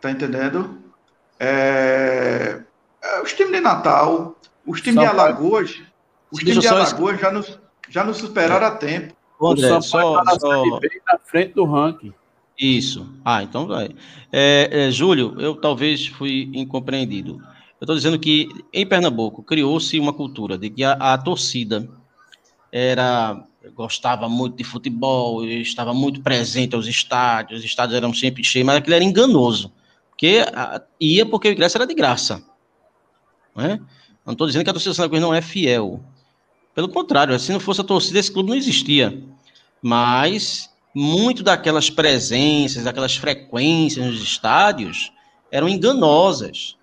[0.00, 0.78] tá entendendo?
[1.38, 2.60] É,
[3.02, 5.82] é os times de Natal, os times de Alagoas,
[6.30, 7.58] os times de Alagoas já nos,
[7.88, 9.14] já nos superaram a tempo.
[9.42, 10.48] André, o Sampaio só, tá na só...
[10.48, 12.14] Série B na frente do ranking.
[12.58, 13.06] Isso.
[13.24, 13.90] Ah, então vai.
[14.32, 17.42] É, é, Júlio, eu talvez fui incompreendido.
[17.80, 21.88] Eu estou dizendo que em Pernambuco criou-se uma cultura de que a, a torcida
[22.72, 23.44] era
[23.74, 28.76] gostava muito de futebol, estava muito presente aos estádios, os estádios eram sempre cheios, mas
[28.76, 29.72] aquilo era enganoso,
[30.10, 30.44] porque
[31.00, 32.44] ia porque o ingresso era de graça.
[33.54, 33.80] Né?
[34.24, 36.02] Não estou dizendo que a torcida Santa Cruz não é fiel.
[36.74, 39.22] Pelo contrário, se não fosse a torcida, esse clube não existia.
[39.80, 45.12] Mas muito daquelas presenças, daquelas frequências nos estádios
[45.50, 46.76] eram enganosas.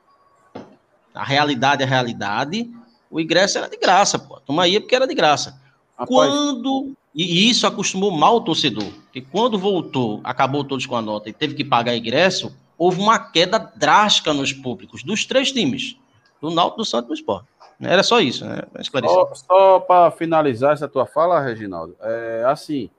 [1.14, 2.70] A realidade é a realidade,
[3.10, 4.40] o ingresso era de graça, pô.
[4.40, 5.60] Toma aí porque era de graça.
[6.08, 6.94] Quando.
[7.14, 8.90] E isso acostumou mal o torcedor.
[9.04, 13.20] Porque quando voltou, acabou todos com a nota e teve que pagar ingresso, houve uma
[13.20, 15.98] queda drástica nos públicos dos três times.
[16.42, 17.46] Do Náutico, do Santos e do Sport.
[17.82, 18.62] Era só isso, né?
[19.04, 22.90] Só, só para finalizar essa tua fala, Reginaldo, é assim.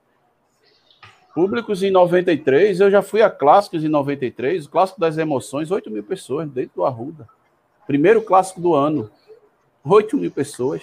[1.34, 5.90] Públicos em 93, eu já fui a clássicos em 93, o clássico das emoções, 8
[5.90, 7.26] mil pessoas dentro do Arruda.
[7.92, 9.10] Primeiro clássico do ano,
[9.84, 10.80] 8 mil pessoas.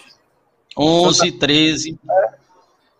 [0.77, 1.99] 11, 13.
[2.07, 2.33] É.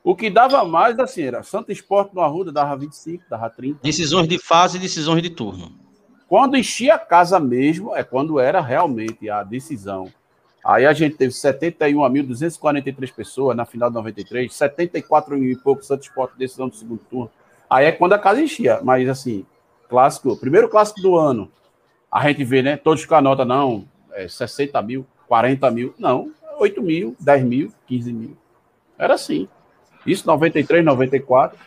[0.04, 3.82] O que dava mais, assim, era Santa Esporte no Arruda, dava 25, dava 30.
[3.84, 5.72] Decisões de fase e decisões de turno.
[6.28, 10.12] Quando enchia a casa mesmo, é quando era realmente a decisão.
[10.66, 16.02] Aí a gente teve 71.243 pessoas na final de 93, 74 mil e pouco Santa
[16.02, 17.30] Esporte decisão do segundo turno.
[17.70, 18.80] Aí é quando a casa enchia.
[18.82, 19.46] Mas assim,
[19.88, 21.52] clássico, primeiro clássico do ano.
[22.12, 22.76] A gente vê, né?
[22.76, 23.88] Todos com a nota, não,
[24.20, 25.94] é 60 mil, 40 mil.
[25.98, 28.38] Não, 8 mil, 10 mil, 15 mil.
[28.98, 29.48] Era assim.
[30.06, 31.58] Isso 93, 94.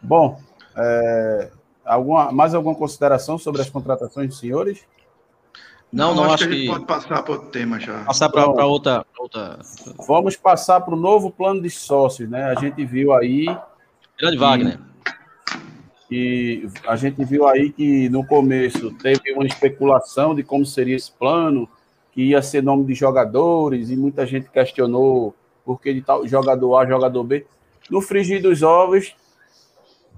[0.00, 0.40] Bom,
[0.76, 1.50] é,
[1.84, 4.84] alguma, mais alguma consideração sobre as contratações dos senhores?
[5.92, 6.72] Não, não, não acho, que a gente que...
[6.72, 8.04] pode passar para outro tema já.
[8.04, 9.58] Passar para então, outra, outra.
[10.06, 12.44] Vamos passar para o novo plano de sócios, né?
[12.44, 13.46] A gente viu aí.
[14.18, 14.95] Grande Wagner
[16.08, 21.10] que a gente viu aí que no começo teve uma especulação de como seria esse
[21.10, 21.68] plano,
[22.12, 25.34] que ia ser nome de jogadores, e muita gente questionou
[25.64, 27.44] por que de tal jogador A, jogador B.
[27.90, 29.14] No frigir dos ovos,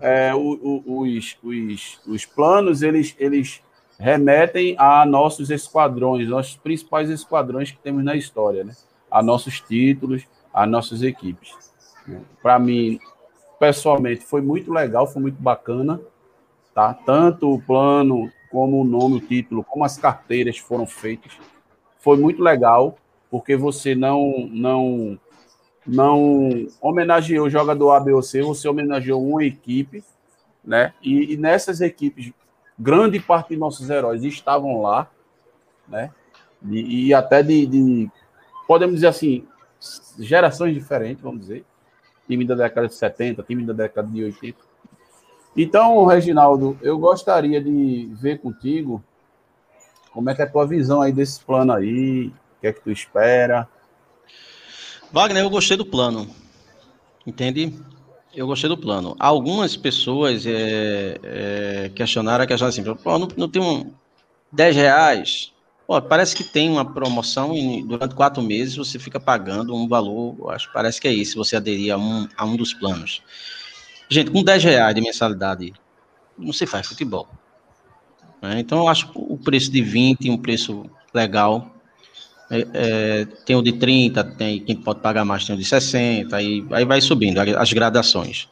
[0.00, 3.60] é, o, o, os, os, os planos, eles, eles
[3.98, 8.74] remetem a nossos esquadrões, nossos principais esquadrões que temos na história, né?
[9.10, 11.50] a nossos títulos, a nossas equipes.
[12.42, 12.98] Para mim,
[13.58, 16.00] pessoalmente, foi muito legal, foi muito bacana,
[16.74, 16.94] tá?
[16.94, 21.32] Tanto o plano, como o nome, o título, como as carteiras foram feitas,
[21.98, 22.96] foi muito legal,
[23.30, 25.18] porque você não não
[25.86, 30.04] não homenageou o jogador A, ou C, você homenageou uma equipe,
[30.62, 30.92] né?
[31.02, 32.32] E, e nessas equipes,
[32.78, 35.10] grande parte de nossos heróis estavam lá,
[35.88, 36.10] né?
[36.70, 38.10] E, e até de, de,
[38.66, 39.46] podemos dizer assim,
[40.18, 41.64] gerações diferentes, vamos dizer.
[42.28, 44.58] Time da década de 70, time da década de 80.
[45.56, 49.02] Então, Reginaldo, eu gostaria de ver contigo
[50.12, 52.80] como é que é a tua visão aí desse plano aí, o que é que
[52.80, 53.68] tu espera,
[55.10, 56.28] Wagner, eu gostei do plano.
[57.26, 57.74] Entende?
[58.34, 59.16] Eu gostei do plano.
[59.18, 63.90] Algumas pessoas é, é, questionaram a questão assim, não, não tem um
[64.52, 65.52] 10 reais.
[65.88, 70.52] Pô, parece que tem uma promoção e durante quatro meses você fica pagando um valor,
[70.52, 73.22] acho parece que é isso, se você aderir a um, a um dos planos.
[74.06, 75.72] Gente, com 10 reais de mensalidade,
[76.36, 77.26] não se faz futebol.
[78.42, 78.60] Né?
[78.60, 80.84] Então, eu acho o preço de 20 um preço
[81.14, 81.74] legal.
[82.50, 86.36] É, é, tem o de 30, tem quem pode pagar mais, tem o de 60,
[86.36, 88.46] aí, aí vai subindo as gradações.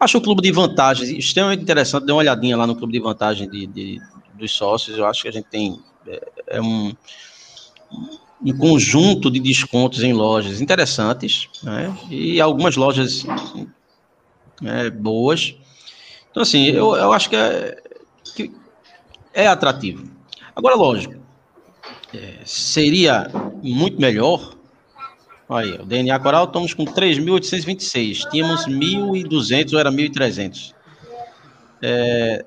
[0.00, 2.06] Acho o clube de vantagens extremamente interessante.
[2.06, 4.00] Dê uma olhadinha lá no clube de vantagem de, de
[4.34, 4.98] dos sócios.
[4.98, 6.94] Eu acho que a gente tem é, é um,
[8.44, 11.96] um conjunto de descontos em lojas interessantes, né?
[12.10, 13.24] E algumas lojas
[14.64, 15.54] é, boas.
[16.30, 17.82] Então, assim, eu, eu acho que é,
[18.34, 18.52] que
[19.32, 20.04] é atrativo.
[20.54, 21.14] Agora, lógico,
[22.14, 23.30] é, seria
[23.62, 24.54] muito melhor.
[25.48, 28.30] Aí, o DNA Coral estamos com 3.826.
[28.30, 30.74] Tínhamos 1.200 ou era 1.300
[31.82, 32.44] é,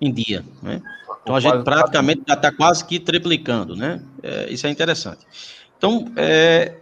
[0.00, 0.80] em dia, né?
[1.26, 4.00] Então a gente praticamente já está quase que triplicando, né?
[4.22, 5.26] É, isso é interessante.
[5.76, 6.76] Então, é,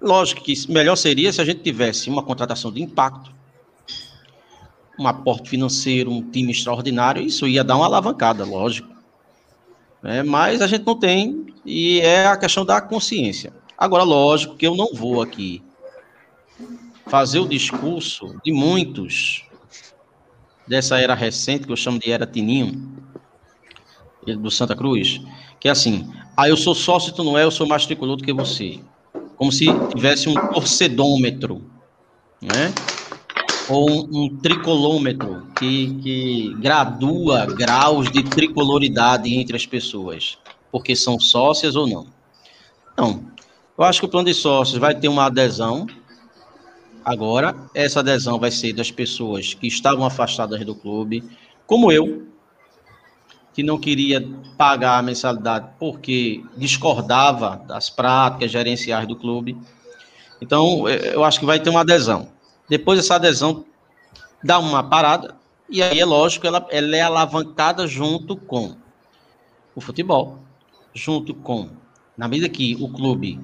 [0.00, 3.30] lógico que melhor seria se a gente tivesse uma contratação de impacto,
[4.98, 8.96] um aporte financeiro, um time extraordinário, isso ia dar uma alavancada, lógico
[10.02, 10.22] né?
[10.22, 13.52] mas a gente não tem, e é a questão da consciência.
[13.76, 15.62] Agora, lógico que eu não vou aqui
[17.08, 19.44] fazer o discurso de muitos
[20.66, 22.94] dessa era recente, que eu chamo de era Tininho,
[24.40, 25.20] do Santa Cruz,
[25.60, 28.24] que é assim, ah, eu sou sócio, tu não é, eu sou mais tricolor do
[28.24, 28.80] que você.
[29.36, 31.62] Como se tivesse um torcedômetro,
[32.40, 32.72] né?
[33.68, 40.38] ou um, um tricolômetro que, que gradua graus de tricoloridade entre as pessoas,
[40.70, 42.06] porque são sócias ou não.
[42.96, 43.24] Não.
[43.76, 45.86] Eu acho que o plano de sócios vai ter uma adesão.
[47.06, 51.22] Agora, essa adesão vai ser das pessoas que estavam afastadas do clube,
[51.64, 52.26] como eu,
[53.54, 54.28] que não queria
[54.58, 59.56] pagar a mensalidade porque discordava das práticas gerenciais do clube.
[60.42, 62.28] Então, eu acho que vai ter uma adesão.
[62.68, 63.64] Depois essa adesão
[64.42, 65.36] dá uma parada,
[65.70, 68.74] e aí é lógico, ela, ela é alavancada junto com
[69.76, 70.40] o futebol,
[70.92, 71.70] junto com,
[72.16, 73.38] na medida que o clube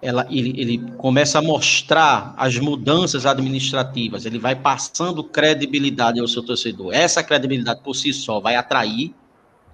[0.00, 6.42] ela, ele, ele começa a mostrar as mudanças administrativas, ele vai passando credibilidade ao seu
[6.42, 6.94] torcedor.
[6.94, 9.14] Essa credibilidade por si só vai atrair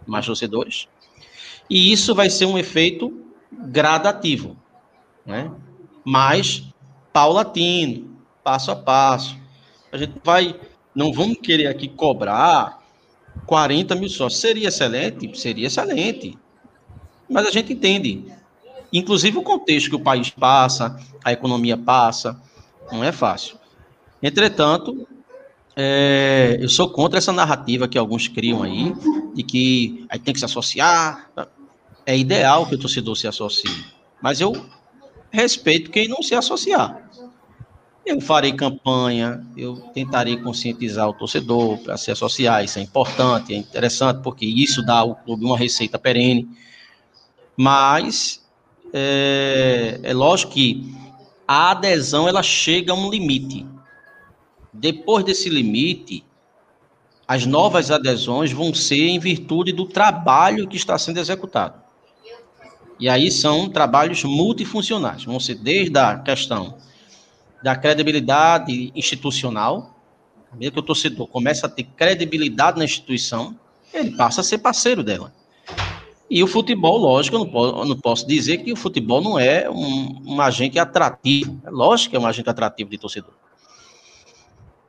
[0.07, 0.89] mais torcedores,
[1.69, 4.57] e isso vai ser um efeito gradativo,
[5.25, 5.51] né?
[6.05, 6.65] mas
[7.13, 9.39] paulatino, passo a passo.
[9.91, 10.59] A gente vai,
[10.95, 12.83] não vamos querer aqui cobrar
[13.47, 14.41] 40 mil sócios.
[14.41, 15.39] Seria excelente?
[15.39, 16.37] Seria excelente.
[17.29, 18.25] Mas a gente entende.
[18.95, 22.41] Inclusive o contexto que o país passa, a economia passa,
[22.93, 23.59] não é fácil.
[24.23, 25.09] Entretanto,
[25.75, 28.95] é, eu sou contra essa narrativa que alguns criam aí,
[29.35, 31.29] de que aí tem que se associar.
[32.07, 33.85] É ideal que o torcedor se associe.
[34.23, 34.65] Mas eu
[35.29, 37.11] respeito quem não se associar.
[38.07, 43.57] Eu farei campanha, eu tentarei conscientizar o torcedor para se associar, isso é importante, é
[43.57, 46.49] interessante, porque isso dá ao clube uma receita perene.
[47.57, 48.44] Mas
[48.97, 50.95] é, é lógico que
[51.49, 53.67] a adesão ela chega a um limite.
[54.73, 56.25] Depois desse limite,
[57.27, 61.83] as novas adesões vão ser em virtude do trabalho que está sendo executado.
[63.01, 66.79] E aí são trabalhos multifuncionais, vão ser desde a questão
[67.63, 69.99] da credibilidade institucional,
[70.55, 73.59] mesmo que o torcedor comece a ter credibilidade na instituição,
[73.93, 75.33] ele passa a ser parceiro dela.
[76.31, 79.39] E o futebol, lógico, eu não posso, eu não posso dizer que o futebol não
[79.39, 81.61] é um, um agente atrativo.
[81.65, 83.35] É lógico que é um agente atrativo de torcedor.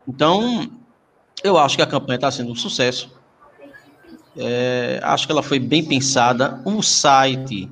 [0.07, 0.71] Então,
[1.43, 3.11] eu acho que a campanha está sendo um sucesso.
[4.37, 6.61] É, acho que ela foi bem pensada.
[6.65, 7.69] O site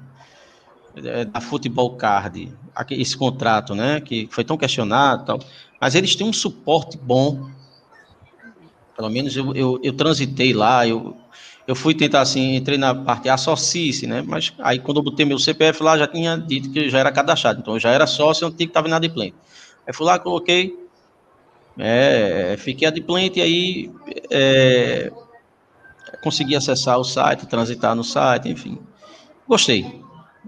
[0.95, 2.53] é, da Futebol Card,
[2.91, 5.39] esse contrato, né, que foi tão questionado, tal,
[5.79, 7.49] mas eles têm um suporte bom.
[8.95, 11.17] Pelo menos eu, eu, eu transitei lá, eu,
[11.67, 14.21] eu fui tentar assim, entrei na parte associe né?
[14.21, 17.61] Mas aí quando eu botei meu CPF lá, já tinha dito que já era cadastrado,
[17.61, 19.35] então eu já era sócio, eu não tinha que estar inadimplente.
[19.87, 20.77] Aí fui lá, coloquei,
[21.77, 23.91] é, fiquei adimplente e aí
[24.29, 25.11] é,
[26.21, 28.77] consegui acessar o site, transitar no site, enfim.
[29.47, 30.01] Gostei.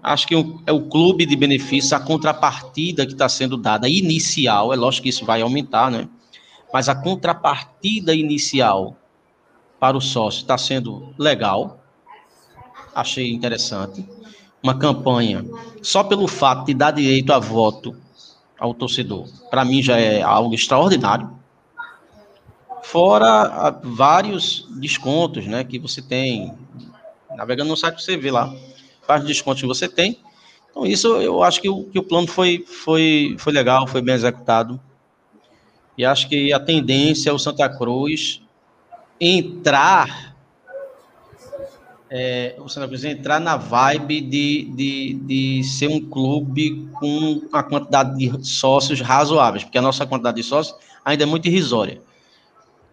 [0.03, 0.35] Acho que
[0.65, 5.09] é o clube de benefícios, a contrapartida que está sendo dada inicial, é lógico que
[5.09, 6.07] isso vai aumentar, né?
[6.73, 8.97] Mas a contrapartida inicial
[9.79, 11.79] para o sócio está sendo legal,
[12.93, 14.07] achei interessante.
[14.63, 15.45] Uma campanha
[15.81, 17.95] só pelo fato de dar direito a voto
[18.57, 21.29] ao torcedor, para mim já é algo extraordinário.
[22.81, 26.53] Fora ah, vários descontos né, que você tem.
[27.35, 28.53] Navegando no site você vê lá
[29.07, 30.19] vários descontos que você tem.
[30.69, 34.13] Então, isso eu acho que o, que o plano foi, foi, foi legal, foi bem
[34.13, 34.79] executado.
[35.97, 38.41] E acho que a tendência é o Santa Cruz
[39.19, 40.35] entrar
[42.09, 47.63] é, o Santa Cruz entrar na vibe de, de, de ser um clube com a
[47.63, 52.01] quantidade de sócios razoáveis, porque a nossa quantidade de sócios ainda é muito irrisória.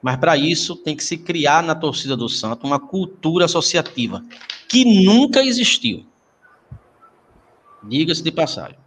[0.02, 4.24] Mas para isso tem que se criar na torcida do Santo uma cultura associativa
[4.68, 6.04] que nunca existiu.
[7.84, 8.78] Diga-se de passagem.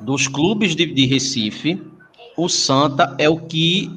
[0.00, 1.82] Dos clubes de, de Recife,
[2.36, 3.90] o Santa é o que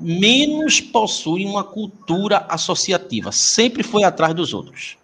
[0.00, 3.32] menos possui uma cultura associativa.
[3.32, 4.98] Sempre foi atrás dos outros.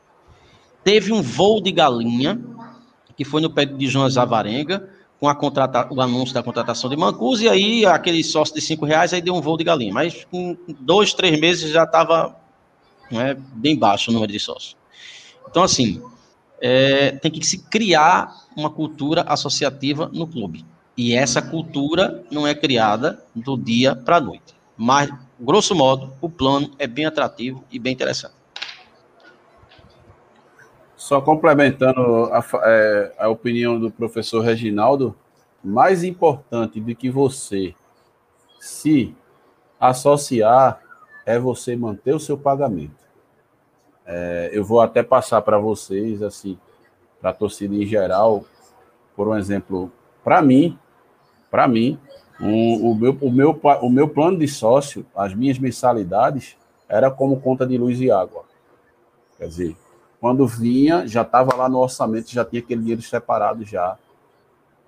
[0.84, 2.40] Teve um voo de galinha,
[3.16, 4.88] que foi no pé de João Zavarenga,
[5.18, 8.84] com a contrata, o anúncio da contratação de Mancus, e aí aquele sócio de cinco
[8.84, 9.92] reais, aí deu um voo de galinha.
[9.92, 12.36] Mas em dois, três meses já estava
[13.10, 14.76] é, bem baixo o número de sócios.
[15.48, 16.02] Então, assim,
[16.60, 20.64] é, tem que se criar uma cultura associativa no clube.
[20.96, 24.56] E essa cultura não é criada do dia para a noite.
[24.76, 28.34] Mas, grosso modo, o plano é bem atrativo e bem interessante.
[30.96, 35.14] Só complementando a, é, a opinião do professor Reginaldo,
[35.62, 37.74] mais importante do que você
[38.58, 39.14] se
[39.78, 40.80] associar
[41.26, 43.04] é você manter o seu pagamento.
[44.06, 46.58] É, eu vou até passar para vocês, assim,
[47.20, 48.44] para a torcida em geral,
[49.14, 49.90] por um exemplo,
[50.22, 50.78] para mim,
[51.50, 51.98] para mim,
[52.40, 56.56] um, o, meu, o, meu, o meu plano de sócio, as minhas mensalidades,
[56.88, 58.44] era como conta de luz e água.
[59.38, 59.76] Quer dizer,
[60.20, 63.96] quando vinha, já estava lá no orçamento, já tinha aquele dinheiro separado já.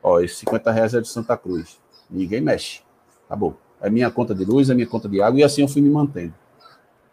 [0.02, 1.78] Ó, esses 50 reais é de Santa Cruz.
[2.08, 2.80] Ninguém mexe.
[3.26, 3.56] Acabou.
[3.80, 5.90] É minha conta de luz, é minha conta de água, e assim eu fui me
[5.90, 6.34] mantendo.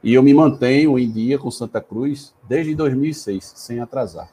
[0.03, 4.29] E eu me mantenho em dia com Santa Cruz desde 2006, sem atrasar.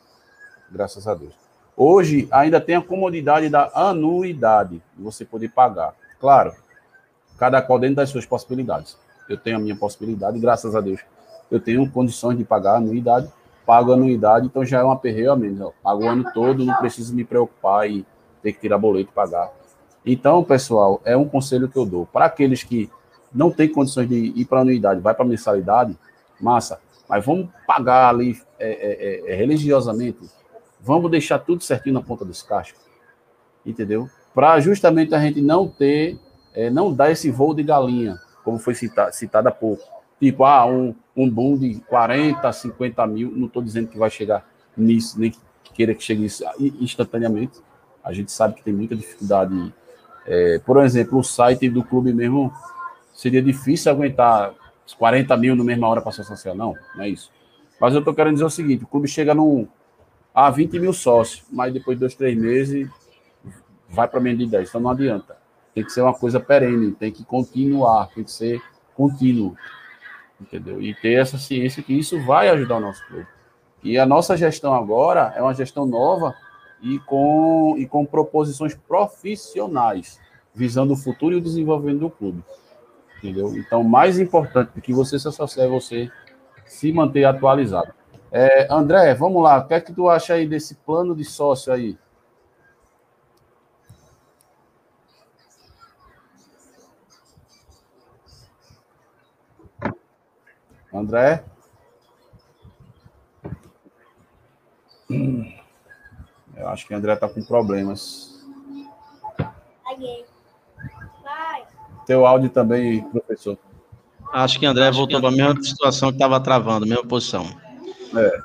[0.71, 1.42] Graças a Deus.
[1.77, 5.95] Hoje ainda tem a comodidade da anuidade, você poder pagar.
[6.21, 6.55] Claro,
[7.39, 8.97] cada qual dentro das suas possibilidades.
[9.29, 11.01] Eu tenho a minha possibilidade, graças a Deus.
[11.51, 13.31] Eu tenho condições de pagar a anuidade,
[13.65, 15.73] pago a anuidade, então já é um aperreio a menos.
[15.83, 18.05] Pago o ano todo, não preciso me preocupar e
[18.43, 19.51] ter que tirar boleto e pagar.
[20.05, 22.07] Então, pessoal, é um conselho que eu dou.
[22.07, 22.91] Para aqueles que
[23.33, 25.97] não têm condições de ir para a anuidade, vai para a mensalidade,
[26.41, 26.81] massa.
[27.09, 30.19] Mas vamos pagar ali é, é, é, é religiosamente
[30.83, 32.79] Vamos deixar tudo certinho na ponta dos cachos.
[33.65, 34.11] Entendeu?
[34.35, 36.19] Para justamente a gente não ter,
[36.53, 39.83] é, não dar esse voo de galinha, como foi citado, há pouco.
[40.19, 43.31] Tipo, ah, um, um boom de 40, 50 mil.
[43.31, 44.45] Não estou dizendo que vai chegar
[44.77, 45.39] nisso, nem que
[45.73, 46.45] queira que chegue isso
[46.81, 47.61] instantaneamente.
[48.03, 49.73] A gente sabe que tem muita dificuldade.
[50.27, 52.53] É, por exemplo, o site do clube mesmo
[53.15, 54.55] seria difícil aguentar
[54.99, 56.55] 40 mil na mesma hora para associação.
[56.55, 57.31] Não, não é isso.
[57.81, 59.69] Mas eu estou querendo dizer o seguinte: o clube chega num,
[60.35, 62.89] ah, 20 mil sócios, mas depois de dois, três meses
[63.89, 64.69] vai para menos de 10.
[64.69, 65.37] Então não adianta.
[65.75, 68.63] Tem que ser uma coisa perene, tem que continuar, tem que ser
[68.95, 69.57] contínuo.
[70.41, 70.83] Entendeu?
[70.83, 73.27] E ter essa ciência que isso vai ajudar o nosso clube.
[73.83, 76.35] E a nossa gestão agora é uma gestão nova
[76.81, 80.21] e com, e com proposições profissionais,
[80.55, 82.43] visando o futuro e o desenvolvimento do clube.
[83.19, 83.57] Entendeu?
[83.57, 86.11] Então, mais importante do que você se associar é você
[86.65, 87.93] se manter atualizado.
[88.35, 89.59] É, André, vamos lá.
[89.59, 91.99] O que é que tu acha aí desse plano de sócio aí?
[100.93, 101.45] André?
[106.67, 108.43] Acho que o André está com problemas.
[112.07, 113.59] Teu áudio também, professor.
[114.33, 117.45] Acho que André voltou para a mesma situação que estava travando, mesma posição.
[118.17, 118.43] É.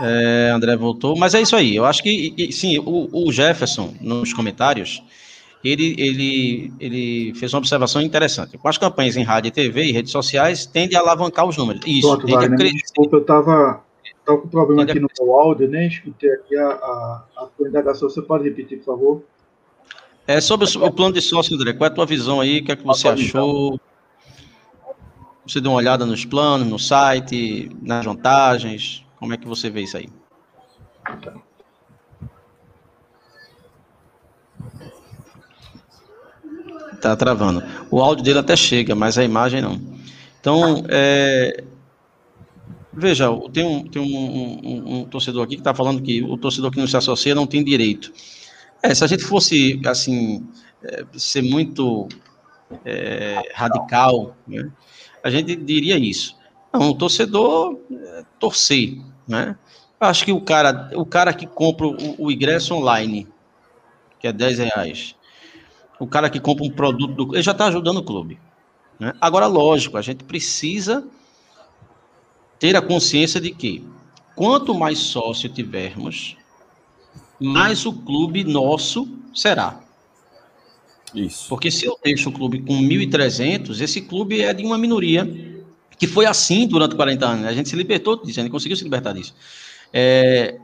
[0.00, 0.50] é.
[0.50, 1.76] André voltou, mas é isso aí.
[1.76, 5.02] Eu acho que, sim, o, o Jefferson, nos comentários,
[5.64, 8.58] ele, ele, ele fez uma observação interessante.
[8.58, 11.82] Com as campanhas em rádio, TV e redes sociais, tende a alavancar os números.
[11.86, 12.82] Isso, Pronto, tende Wagner, a crescer.
[12.98, 13.82] Eu estava
[14.26, 18.08] com problema tende aqui no meu áudio, nem escutei aqui a, a, a tua indagação.
[18.08, 19.22] Você pode repetir, por favor?
[20.26, 21.72] É sobre o, o plano de sócio, André.
[21.72, 22.60] Qual é a tua visão aí?
[22.60, 23.78] O que é que você achou?
[25.46, 29.04] Você deu uma olhada nos planos, no site, nas vantagens?
[29.18, 30.08] Como é que você vê isso aí?
[37.00, 37.62] Tá travando.
[37.90, 39.78] O áudio dele até chega, mas a imagem não.
[40.40, 41.62] Então, é,
[42.90, 46.70] veja, tem, um, tem um, um, um torcedor aqui que está falando que o torcedor
[46.70, 48.10] que não se associa não tem direito.
[48.82, 50.46] É, se a gente fosse, assim,
[50.82, 52.08] é, ser muito
[52.84, 54.70] é, radical, né,
[55.24, 56.36] a gente diria isso.
[56.70, 59.56] Não, o torcedor é, torcer, né?
[59.98, 63.26] Acho que o cara, o cara que compra o, o ingresso online,
[64.20, 65.16] que é 10 reais,
[65.98, 68.38] o cara que compra um produto do ele já está ajudando o clube.
[69.00, 69.14] Né?
[69.18, 71.02] Agora, lógico, a gente precisa
[72.58, 73.82] ter a consciência de que
[74.36, 76.36] quanto mais sócio tivermos,
[77.40, 79.80] mais o clube nosso será.
[81.14, 81.48] Isso.
[81.48, 85.24] Porque se eu deixo o clube com 1.300, esse clube é de uma minoria
[85.96, 87.46] que foi assim durante 40 anos.
[87.46, 89.34] A gente se libertou disso, a gente conseguiu se libertar disso.
[89.92, 90.58] É,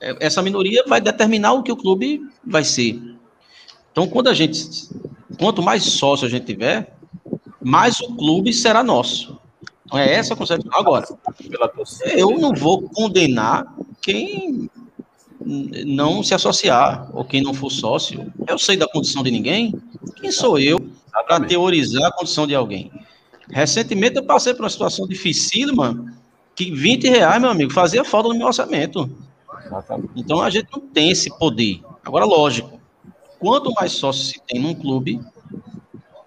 [0.00, 3.00] é essa minoria vai determinar o que o clube vai ser.
[3.90, 4.88] Então, quando a gente,
[5.38, 6.94] quanto mais sócio a gente tiver,
[7.62, 9.38] mais o clube será nosso.
[9.86, 10.70] Então, é essa a concepção.
[10.74, 11.06] Agora,
[12.16, 14.68] eu não vou condenar quem
[15.44, 18.32] não se associar, ou quem não for sócio.
[18.46, 19.74] Eu sei da condição de ninguém.
[20.16, 20.88] Quem sou eu
[21.26, 22.90] para teorizar a condição de alguém?
[23.50, 26.14] Recentemente eu passei por uma situação dificílima
[26.54, 29.10] que 20 reais, meu amigo, fazia falta no meu orçamento.
[30.14, 31.80] Então a gente não tem esse poder.
[32.04, 32.80] Agora, lógico,
[33.38, 35.20] quanto mais sócios se tem num clube,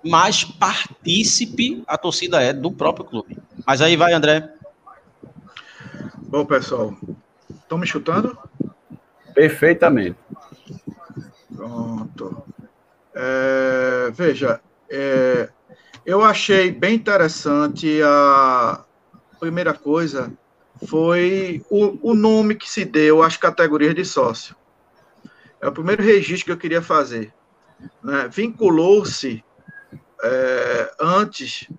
[0.04, 3.38] mais partícipe a torcida é do próprio clube.
[3.66, 4.54] Mas aí vai, André.
[6.30, 6.96] Bom, pessoal,
[7.50, 8.38] estão me chutando?
[9.38, 10.18] Perfeitamente.
[11.56, 12.44] Pronto.
[13.14, 14.60] É, veja,
[14.90, 15.48] é,
[16.04, 18.84] eu achei bem interessante a
[19.40, 20.34] primeira coisa
[20.88, 24.56] foi o, o nome que se deu às categorias de sócio.
[25.62, 27.32] É o primeiro registro que eu queria fazer.
[28.04, 28.28] Né?
[28.32, 29.44] Vinculou-se
[30.24, 31.70] é, antes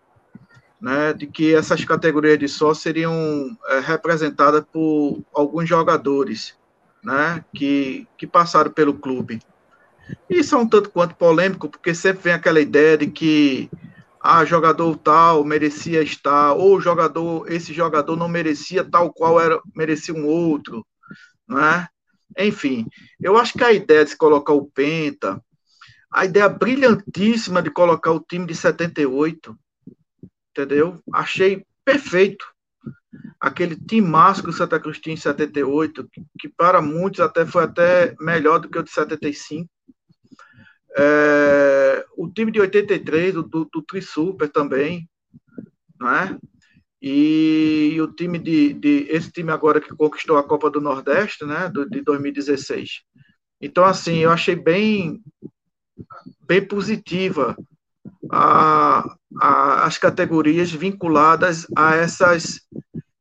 [0.80, 6.56] né, de que essas categorias de sócio seriam é, representadas por alguns jogadores
[7.02, 9.40] né, que, que passaram pelo clube.
[10.28, 13.70] Isso é um tanto quanto polêmico, porque sempre vem aquela ideia de que
[14.20, 20.14] ah, jogador tal merecia estar, ou jogador, esse jogador não merecia tal qual era, merecia
[20.14, 20.86] um outro,
[21.48, 21.88] né?
[22.36, 22.86] Enfim,
[23.20, 25.42] eu acho que a ideia de se colocar o Penta,
[26.12, 29.56] a ideia brilhantíssima de colocar o time de 78,
[30.50, 31.02] entendeu?
[31.12, 32.44] Achei perfeito.
[33.40, 38.58] Aquele time másculo Santa Cruz em 78, que, que para muitos até foi até melhor
[38.58, 39.68] do que o de 75.
[40.96, 45.08] É, o time de 83, do, do, do Tri Super também,
[46.00, 46.38] né?
[47.00, 51.44] E, e o time de, de, esse time agora que conquistou a Copa do Nordeste,
[51.44, 53.02] né, do, de 2016.
[53.60, 55.22] Então, assim, eu achei bem,
[56.46, 57.56] bem positiva
[58.30, 59.04] a,
[59.40, 62.60] a, as categorias vinculadas a essas,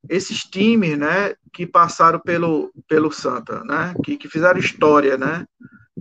[0.10, 5.46] esses times, né, que passaram pelo, pelo Santa, né, que, que fizeram história, né,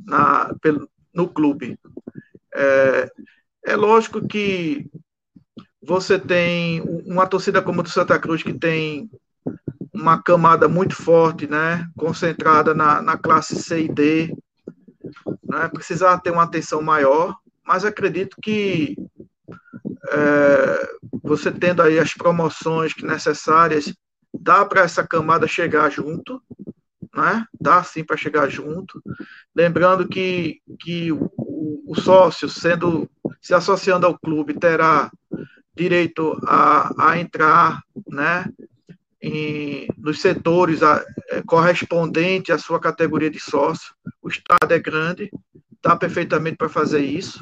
[0.04, 1.78] na, pelo, no clube.
[2.54, 3.10] É,
[3.64, 4.88] é lógico que
[5.82, 9.10] você tem uma torcida como a do Santa Cruz, que tem
[9.92, 14.36] uma camada muito forte, né, concentrada na, na classe C e D,
[15.44, 18.96] né, precisar ter uma atenção maior, mas acredito que
[20.10, 20.88] é,
[21.22, 23.92] você tendo aí as promoções que necessárias,
[24.32, 26.42] dá para essa camada chegar junto,
[27.14, 27.46] né?
[27.58, 29.02] Dá sim para chegar junto.
[29.54, 31.30] Lembrando que, que o,
[31.86, 33.08] o, sócio, sendo
[33.40, 35.10] se associando ao clube, terá
[35.74, 38.44] direito a, a entrar né,
[39.20, 43.94] em, nos setores a, é, correspondentes à sua categoria de sócio.
[44.22, 45.30] O Estado é grande,
[45.82, 47.40] dá perfeitamente para fazer isso.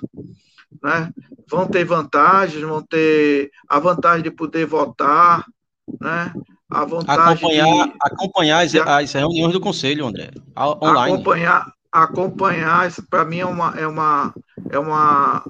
[0.82, 1.12] Né?
[1.48, 5.44] Vão ter vantagens, vão ter a vantagem de poder votar,
[6.00, 6.32] né?
[6.70, 11.14] a vontade acompanhar, de, acompanhar as, as, reuniões do conselho, André, online.
[11.14, 14.34] Acompanhar, acompanhar, para mim é uma é uma
[14.70, 15.44] é uma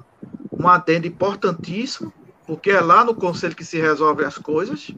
[0.51, 2.13] um adendo importantíssimo,
[2.45, 4.91] porque é lá no conselho que se resolvem as coisas,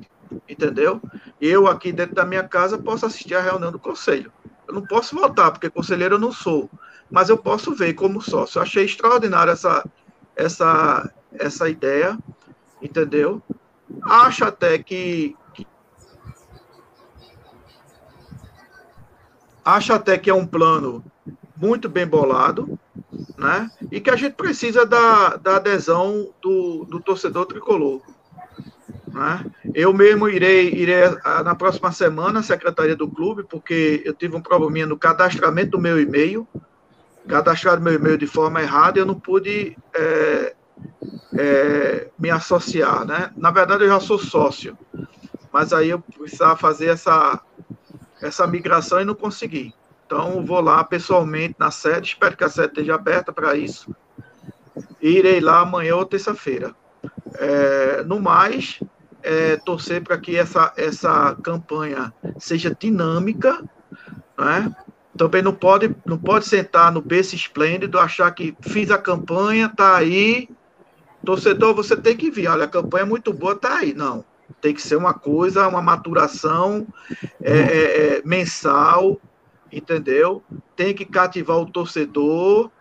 [0.47, 1.01] entendeu?
[1.39, 4.31] Eu aqui dentro da minha casa posso assistir a reunião do conselho.
[4.67, 6.69] Eu não posso votar, porque conselheiro eu não sou,
[7.09, 8.59] mas eu posso ver como sócio.
[8.59, 9.83] Eu achei extraordinária essa
[10.38, 12.18] essa essa ideia,
[12.81, 13.41] entendeu?
[14.03, 15.35] Acho até que
[19.64, 21.03] acho até que é um plano
[21.55, 22.80] muito bem bolado,
[23.38, 23.69] né?
[23.91, 28.01] E que a gente precisa da, da adesão do, do torcedor tricolor.
[29.07, 29.45] Né?
[29.73, 31.01] Eu mesmo irei, irei
[31.43, 35.80] na próxima semana à secretaria do clube, porque eu tive um probleminha no cadastramento do
[35.80, 36.47] meu e-mail,
[37.27, 40.55] cadastrado meu e-mail de forma errada, e eu não pude é,
[41.37, 43.31] é, me associar, né?
[43.35, 44.77] Na verdade, eu já sou sócio,
[45.51, 47.39] mas aí eu precisava fazer essa,
[48.21, 49.73] essa migração e não consegui.
[50.05, 53.93] Então, vou lá pessoalmente na sede, espero que a sede esteja aberta para isso.
[55.01, 56.73] E irei lá amanhã ou terça-feira.
[57.35, 58.79] É, no mais,
[59.21, 63.61] é, torcer para que essa, essa campanha seja dinâmica,
[64.37, 64.73] né?
[65.18, 69.98] Também não pode, não pode sentar no berço esplêndido, achar que fiz a campanha, tá
[69.98, 70.49] aí.
[71.26, 72.48] Torcedor, você tem que vir.
[72.48, 73.94] Olha, a campanha é muito boa, tá aí.
[73.94, 74.23] Não.
[74.61, 76.88] Tem que ser uma coisa, uma maturação
[77.41, 79.19] é, é, é mensal,
[79.72, 80.44] entendeu?
[80.76, 82.72] Tem que cativar o torcedor,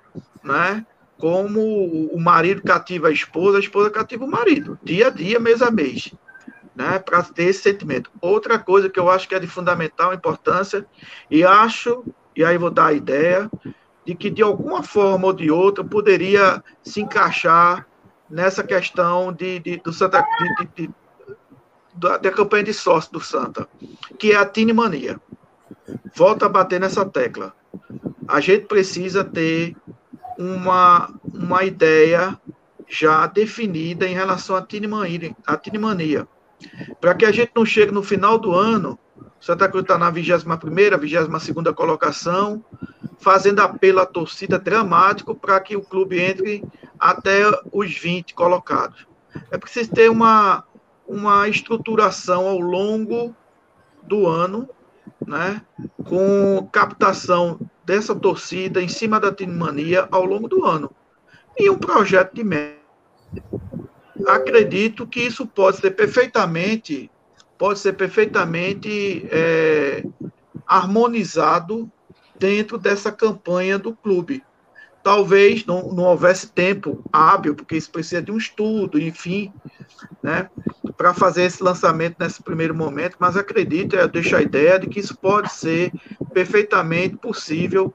[0.42, 0.86] né?
[1.18, 1.60] Como
[2.12, 5.70] o marido cativa a esposa, a esposa cativa o marido, dia a dia, mês a
[5.70, 6.12] mês,
[6.74, 6.98] né?
[6.98, 8.10] Para ter esse sentimento.
[8.20, 10.86] Outra coisa que eu acho que é de fundamental importância,
[11.30, 12.04] e acho,
[12.36, 13.50] e aí vou dar a ideia,
[14.04, 17.86] de que de alguma forma ou de outra poderia se encaixar
[18.28, 20.24] nessa questão de, de do Santa
[20.76, 20.90] de, de,
[21.94, 23.68] da, da campanha de sócio do Santa,
[24.18, 25.20] que é a Tine Mania
[26.14, 27.54] volta a bater nessa tecla.
[28.26, 29.76] A gente precisa ter
[30.38, 32.38] uma, uma ideia
[32.88, 36.28] já definida em relação à tinimania, à.
[37.00, 38.98] Para que a gente não chegue no final do ano,
[39.40, 42.64] Santa Cruz está na 21ª, 22ª colocação,
[43.18, 46.64] fazendo apelo à torcida dramático para que o clube entre
[46.98, 47.42] até
[47.72, 49.06] os 20 colocados.
[49.50, 50.64] É preciso ter uma,
[51.06, 53.34] uma estruturação ao longo
[54.02, 54.68] do ano
[55.24, 55.62] né,
[56.04, 60.90] com captação dessa torcida em cima da Tinimania ao longo do ano.
[61.56, 62.76] E um projeto de média.
[64.26, 67.10] Acredito que isso pode ser perfeitamente,
[67.58, 70.04] pode ser perfeitamente é,
[70.66, 71.90] harmonizado
[72.38, 74.42] dentro dessa campanha do clube.
[75.02, 79.52] Talvez não, não houvesse tempo hábil, porque isso precisa de um estudo, enfim,
[80.22, 80.50] né?
[80.96, 84.98] para fazer esse lançamento nesse primeiro momento, mas acredito, eu deixo a ideia de que
[84.98, 85.92] isso pode ser
[86.32, 87.92] perfeitamente possível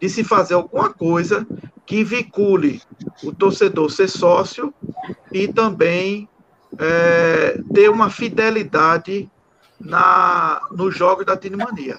[0.00, 1.46] de se fazer alguma coisa
[1.86, 2.82] que vincule
[3.22, 4.72] o torcedor ser sócio
[5.32, 6.28] e também
[6.78, 9.28] é, ter uma fidelidade
[9.80, 11.98] na, nos jogos da Tinimania.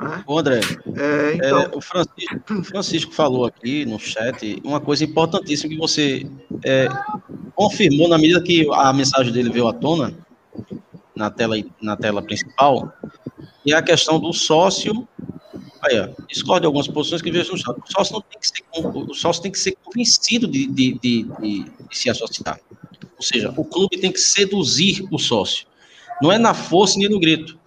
[0.00, 0.24] Né?
[0.26, 0.60] Ô André,
[0.96, 1.60] é, então...
[1.60, 6.26] É, o, Francisco, o, Francisco, falou aqui no chat uma coisa importantíssima que você
[6.64, 6.88] é,
[7.54, 10.14] confirmou na medida que a mensagem dele veio à tona
[11.14, 12.90] na tela, na tela principal,
[13.64, 15.06] e é a questão do sócio.
[15.82, 17.76] Aí, ó, discorda de algumas posições que vejo no chat.
[17.76, 21.22] O sócio, não tem que ser, o sócio tem que ser convencido de, de, de,
[21.22, 22.60] de, de se associar.
[23.16, 25.66] Ou seja, o clube tem que seduzir o sócio.
[26.20, 27.58] Não é na força nem no grito.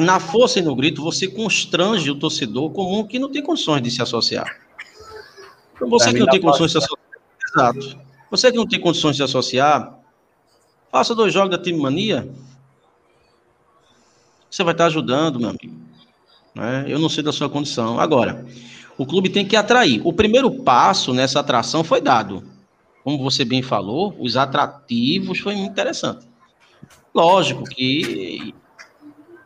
[0.00, 3.90] Na força e no grito, você constrange o torcedor comum que não tem condições de
[3.90, 4.60] se associar.
[5.76, 7.04] Então, você que não tem condições de se associar.
[7.54, 7.98] Exato.
[8.30, 9.98] Você que não tem condições de se associar,
[10.90, 12.28] faça dois jogos da Time Mania.
[14.50, 15.83] Você vai estar ajudando, meu amigo.
[16.54, 16.84] Né?
[16.86, 17.98] Eu não sei da sua condição.
[17.98, 18.46] Agora,
[18.96, 20.00] o clube tem que atrair.
[20.04, 22.44] O primeiro passo nessa atração foi dado.
[23.02, 26.26] Como você bem falou, os atrativos foi muito interessante.
[27.14, 28.54] Lógico que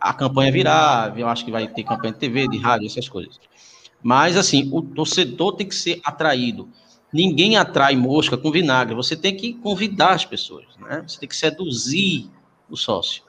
[0.00, 3.38] a campanha virar, eu acho que vai ter campanha de TV, de rádio, essas coisas.
[4.02, 6.68] Mas, assim, o torcedor tem que ser atraído.
[7.12, 8.94] Ninguém atrai mosca com vinagre.
[8.94, 11.02] Você tem que convidar as pessoas, né?
[11.06, 12.30] Você tem que seduzir
[12.70, 13.22] o sócio.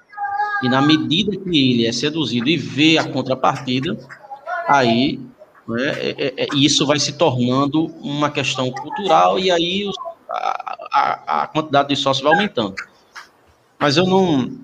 [0.61, 3.97] E na medida que ele é seduzido e vê a contrapartida,
[4.67, 5.19] aí
[5.67, 9.89] né, é, é, é isso vai se tornando uma questão cultural e aí
[10.29, 12.75] a, a, a quantidade de sócios vai aumentando.
[13.79, 14.59] Mas eu não,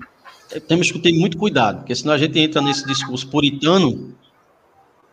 [0.68, 4.14] temos que ter muito cuidado, porque senão a gente entra nesse discurso puritano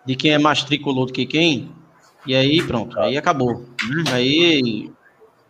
[0.05, 1.71] de quem é mais tricolor do que quem,
[2.27, 3.61] e aí pronto, aí acabou.
[3.61, 4.13] Né?
[4.13, 4.91] Aí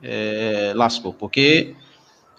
[0.02, 1.74] é, lascou, porque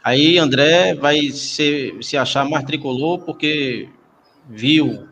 [0.03, 3.87] Aí André vai se, se achar mais tricolor porque
[4.49, 5.07] viu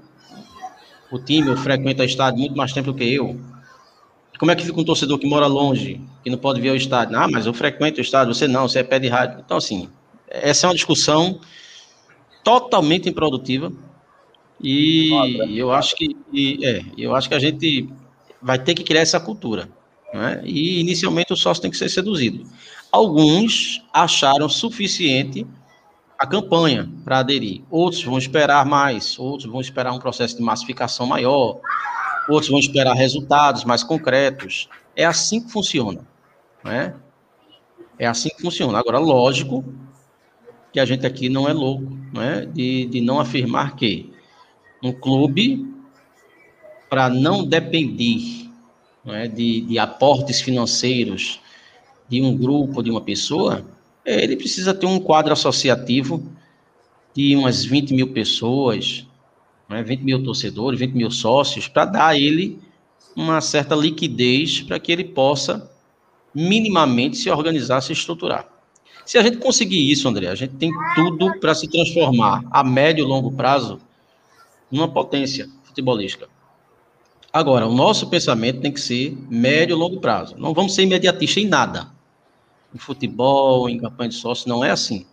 [1.09, 3.39] o time, ou frequenta o estádio muito mais tempo do que eu.
[4.37, 7.17] Como é que fica um torcedor que mora longe, que não pode ver o estádio?
[7.17, 9.41] Ah, mas eu frequento o estádio, você não, você é pé de rádio.
[9.45, 9.87] Então, assim,
[10.27, 11.39] essa é uma discussão
[12.43, 13.71] totalmente improdutiva.
[14.59, 15.09] E
[15.57, 17.89] eu acho que e, é, eu acho que a gente
[18.41, 19.69] vai ter que criar essa cultura.
[20.13, 20.41] Né?
[20.43, 22.45] E inicialmente o sócio tem que ser seduzido.
[22.91, 25.47] Alguns acharam suficiente
[26.19, 27.63] a campanha para aderir.
[27.69, 31.59] Outros vão esperar mais, outros vão esperar um processo de massificação maior,
[32.29, 34.69] outros vão esperar resultados mais concretos.
[34.95, 36.05] É assim que funciona.
[36.63, 36.93] Né?
[37.97, 38.77] É assim que funciona.
[38.77, 39.65] Agora, lógico
[40.71, 42.45] que a gente aqui não é louco né?
[42.45, 44.13] de, de não afirmar que
[44.83, 45.67] um clube,
[46.89, 48.49] para não depender
[49.03, 51.40] né, de, de aportes financeiros
[52.11, 53.65] de um grupo, de uma pessoa,
[54.05, 56.21] ele precisa ter um quadro associativo
[57.15, 59.07] de umas 20 mil pessoas,
[59.69, 62.59] né, 20 mil torcedores, 20 mil sócios, para dar a ele
[63.15, 65.71] uma certa liquidez para que ele possa
[66.35, 68.45] minimamente se organizar, se estruturar.
[69.05, 73.05] Se a gente conseguir isso, André, a gente tem tudo para se transformar a médio
[73.05, 73.79] e longo prazo
[74.69, 76.27] numa potência futebolística.
[77.31, 80.35] Agora, o nosso pensamento tem que ser médio e longo prazo.
[80.37, 82.00] Não vamos ser imediatistas em nada.
[82.73, 85.05] Em futebol, em campanha de sócio, não é assim.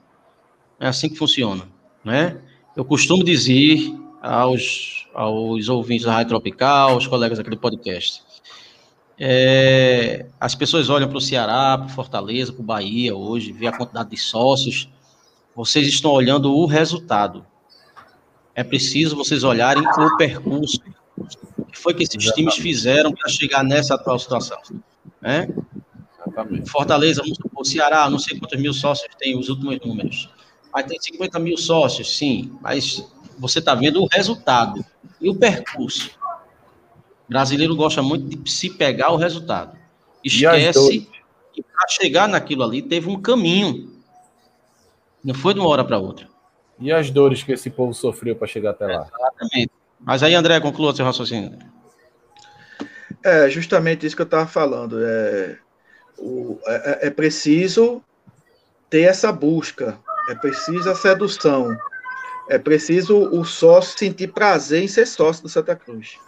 [0.78, 1.68] É assim que funciona,
[2.05, 2.40] né?
[2.76, 8.22] Eu costumo dizer aos, aos ouvintes da Rádio Tropical, aos colegas aqui do podcast,
[9.20, 13.76] é, as pessoas olham para o Ceará, para Fortaleza, para o Bahia hoje, vê a
[13.76, 14.89] quantidade de sócios.
[15.56, 17.44] Vocês estão olhando o resultado.
[18.55, 20.80] É preciso vocês olharem o percurso.
[21.59, 24.59] O que foi que esses times fizeram para chegar nessa atual situação?
[25.20, 25.48] Né?
[26.20, 26.70] Exatamente.
[26.70, 27.23] Fortaleza,
[27.55, 30.28] o Ceará, não sei quantos mil sócios tem os últimos números.
[30.73, 32.53] Mas tem 50 mil sócios, sim.
[32.61, 33.05] Mas
[33.39, 34.85] você está vendo o resultado
[35.20, 36.11] e o percurso.
[37.27, 39.77] O brasileiro gosta muito de se pegar o resultado.
[40.24, 41.09] Esquece
[41.53, 43.93] que para chegar naquilo ali teve um caminho.
[45.24, 46.28] Não foi de uma hora para outra.
[46.81, 49.09] E as dores que esse povo sofreu para chegar até lá?
[49.12, 49.73] Exatamente.
[50.01, 51.59] Mas aí, André, conclua seu raciocínio.
[53.24, 55.05] É justamente isso que eu estava falando.
[55.05, 55.59] É,
[56.19, 58.03] o, é, é, é preciso
[58.90, 61.77] ter essa busca, é preciso a sedução,
[62.49, 66.19] é preciso o sócio sentir prazer em ser sócio do Santa Cruz.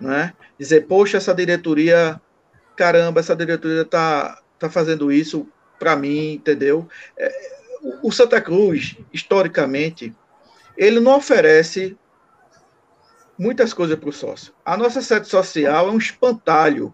[0.00, 0.32] Né?
[0.58, 2.20] Dizer, poxa, essa diretoria,
[2.76, 5.46] caramba, essa diretoria está tá fazendo isso
[5.78, 6.88] para mim, entendeu?
[7.16, 7.58] É,
[8.02, 10.14] o Santa Cruz, historicamente,
[10.76, 11.96] ele não oferece
[13.38, 14.52] muitas coisas para o sócio.
[14.64, 16.92] A nossa sede social é um espantalho.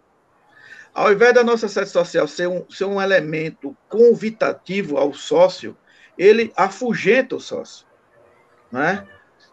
[0.95, 5.77] Ao invés da nossa sede social ser um, ser um elemento convitativo ao sócio,
[6.17, 7.85] ele afugenta o sócio.
[8.71, 9.05] Né?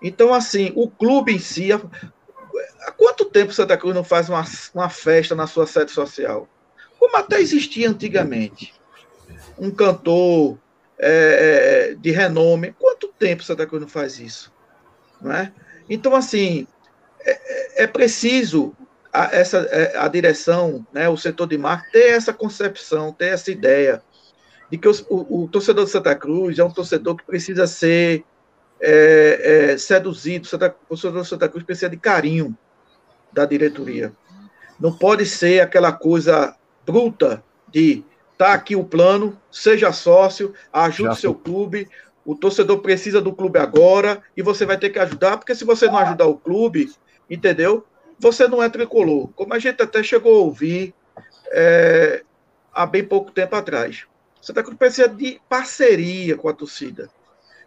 [0.01, 1.71] Então, assim, o clube em si.
[1.73, 4.43] Há quanto tempo Santa Cruz não faz uma,
[4.75, 6.47] uma festa na sua sede social?
[6.99, 8.73] Como até existia antigamente.
[9.57, 10.59] Um cantor,
[10.99, 12.75] é, é, de renome.
[12.77, 14.53] Quanto tempo Santa Cruz não faz isso?
[15.19, 15.51] Não é?
[15.89, 16.67] Então, assim,
[17.19, 18.75] é, é preciso
[19.11, 23.51] a, essa, é, a direção, né, o setor de marketing, ter essa concepção, ter essa
[23.51, 24.01] ideia
[24.69, 28.23] de que o, o, o torcedor de Santa Cruz é um torcedor que precisa ser
[28.79, 32.57] é, é, seduzido, Santa, o torcedor de Santa Cruz precisa de carinho
[33.31, 34.13] da diretoria.
[34.79, 36.55] Não pode ser aquela coisa
[36.85, 38.03] bruta de
[38.41, 41.87] Está aqui o plano, seja sócio, ajude o seu clube.
[42.25, 45.85] O torcedor precisa do clube agora e você vai ter que ajudar, porque se você
[45.85, 46.91] não ajudar o clube,
[47.29, 47.85] entendeu?
[48.21, 49.29] Você não é tricolor.
[49.35, 50.93] Como a gente até chegou a ouvir
[51.51, 52.23] é,
[52.73, 54.05] há bem pouco tempo atrás.
[54.41, 57.09] Santa Cruz precisa de parceria com a torcida,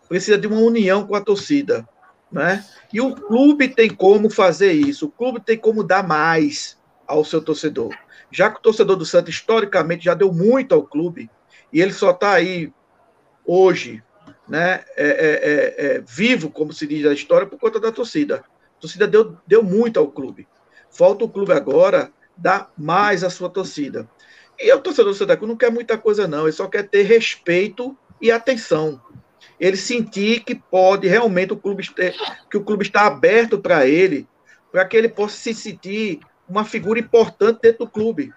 [0.08, 1.86] precisa de uma união com a torcida.
[2.32, 2.64] Né?
[2.92, 6.76] E o clube tem como fazer isso, o clube tem como dar mais
[7.06, 7.94] ao seu torcedor
[8.34, 11.30] já que o torcedor do Santos, historicamente, já deu muito ao clube,
[11.72, 12.72] e ele só está aí
[13.46, 14.02] hoje,
[14.48, 18.44] né, é, é, é, é, vivo, como se diz a história, por conta da torcida.
[18.84, 20.46] Torcida deu, deu muito ao clube.
[20.90, 24.06] Falta o clube agora dar mais à sua torcida.
[24.58, 26.42] E o torcedor do Santa Cruz não quer muita coisa, não.
[26.42, 29.00] Ele só quer ter respeito e atenção.
[29.58, 31.82] Ele sentir que pode realmente o clube
[32.50, 34.28] que o clube está aberto para ele,
[34.70, 38.34] para que ele possa se sentir uma figura importante dentro do clube.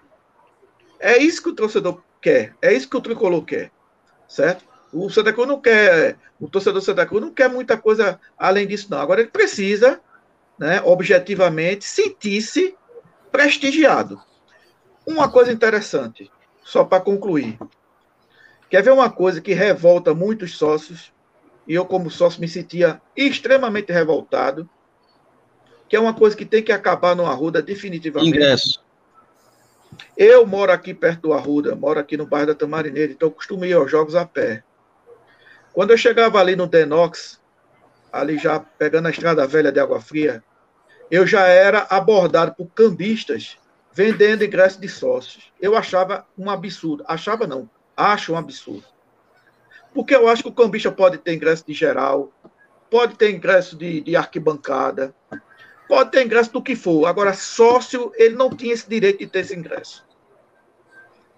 [0.98, 3.70] É isso que o torcedor quer, é isso que o tricolor quer,
[4.30, 4.64] certo?
[4.94, 8.66] O Santa Cruz não quer, o torcedor do Santa Cruz não quer muita coisa além
[8.66, 9.00] disso, não.
[9.00, 10.02] Agora ele precisa,
[10.60, 12.76] né, objetivamente, sentir-se
[13.32, 14.22] prestigiado.
[15.06, 16.32] Uma coisa interessante,
[16.64, 17.58] só para concluir.
[18.70, 21.14] Quer ver uma coisa que revolta muitos sócios?
[21.68, 24.70] E eu, como sócio, me sentia extremamente revoltado.
[25.88, 28.30] Que é uma coisa que tem que acabar no Arruda definitivamente.
[28.30, 28.84] Ingresso.
[30.18, 33.64] Eu moro aqui perto do Arruda, moro aqui no bairro da Tamarineira, então eu costumo
[33.64, 34.64] ir aos jogos a pé.
[35.74, 37.37] Quando eu chegava ali no Denox,
[38.20, 40.44] ali já pegando a estrada velha de Água Fria,
[41.10, 43.58] eu já era abordado por cambistas
[43.94, 45.52] vendendo ingresso de sócios.
[45.60, 47.04] Eu achava um absurdo.
[47.08, 48.86] Achava não, acho um absurdo.
[49.94, 52.32] Porque eu acho que o cambista pode ter ingresso de geral,
[52.90, 55.16] pode ter ingresso de, de arquibancada,
[55.88, 57.08] pode ter ingresso do que for.
[57.08, 60.06] Agora, sócio, ele não tinha esse direito de ter esse ingresso.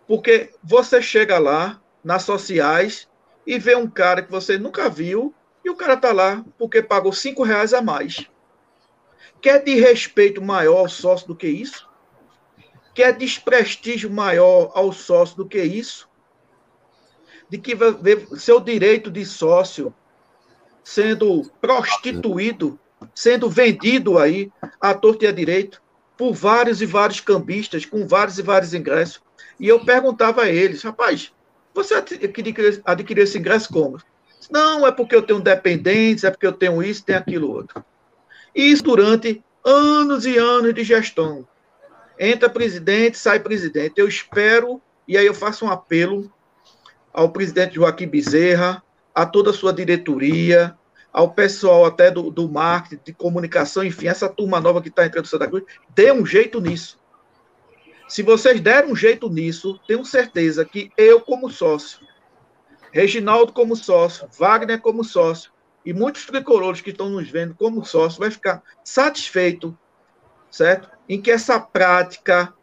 [0.08, 3.08] Porque você chega lá, nas sociais,
[3.46, 5.34] e vê um cara que você nunca viu,
[5.70, 8.28] e o cara tá lá porque pagou cinco reais a mais.
[9.40, 11.88] Quer de respeito maior ao sócio do que isso?
[12.94, 16.10] Quer desprestígio maior ao sócio do que isso?
[17.48, 17.78] De que
[18.38, 19.94] seu direito de sócio
[20.84, 22.80] sendo prostituído,
[23.14, 24.52] sendo vendido aí
[24.82, 25.82] à torta e à direito
[26.18, 29.22] por vários e vários cambistas com vários e vários ingressos.
[29.60, 31.32] E eu perguntava a eles, rapaz,
[31.74, 34.00] você adquiriu esse ingresso como?
[34.50, 37.84] Não, é porque eu tenho dependentes, é porque eu tenho isso, tem aquilo outro.
[38.54, 41.48] Isso durante anos e anos de gestão.
[42.18, 43.94] Entra presidente, sai presidente.
[43.98, 46.32] Eu espero, e aí eu faço um apelo
[47.14, 48.84] ao presidente Joaquim Bezerra,
[49.14, 50.76] a toda a sua diretoria,
[51.12, 55.26] ao pessoal até do, do marketing, de comunicação, enfim, essa turma nova que está entrando
[55.26, 57.00] no Santa Cruz, dê um jeito nisso.
[58.08, 62.00] Se vocês derem um jeito nisso, tenho certeza que eu, como sócio,
[62.92, 65.52] Reginaldo como sócio, Wagner como sócio,
[65.86, 69.78] e muitos tricolores que estão nos vendo como sócio vai ficar satisfeito,
[70.52, 70.90] certo?
[71.08, 72.54] Em que essa prática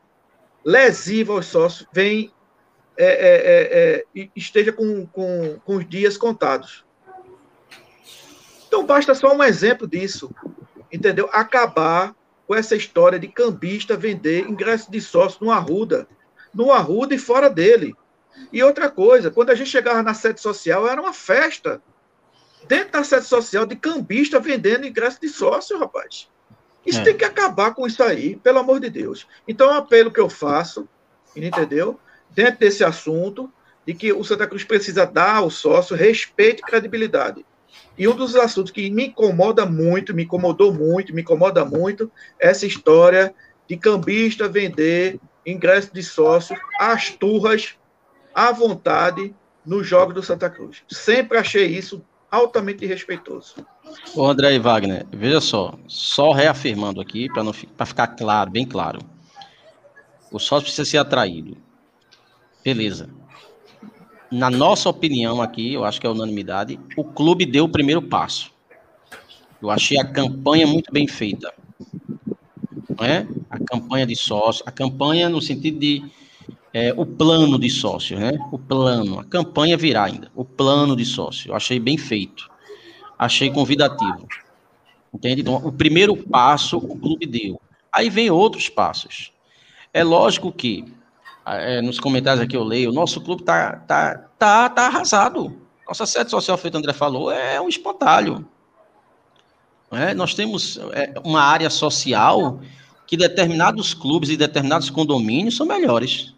[0.64, 2.32] lesiva aos sócios vem
[2.98, 6.84] é, é, é, é esteja com, com, com os dias contados.
[8.66, 10.30] Então basta só um exemplo disso,
[10.92, 11.28] entendeu?
[11.32, 12.14] Acabar
[12.46, 16.06] com essa história de cambista vender ingresso de sócio no Arruda,
[16.54, 17.94] no Arruda e fora dele.
[18.52, 21.82] E outra coisa, quando a gente chegava na sede social, era uma festa
[22.66, 26.28] dentro da sede social de cambista vendendo ingresso de sócio, rapaz.
[26.84, 27.02] Isso é.
[27.02, 29.26] tem que acabar com isso aí, pelo amor de Deus.
[29.46, 30.88] Então, é um apelo que eu faço,
[31.34, 31.98] entendeu?
[32.30, 33.52] Dentro desse assunto,
[33.86, 37.44] de que o Santa Cruz precisa dar ao sócio respeito e credibilidade.
[37.96, 42.48] E um dos assuntos que me incomoda muito, me incomodou muito, me incomoda muito, é
[42.48, 43.34] essa história
[43.68, 47.76] de cambista vender ingresso de sócio às turras,
[48.36, 49.34] à vontade,
[49.64, 50.82] nos jogos do Santa Cruz.
[50.90, 53.54] Sempre achei isso altamente respeitoso.
[54.14, 57.28] Ô André e Wagner, veja só, só reafirmando aqui,
[57.74, 58.98] para ficar claro, bem claro.
[60.30, 61.56] O sócio precisa ser atraído.
[62.62, 63.08] Beleza.
[64.30, 68.52] Na nossa opinião aqui, eu acho que é unanimidade, o clube deu o primeiro passo.
[69.62, 71.54] Eu achei a campanha muito bem feita.
[72.98, 73.26] Não é?
[73.48, 76.04] A campanha de sócio, a campanha no sentido de
[76.78, 78.32] é, o plano de sócio, né?
[78.52, 80.30] O plano, a campanha virá ainda.
[80.34, 82.50] O plano de sócio, eu achei bem feito,
[83.18, 84.28] achei convidativo.
[85.12, 85.40] Entende?
[85.40, 87.58] Então, o primeiro passo o clube deu.
[87.90, 89.32] Aí vem outros passos.
[89.90, 90.84] É lógico que
[91.46, 95.58] é, nos comentários aqui eu leio, o nosso clube tá, tá, tá, tá arrasado.
[95.88, 98.46] Nossa sede social, feito o André falou, é um espantalho.
[99.92, 102.60] É, nós temos é, uma área social
[103.06, 106.35] que determinados clubes e determinados condomínios são melhores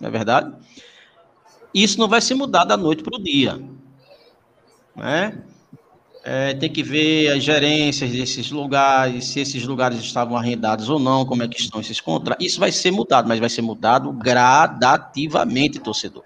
[0.00, 0.52] não é verdade?
[1.74, 3.60] Isso não vai ser mudado da noite para o dia.
[4.96, 5.42] Né?
[6.24, 11.24] É, tem que ver as gerências desses lugares, se esses lugares estavam arrendados ou não,
[11.24, 12.44] como é que estão esses contratos.
[12.44, 16.24] Isso vai ser mudado, mas vai ser mudado gradativamente, torcedor.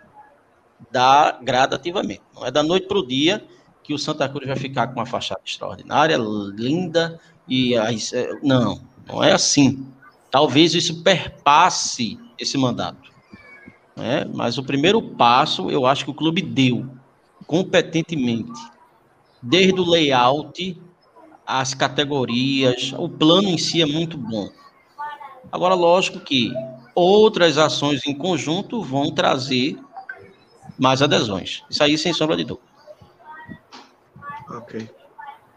[0.91, 2.23] Da, gradativamente.
[2.35, 3.45] Não é da noite para o dia
[3.85, 7.99] que o Santa Cruz vai ficar com uma fachada extraordinária, linda, e aí,
[8.43, 9.87] não, não é assim.
[10.31, 13.12] Talvez isso perpasse esse mandato.
[13.97, 14.25] Né?
[14.33, 16.87] Mas o primeiro passo eu acho que o clube deu
[17.47, 18.61] competentemente,
[19.43, 20.81] desde o layout,
[21.47, 24.49] as categorias, o plano em si é muito bom.
[25.51, 26.53] Agora, lógico que
[26.95, 29.79] outras ações em conjunto vão trazer
[30.79, 31.63] mais adesões.
[31.69, 32.67] Isso aí, sem sombra de dúvida.
[34.49, 34.89] Ok.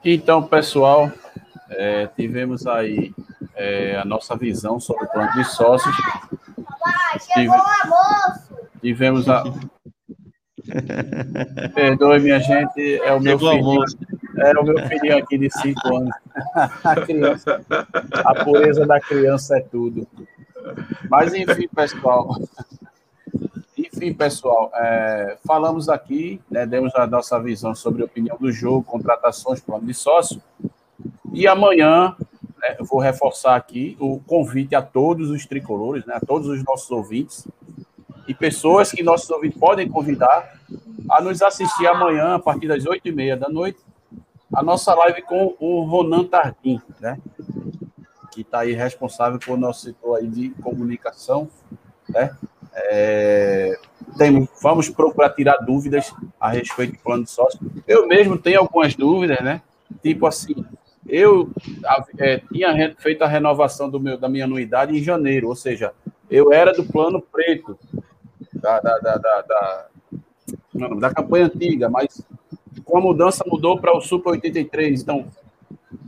[0.03, 1.11] Então, pessoal,
[1.69, 3.13] é, tivemos aí
[3.55, 5.95] é, a nossa visão sobre o plano de sócios.
[7.33, 7.51] Tive,
[8.81, 9.43] tivemos a.
[11.73, 13.83] Perdoe, minha gente, é o meu filho.
[14.37, 16.15] É o meu filhinho aqui de 5 anos.
[16.83, 17.65] A, criança,
[18.11, 20.05] a pureza da criança é tudo.
[21.09, 22.37] Mas enfim, pessoal.
[23.77, 28.83] enfim, pessoal, é, falamos aqui, né, demos a nossa visão sobre a opinião do jogo,
[28.83, 30.41] contratações, plano de sócio.
[31.33, 32.15] E amanhã,
[32.65, 36.89] né, vou reforçar aqui o convite a todos os tricolores, né, a todos os nossos
[36.89, 37.47] ouvintes
[38.27, 40.59] e pessoas que nossos ouvintes podem convidar
[41.09, 43.79] a nos assistir amanhã, a partir das oito e meia da noite,
[44.53, 47.19] a nossa live com o Ronan Tardim, né?
[48.31, 51.47] Que está aí responsável por nosso setor aí de comunicação,
[52.09, 52.35] né?
[52.73, 53.77] É,
[54.17, 57.59] tem, vamos procurar tirar dúvidas a respeito do plano de sócio.
[57.87, 59.61] Eu mesmo tenho algumas dúvidas, né?
[60.01, 60.65] Tipo assim,
[61.07, 61.49] eu
[62.17, 65.93] é, tinha feito a renovação do meu, da minha anuidade em janeiro, ou seja,
[66.29, 67.77] eu era do plano preto,
[68.53, 72.25] da, da, da, da, da, da campanha antiga, mas
[72.83, 75.01] com a mudança mudou para o Super 83.
[75.01, 75.27] Então,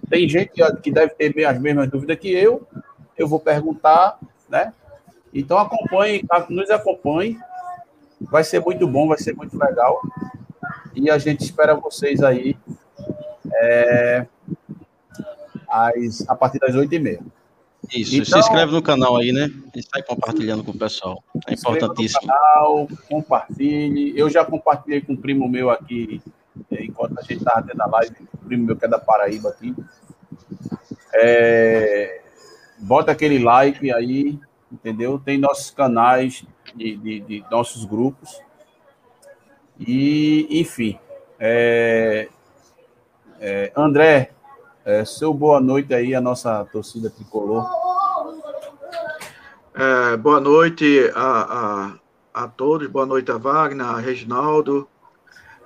[0.10, 0.52] tem gente
[0.82, 2.66] que deve ter as mesmas dúvidas que eu.
[3.18, 4.20] Eu vou perguntar,
[4.50, 4.74] né?
[5.34, 7.38] Então, acompanhe, nos acompanhe.
[8.20, 10.02] Vai ser muito bom, vai ser muito legal.
[10.96, 12.58] E a gente espera vocês aí
[13.54, 14.26] é,
[15.86, 17.20] às, a partir das 8h30.
[17.94, 19.50] Isso, então, se inscreve no canal aí, né?
[19.76, 21.24] E sai compartilhando com o pessoal.
[21.48, 22.22] É importantíssimo.
[22.22, 24.18] No canal, compartilhe.
[24.18, 26.22] Eu já compartilhei com um primo meu aqui,
[26.72, 29.50] é, enquanto a gente estava tendo a live, um primo meu que é da Paraíba
[29.50, 29.74] aqui.
[31.14, 32.22] É,
[32.80, 34.38] bota aquele like aí,
[34.72, 35.20] entendeu?
[35.24, 36.44] Tem nossos canais
[36.76, 38.42] de, de, de nossos grupos.
[39.80, 41.00] E, enfim.
[41.40, 42.28] É,
[43.40, 44.32] é, André,
[44.88, 47.70] é, seu boa noite aí, a nossa torcida tricolor.
[49.76, 52.00] É, boa noite a,
[52.34, 54.88] a, a todos, boa noite a Wagner, a Reginaldo,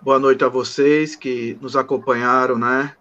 [0.02, 2.95] boa noite a vocês que nos acompanharam, né?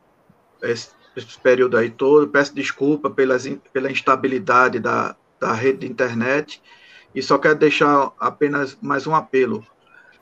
[0.63, 2.29] Esse, esse período aí todo.
[2.29, 6.63] Peço desculpa pelas, pela instabilidade da, da rede de internet
[7.15, 9.65] e só quero deixar apenas mais um apelo.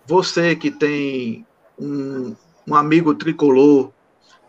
[0.07, 1.45] Você que tem
[1.77, 2.37] um,
[2.69, 3.91] um amigo tricolor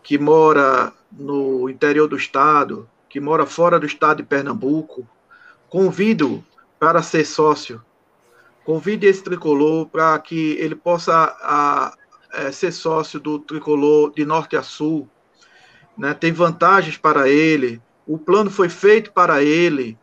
[0.03, 5.07] que mora no interior do estado, que mora fora do estado de Pernambuco,
[5.69, 6.43] convido
[6.79, 7.83] para ser sócio.
[8.63, 11.93] Convide esse tricolor para que ele possa a, a,
[12.33, 15.09] é, ser sócio do tricolor de norte a sul.
[15.97, 16.13] Né?
[16.13, 17.81] Tem vantagens para ele.
[18.05, 19.97] O plano foi feito para ele.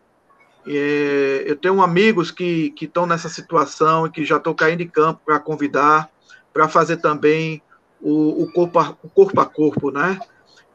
[0.66, 5.20] É, eu tenho amigos que, estão nessa situação e que já estão caindo de campo
[5.24, 6.10] para convidar,
[6.52, 7.62] para fazer também
[8.00, 10.18] o, o, corpo a, o corpo a corpo, né?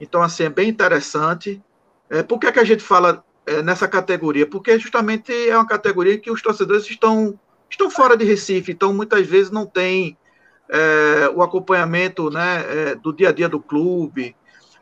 [0.02, 1.61] Então, assim, é bem interessante.
[2.10, 4.48] É, por que, é que a gente fala é, nessa categoria?
[4.48, 9.28] Porque justamente é uma categoria que os torcedores estão, estão fora de Recife, então muitas
[9.28, 10.18] vezes não tem
[10.68, 14.36] é, o acompanhamento né, é, do dia a dia do clube,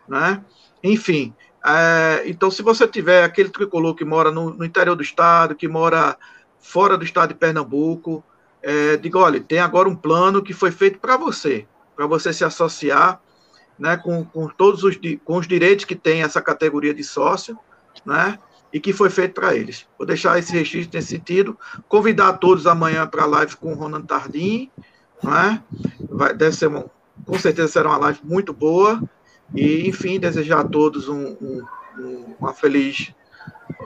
[0.07, 0.41] né?
[0.81, 1.33] Enfim,
[1.65, 5.67] é, então se você tiver aquele tricolor que mora no, no, interior do estado, que
[5.67, 6.17] mora
[6.61, 8.23] fora do estado de Pernambuco,
[8.63, 12.45] é, diga, olha, tem agora um plano que foi feito para você, para você se
[12.45, 13.21] associar
[13.79, 17.57] né, com, com todos os, com os direitos que tem essa categoria de sócio,
[18.05, 18.37] né,
[18.71, 19.87] e que foi feito para eles.
[19.97, 21.57] Vou deixar esse registro nesse sentido,
[21.87, 24.69] convidar todos amanhã para a live com o Ronan Tardim,
[25.23, 25.63] né,
[26.09, 26.85] vai, deve ser, uma,
[27.25, 29.01] com certeza será uma live muito boa,
[29.55, 31.65] e, enfim, desejar a todos um, um,
[31.97, 33.13] um uma feliz,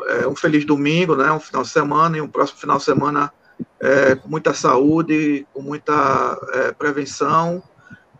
[0.07, 3.31] é, um feliz domingo, né, um final de semana, e um próximo final de semana
[3.79, 7.63] é, com muita saúde, com muita é, prevenção,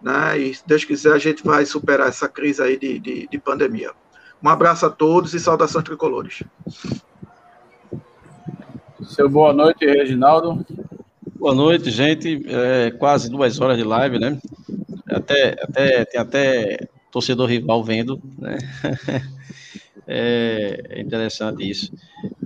[0.04, 0.38] né?
[0.38, 3.92] E se Deus quiser, a gente vai superar essa crise aí de, de, de pandemia.
[4.44, 6.44] Um abraço a todos e saudações tricolores.
[9.04, 10.66] Seu boa noite, Reginaldo.
[11.36, 12.44] Boa noite, gente.
[12.48, 14.38] É, quase duas horas de live, né?
[15.08, 18.58] Até, até, tem até torcedor rival vendo, né?
[20.06, 21.90] É interessante isso.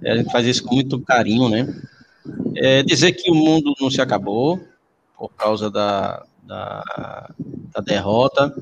[0.06, 1.68] A gente faz isso com muito carinho, né?
[2.56, 4.60] É dizer que o mundo não se acabou
[5.18, 7.30] por causa da, da,
[7.74, 8.56] da derrota.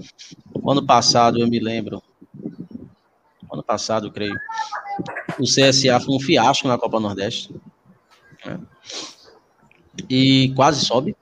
[0.53, 2.02] O ano passado, eu me lembro,
[3.52, 4.38] ano passado, creio,
[5.40, 7.53] o CSA foi um fiasco na Copa Nordeste.
[8.45, 8.60] Né?
[10.10, 11.16] E quase sobe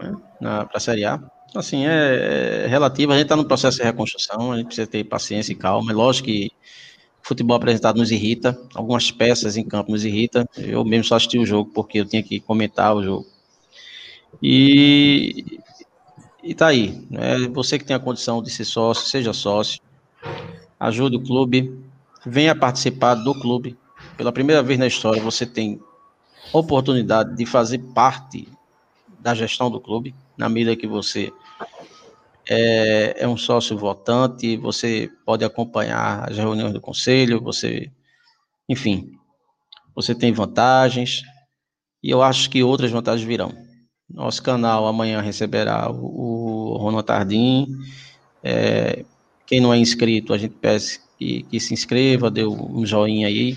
[0.00, 0.16] né?
[0.40, 1.20] para a Série A.
[1.54, 5.04] Assim, é, é relativo, a gente está no processo de reconstrução, a gente precisa ter
[5.04, 5.92] paciência e calma.
[5.92, 6.50] É lógico que
[7.22, 10.48] o futebol apresentado nos irrita, algumas peças em campo nos irrita.
[10.56, 13.26] Eu mesmo só assisti o jogo porque eu tinha que comentar o jogo.
[14.42, 15.60] E,
[16.44, 17.06] e tá aí.
[17.10, 17.48] Né?
[17.48, 19.80] Você que tem a condição de ser sócio, seja sócio.
[20.78, 21.82] Ajude o clube.
[22.26, 23.76] Venha participar do clube.
[24.16, 25.80] Pela primeira vez na história, você tem
[26.52, 28.46] oportunidade de fazer parte
[29.18, 31.32] da gestão do clube, na medida que você
[32.48, 37.90] é, é, um sócio votante, você pode acompanhar as reuniões do conselho, você,
[38.68, 39.12] enfim,
[39.94, 41.22] você tem vantagens,
[42.02, 43.63] e eu acho que outras vantagens virão.
[44.08, 47.66] Nosso canal amanhã receberá o, o Ronald Tardim.
[48.42, 49.04] É,
[49.46, 53.56] quem não é inscrito, a gente peça que, que se inscreva, dê um joinha aí,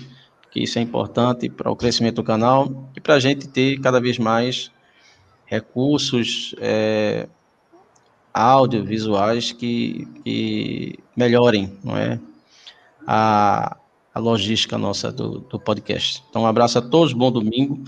[0.50, 4.00] que isso é importante para o crescimento do canal e para a gente ter cada
[4.00, 4.70] vez mais
[5.46, 7.28] recursos é,
[8.32, 12.20] audiovisuais que, que melhorem não é,
[13.06, 13.76] a,
[14.14, 16.22] a logística nossa do, do podcast.
[16.28, 17.82] Então, um abraço a todos, bom domingo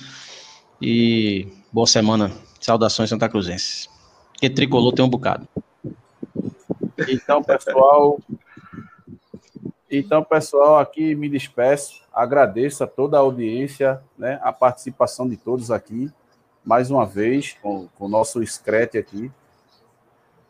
[0.81, 2.33] e boa semana.
[2.61, 3.89] Saudações Santa Cruzenses.
[4.35, 5.49] Que tricolor tem um bocado.
[7.09, 8.21] Então, pessoal.
[9.91, 12.03] Então, pessoal, aqui me despeço.
[12.13, 16.11] Agradeço a toda a audiência, né, a participação de todos aqui,
[16.65, 19.31] mais uma vez, com, com o nosso Screte aqui.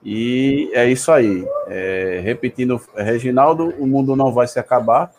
[0.02, 1.46] E é isso aí.
[1.66, 5.12] É, repetindo, Reginaldo, o mundo não vai se acabar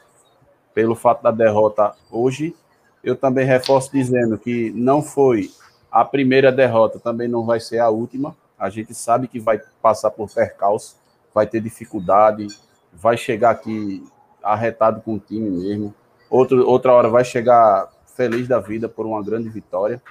[0.73, 2.55] pelo fato da derrota hoje.
[3.03, 5.49] Eu também reforço dizendo que não foi
[5.91, 8.35] a primeira derrota também não vai ser a última.
[8.57, 10.95] A gente sabe que vai passar por percalço,
[11.33, 12.47] vai ter dificuldade,
[12.93, 14.03] vai chegar aqui
[14.41, 15.93] arretado com o time mesmo.
[16.29, 20.01] Outro, outra hora vai chegar feliz da vida por uma grande vitória.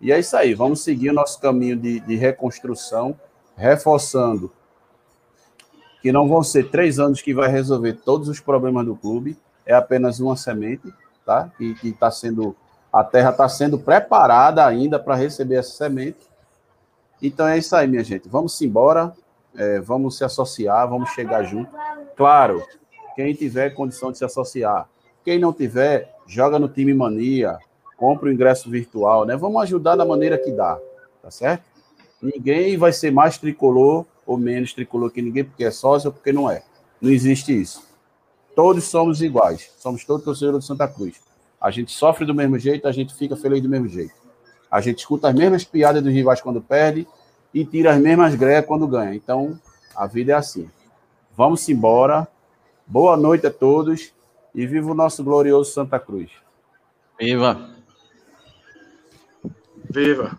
[0.00, 3.18] E é isso aí, vamos seguir o nosso caminho de, de reconstrução,
[3.56, 4.50] reforçando
[6.02, 9.72] que não vão ser três anos que vai resolver todos os problemas do clube, é
[9.72, 10.92] apenas uma semente,
[11.24, 11.50] tá?
[11.56, 12.54] Que está sendo
[12.94, 16.18] a terra está sendo preparada ainda para receber essa semente.
[17.20, 18.28] Então é isso aí, minha gente.
[18.28, 19.12] Vamos embora,
[19.56, 21.72] é, vamos se associar, vamos chegar junto.
[22.16, 22.64] Claro,
[23.16, 24.88] quem tiver condição de se associar.
[25.24, 27.58] Quem não tiver, joga no Time Mania,
[27.96, 29.36] compra o ingresso virtual, né?
[29.36, 30.78] Vamos ajudar da maneira que dá,
[31.20, 31.64] tá certo?
[32.22, 36.32] Ninguém vai ser mais tricolor ou menos tricolor que ninguém porque é sócio ou porque
[36.32, 36.62] não é.
[37.00, 37.82] Não existe isso.
[38.54, 39.72] Todos somos iguais.
[39.78, 41.33] Somos todos torcedores de Santa Cruz.
[41.64, 44.12] A gente sofre do mesmo jeito, a gente fica feliz do mesmo jeito.
[44.70, 47.08] A gente escuta as mesmas piadas dos rivais quando perde
[47.54, 49.14] e tira as mesmas gregas quando ganha.
[49.14, 49.58] Então,
[49.96, 50.68] a vida é assim.
[51.34, 52.28] Vamos embora.
[52.86, 54.12] Boa noite a todos
[54.54, 56.30] e viva o nosso glorioso Santa Cruz.
[57.18, 57.70] Viva!
[59.88, 60.38] Viva!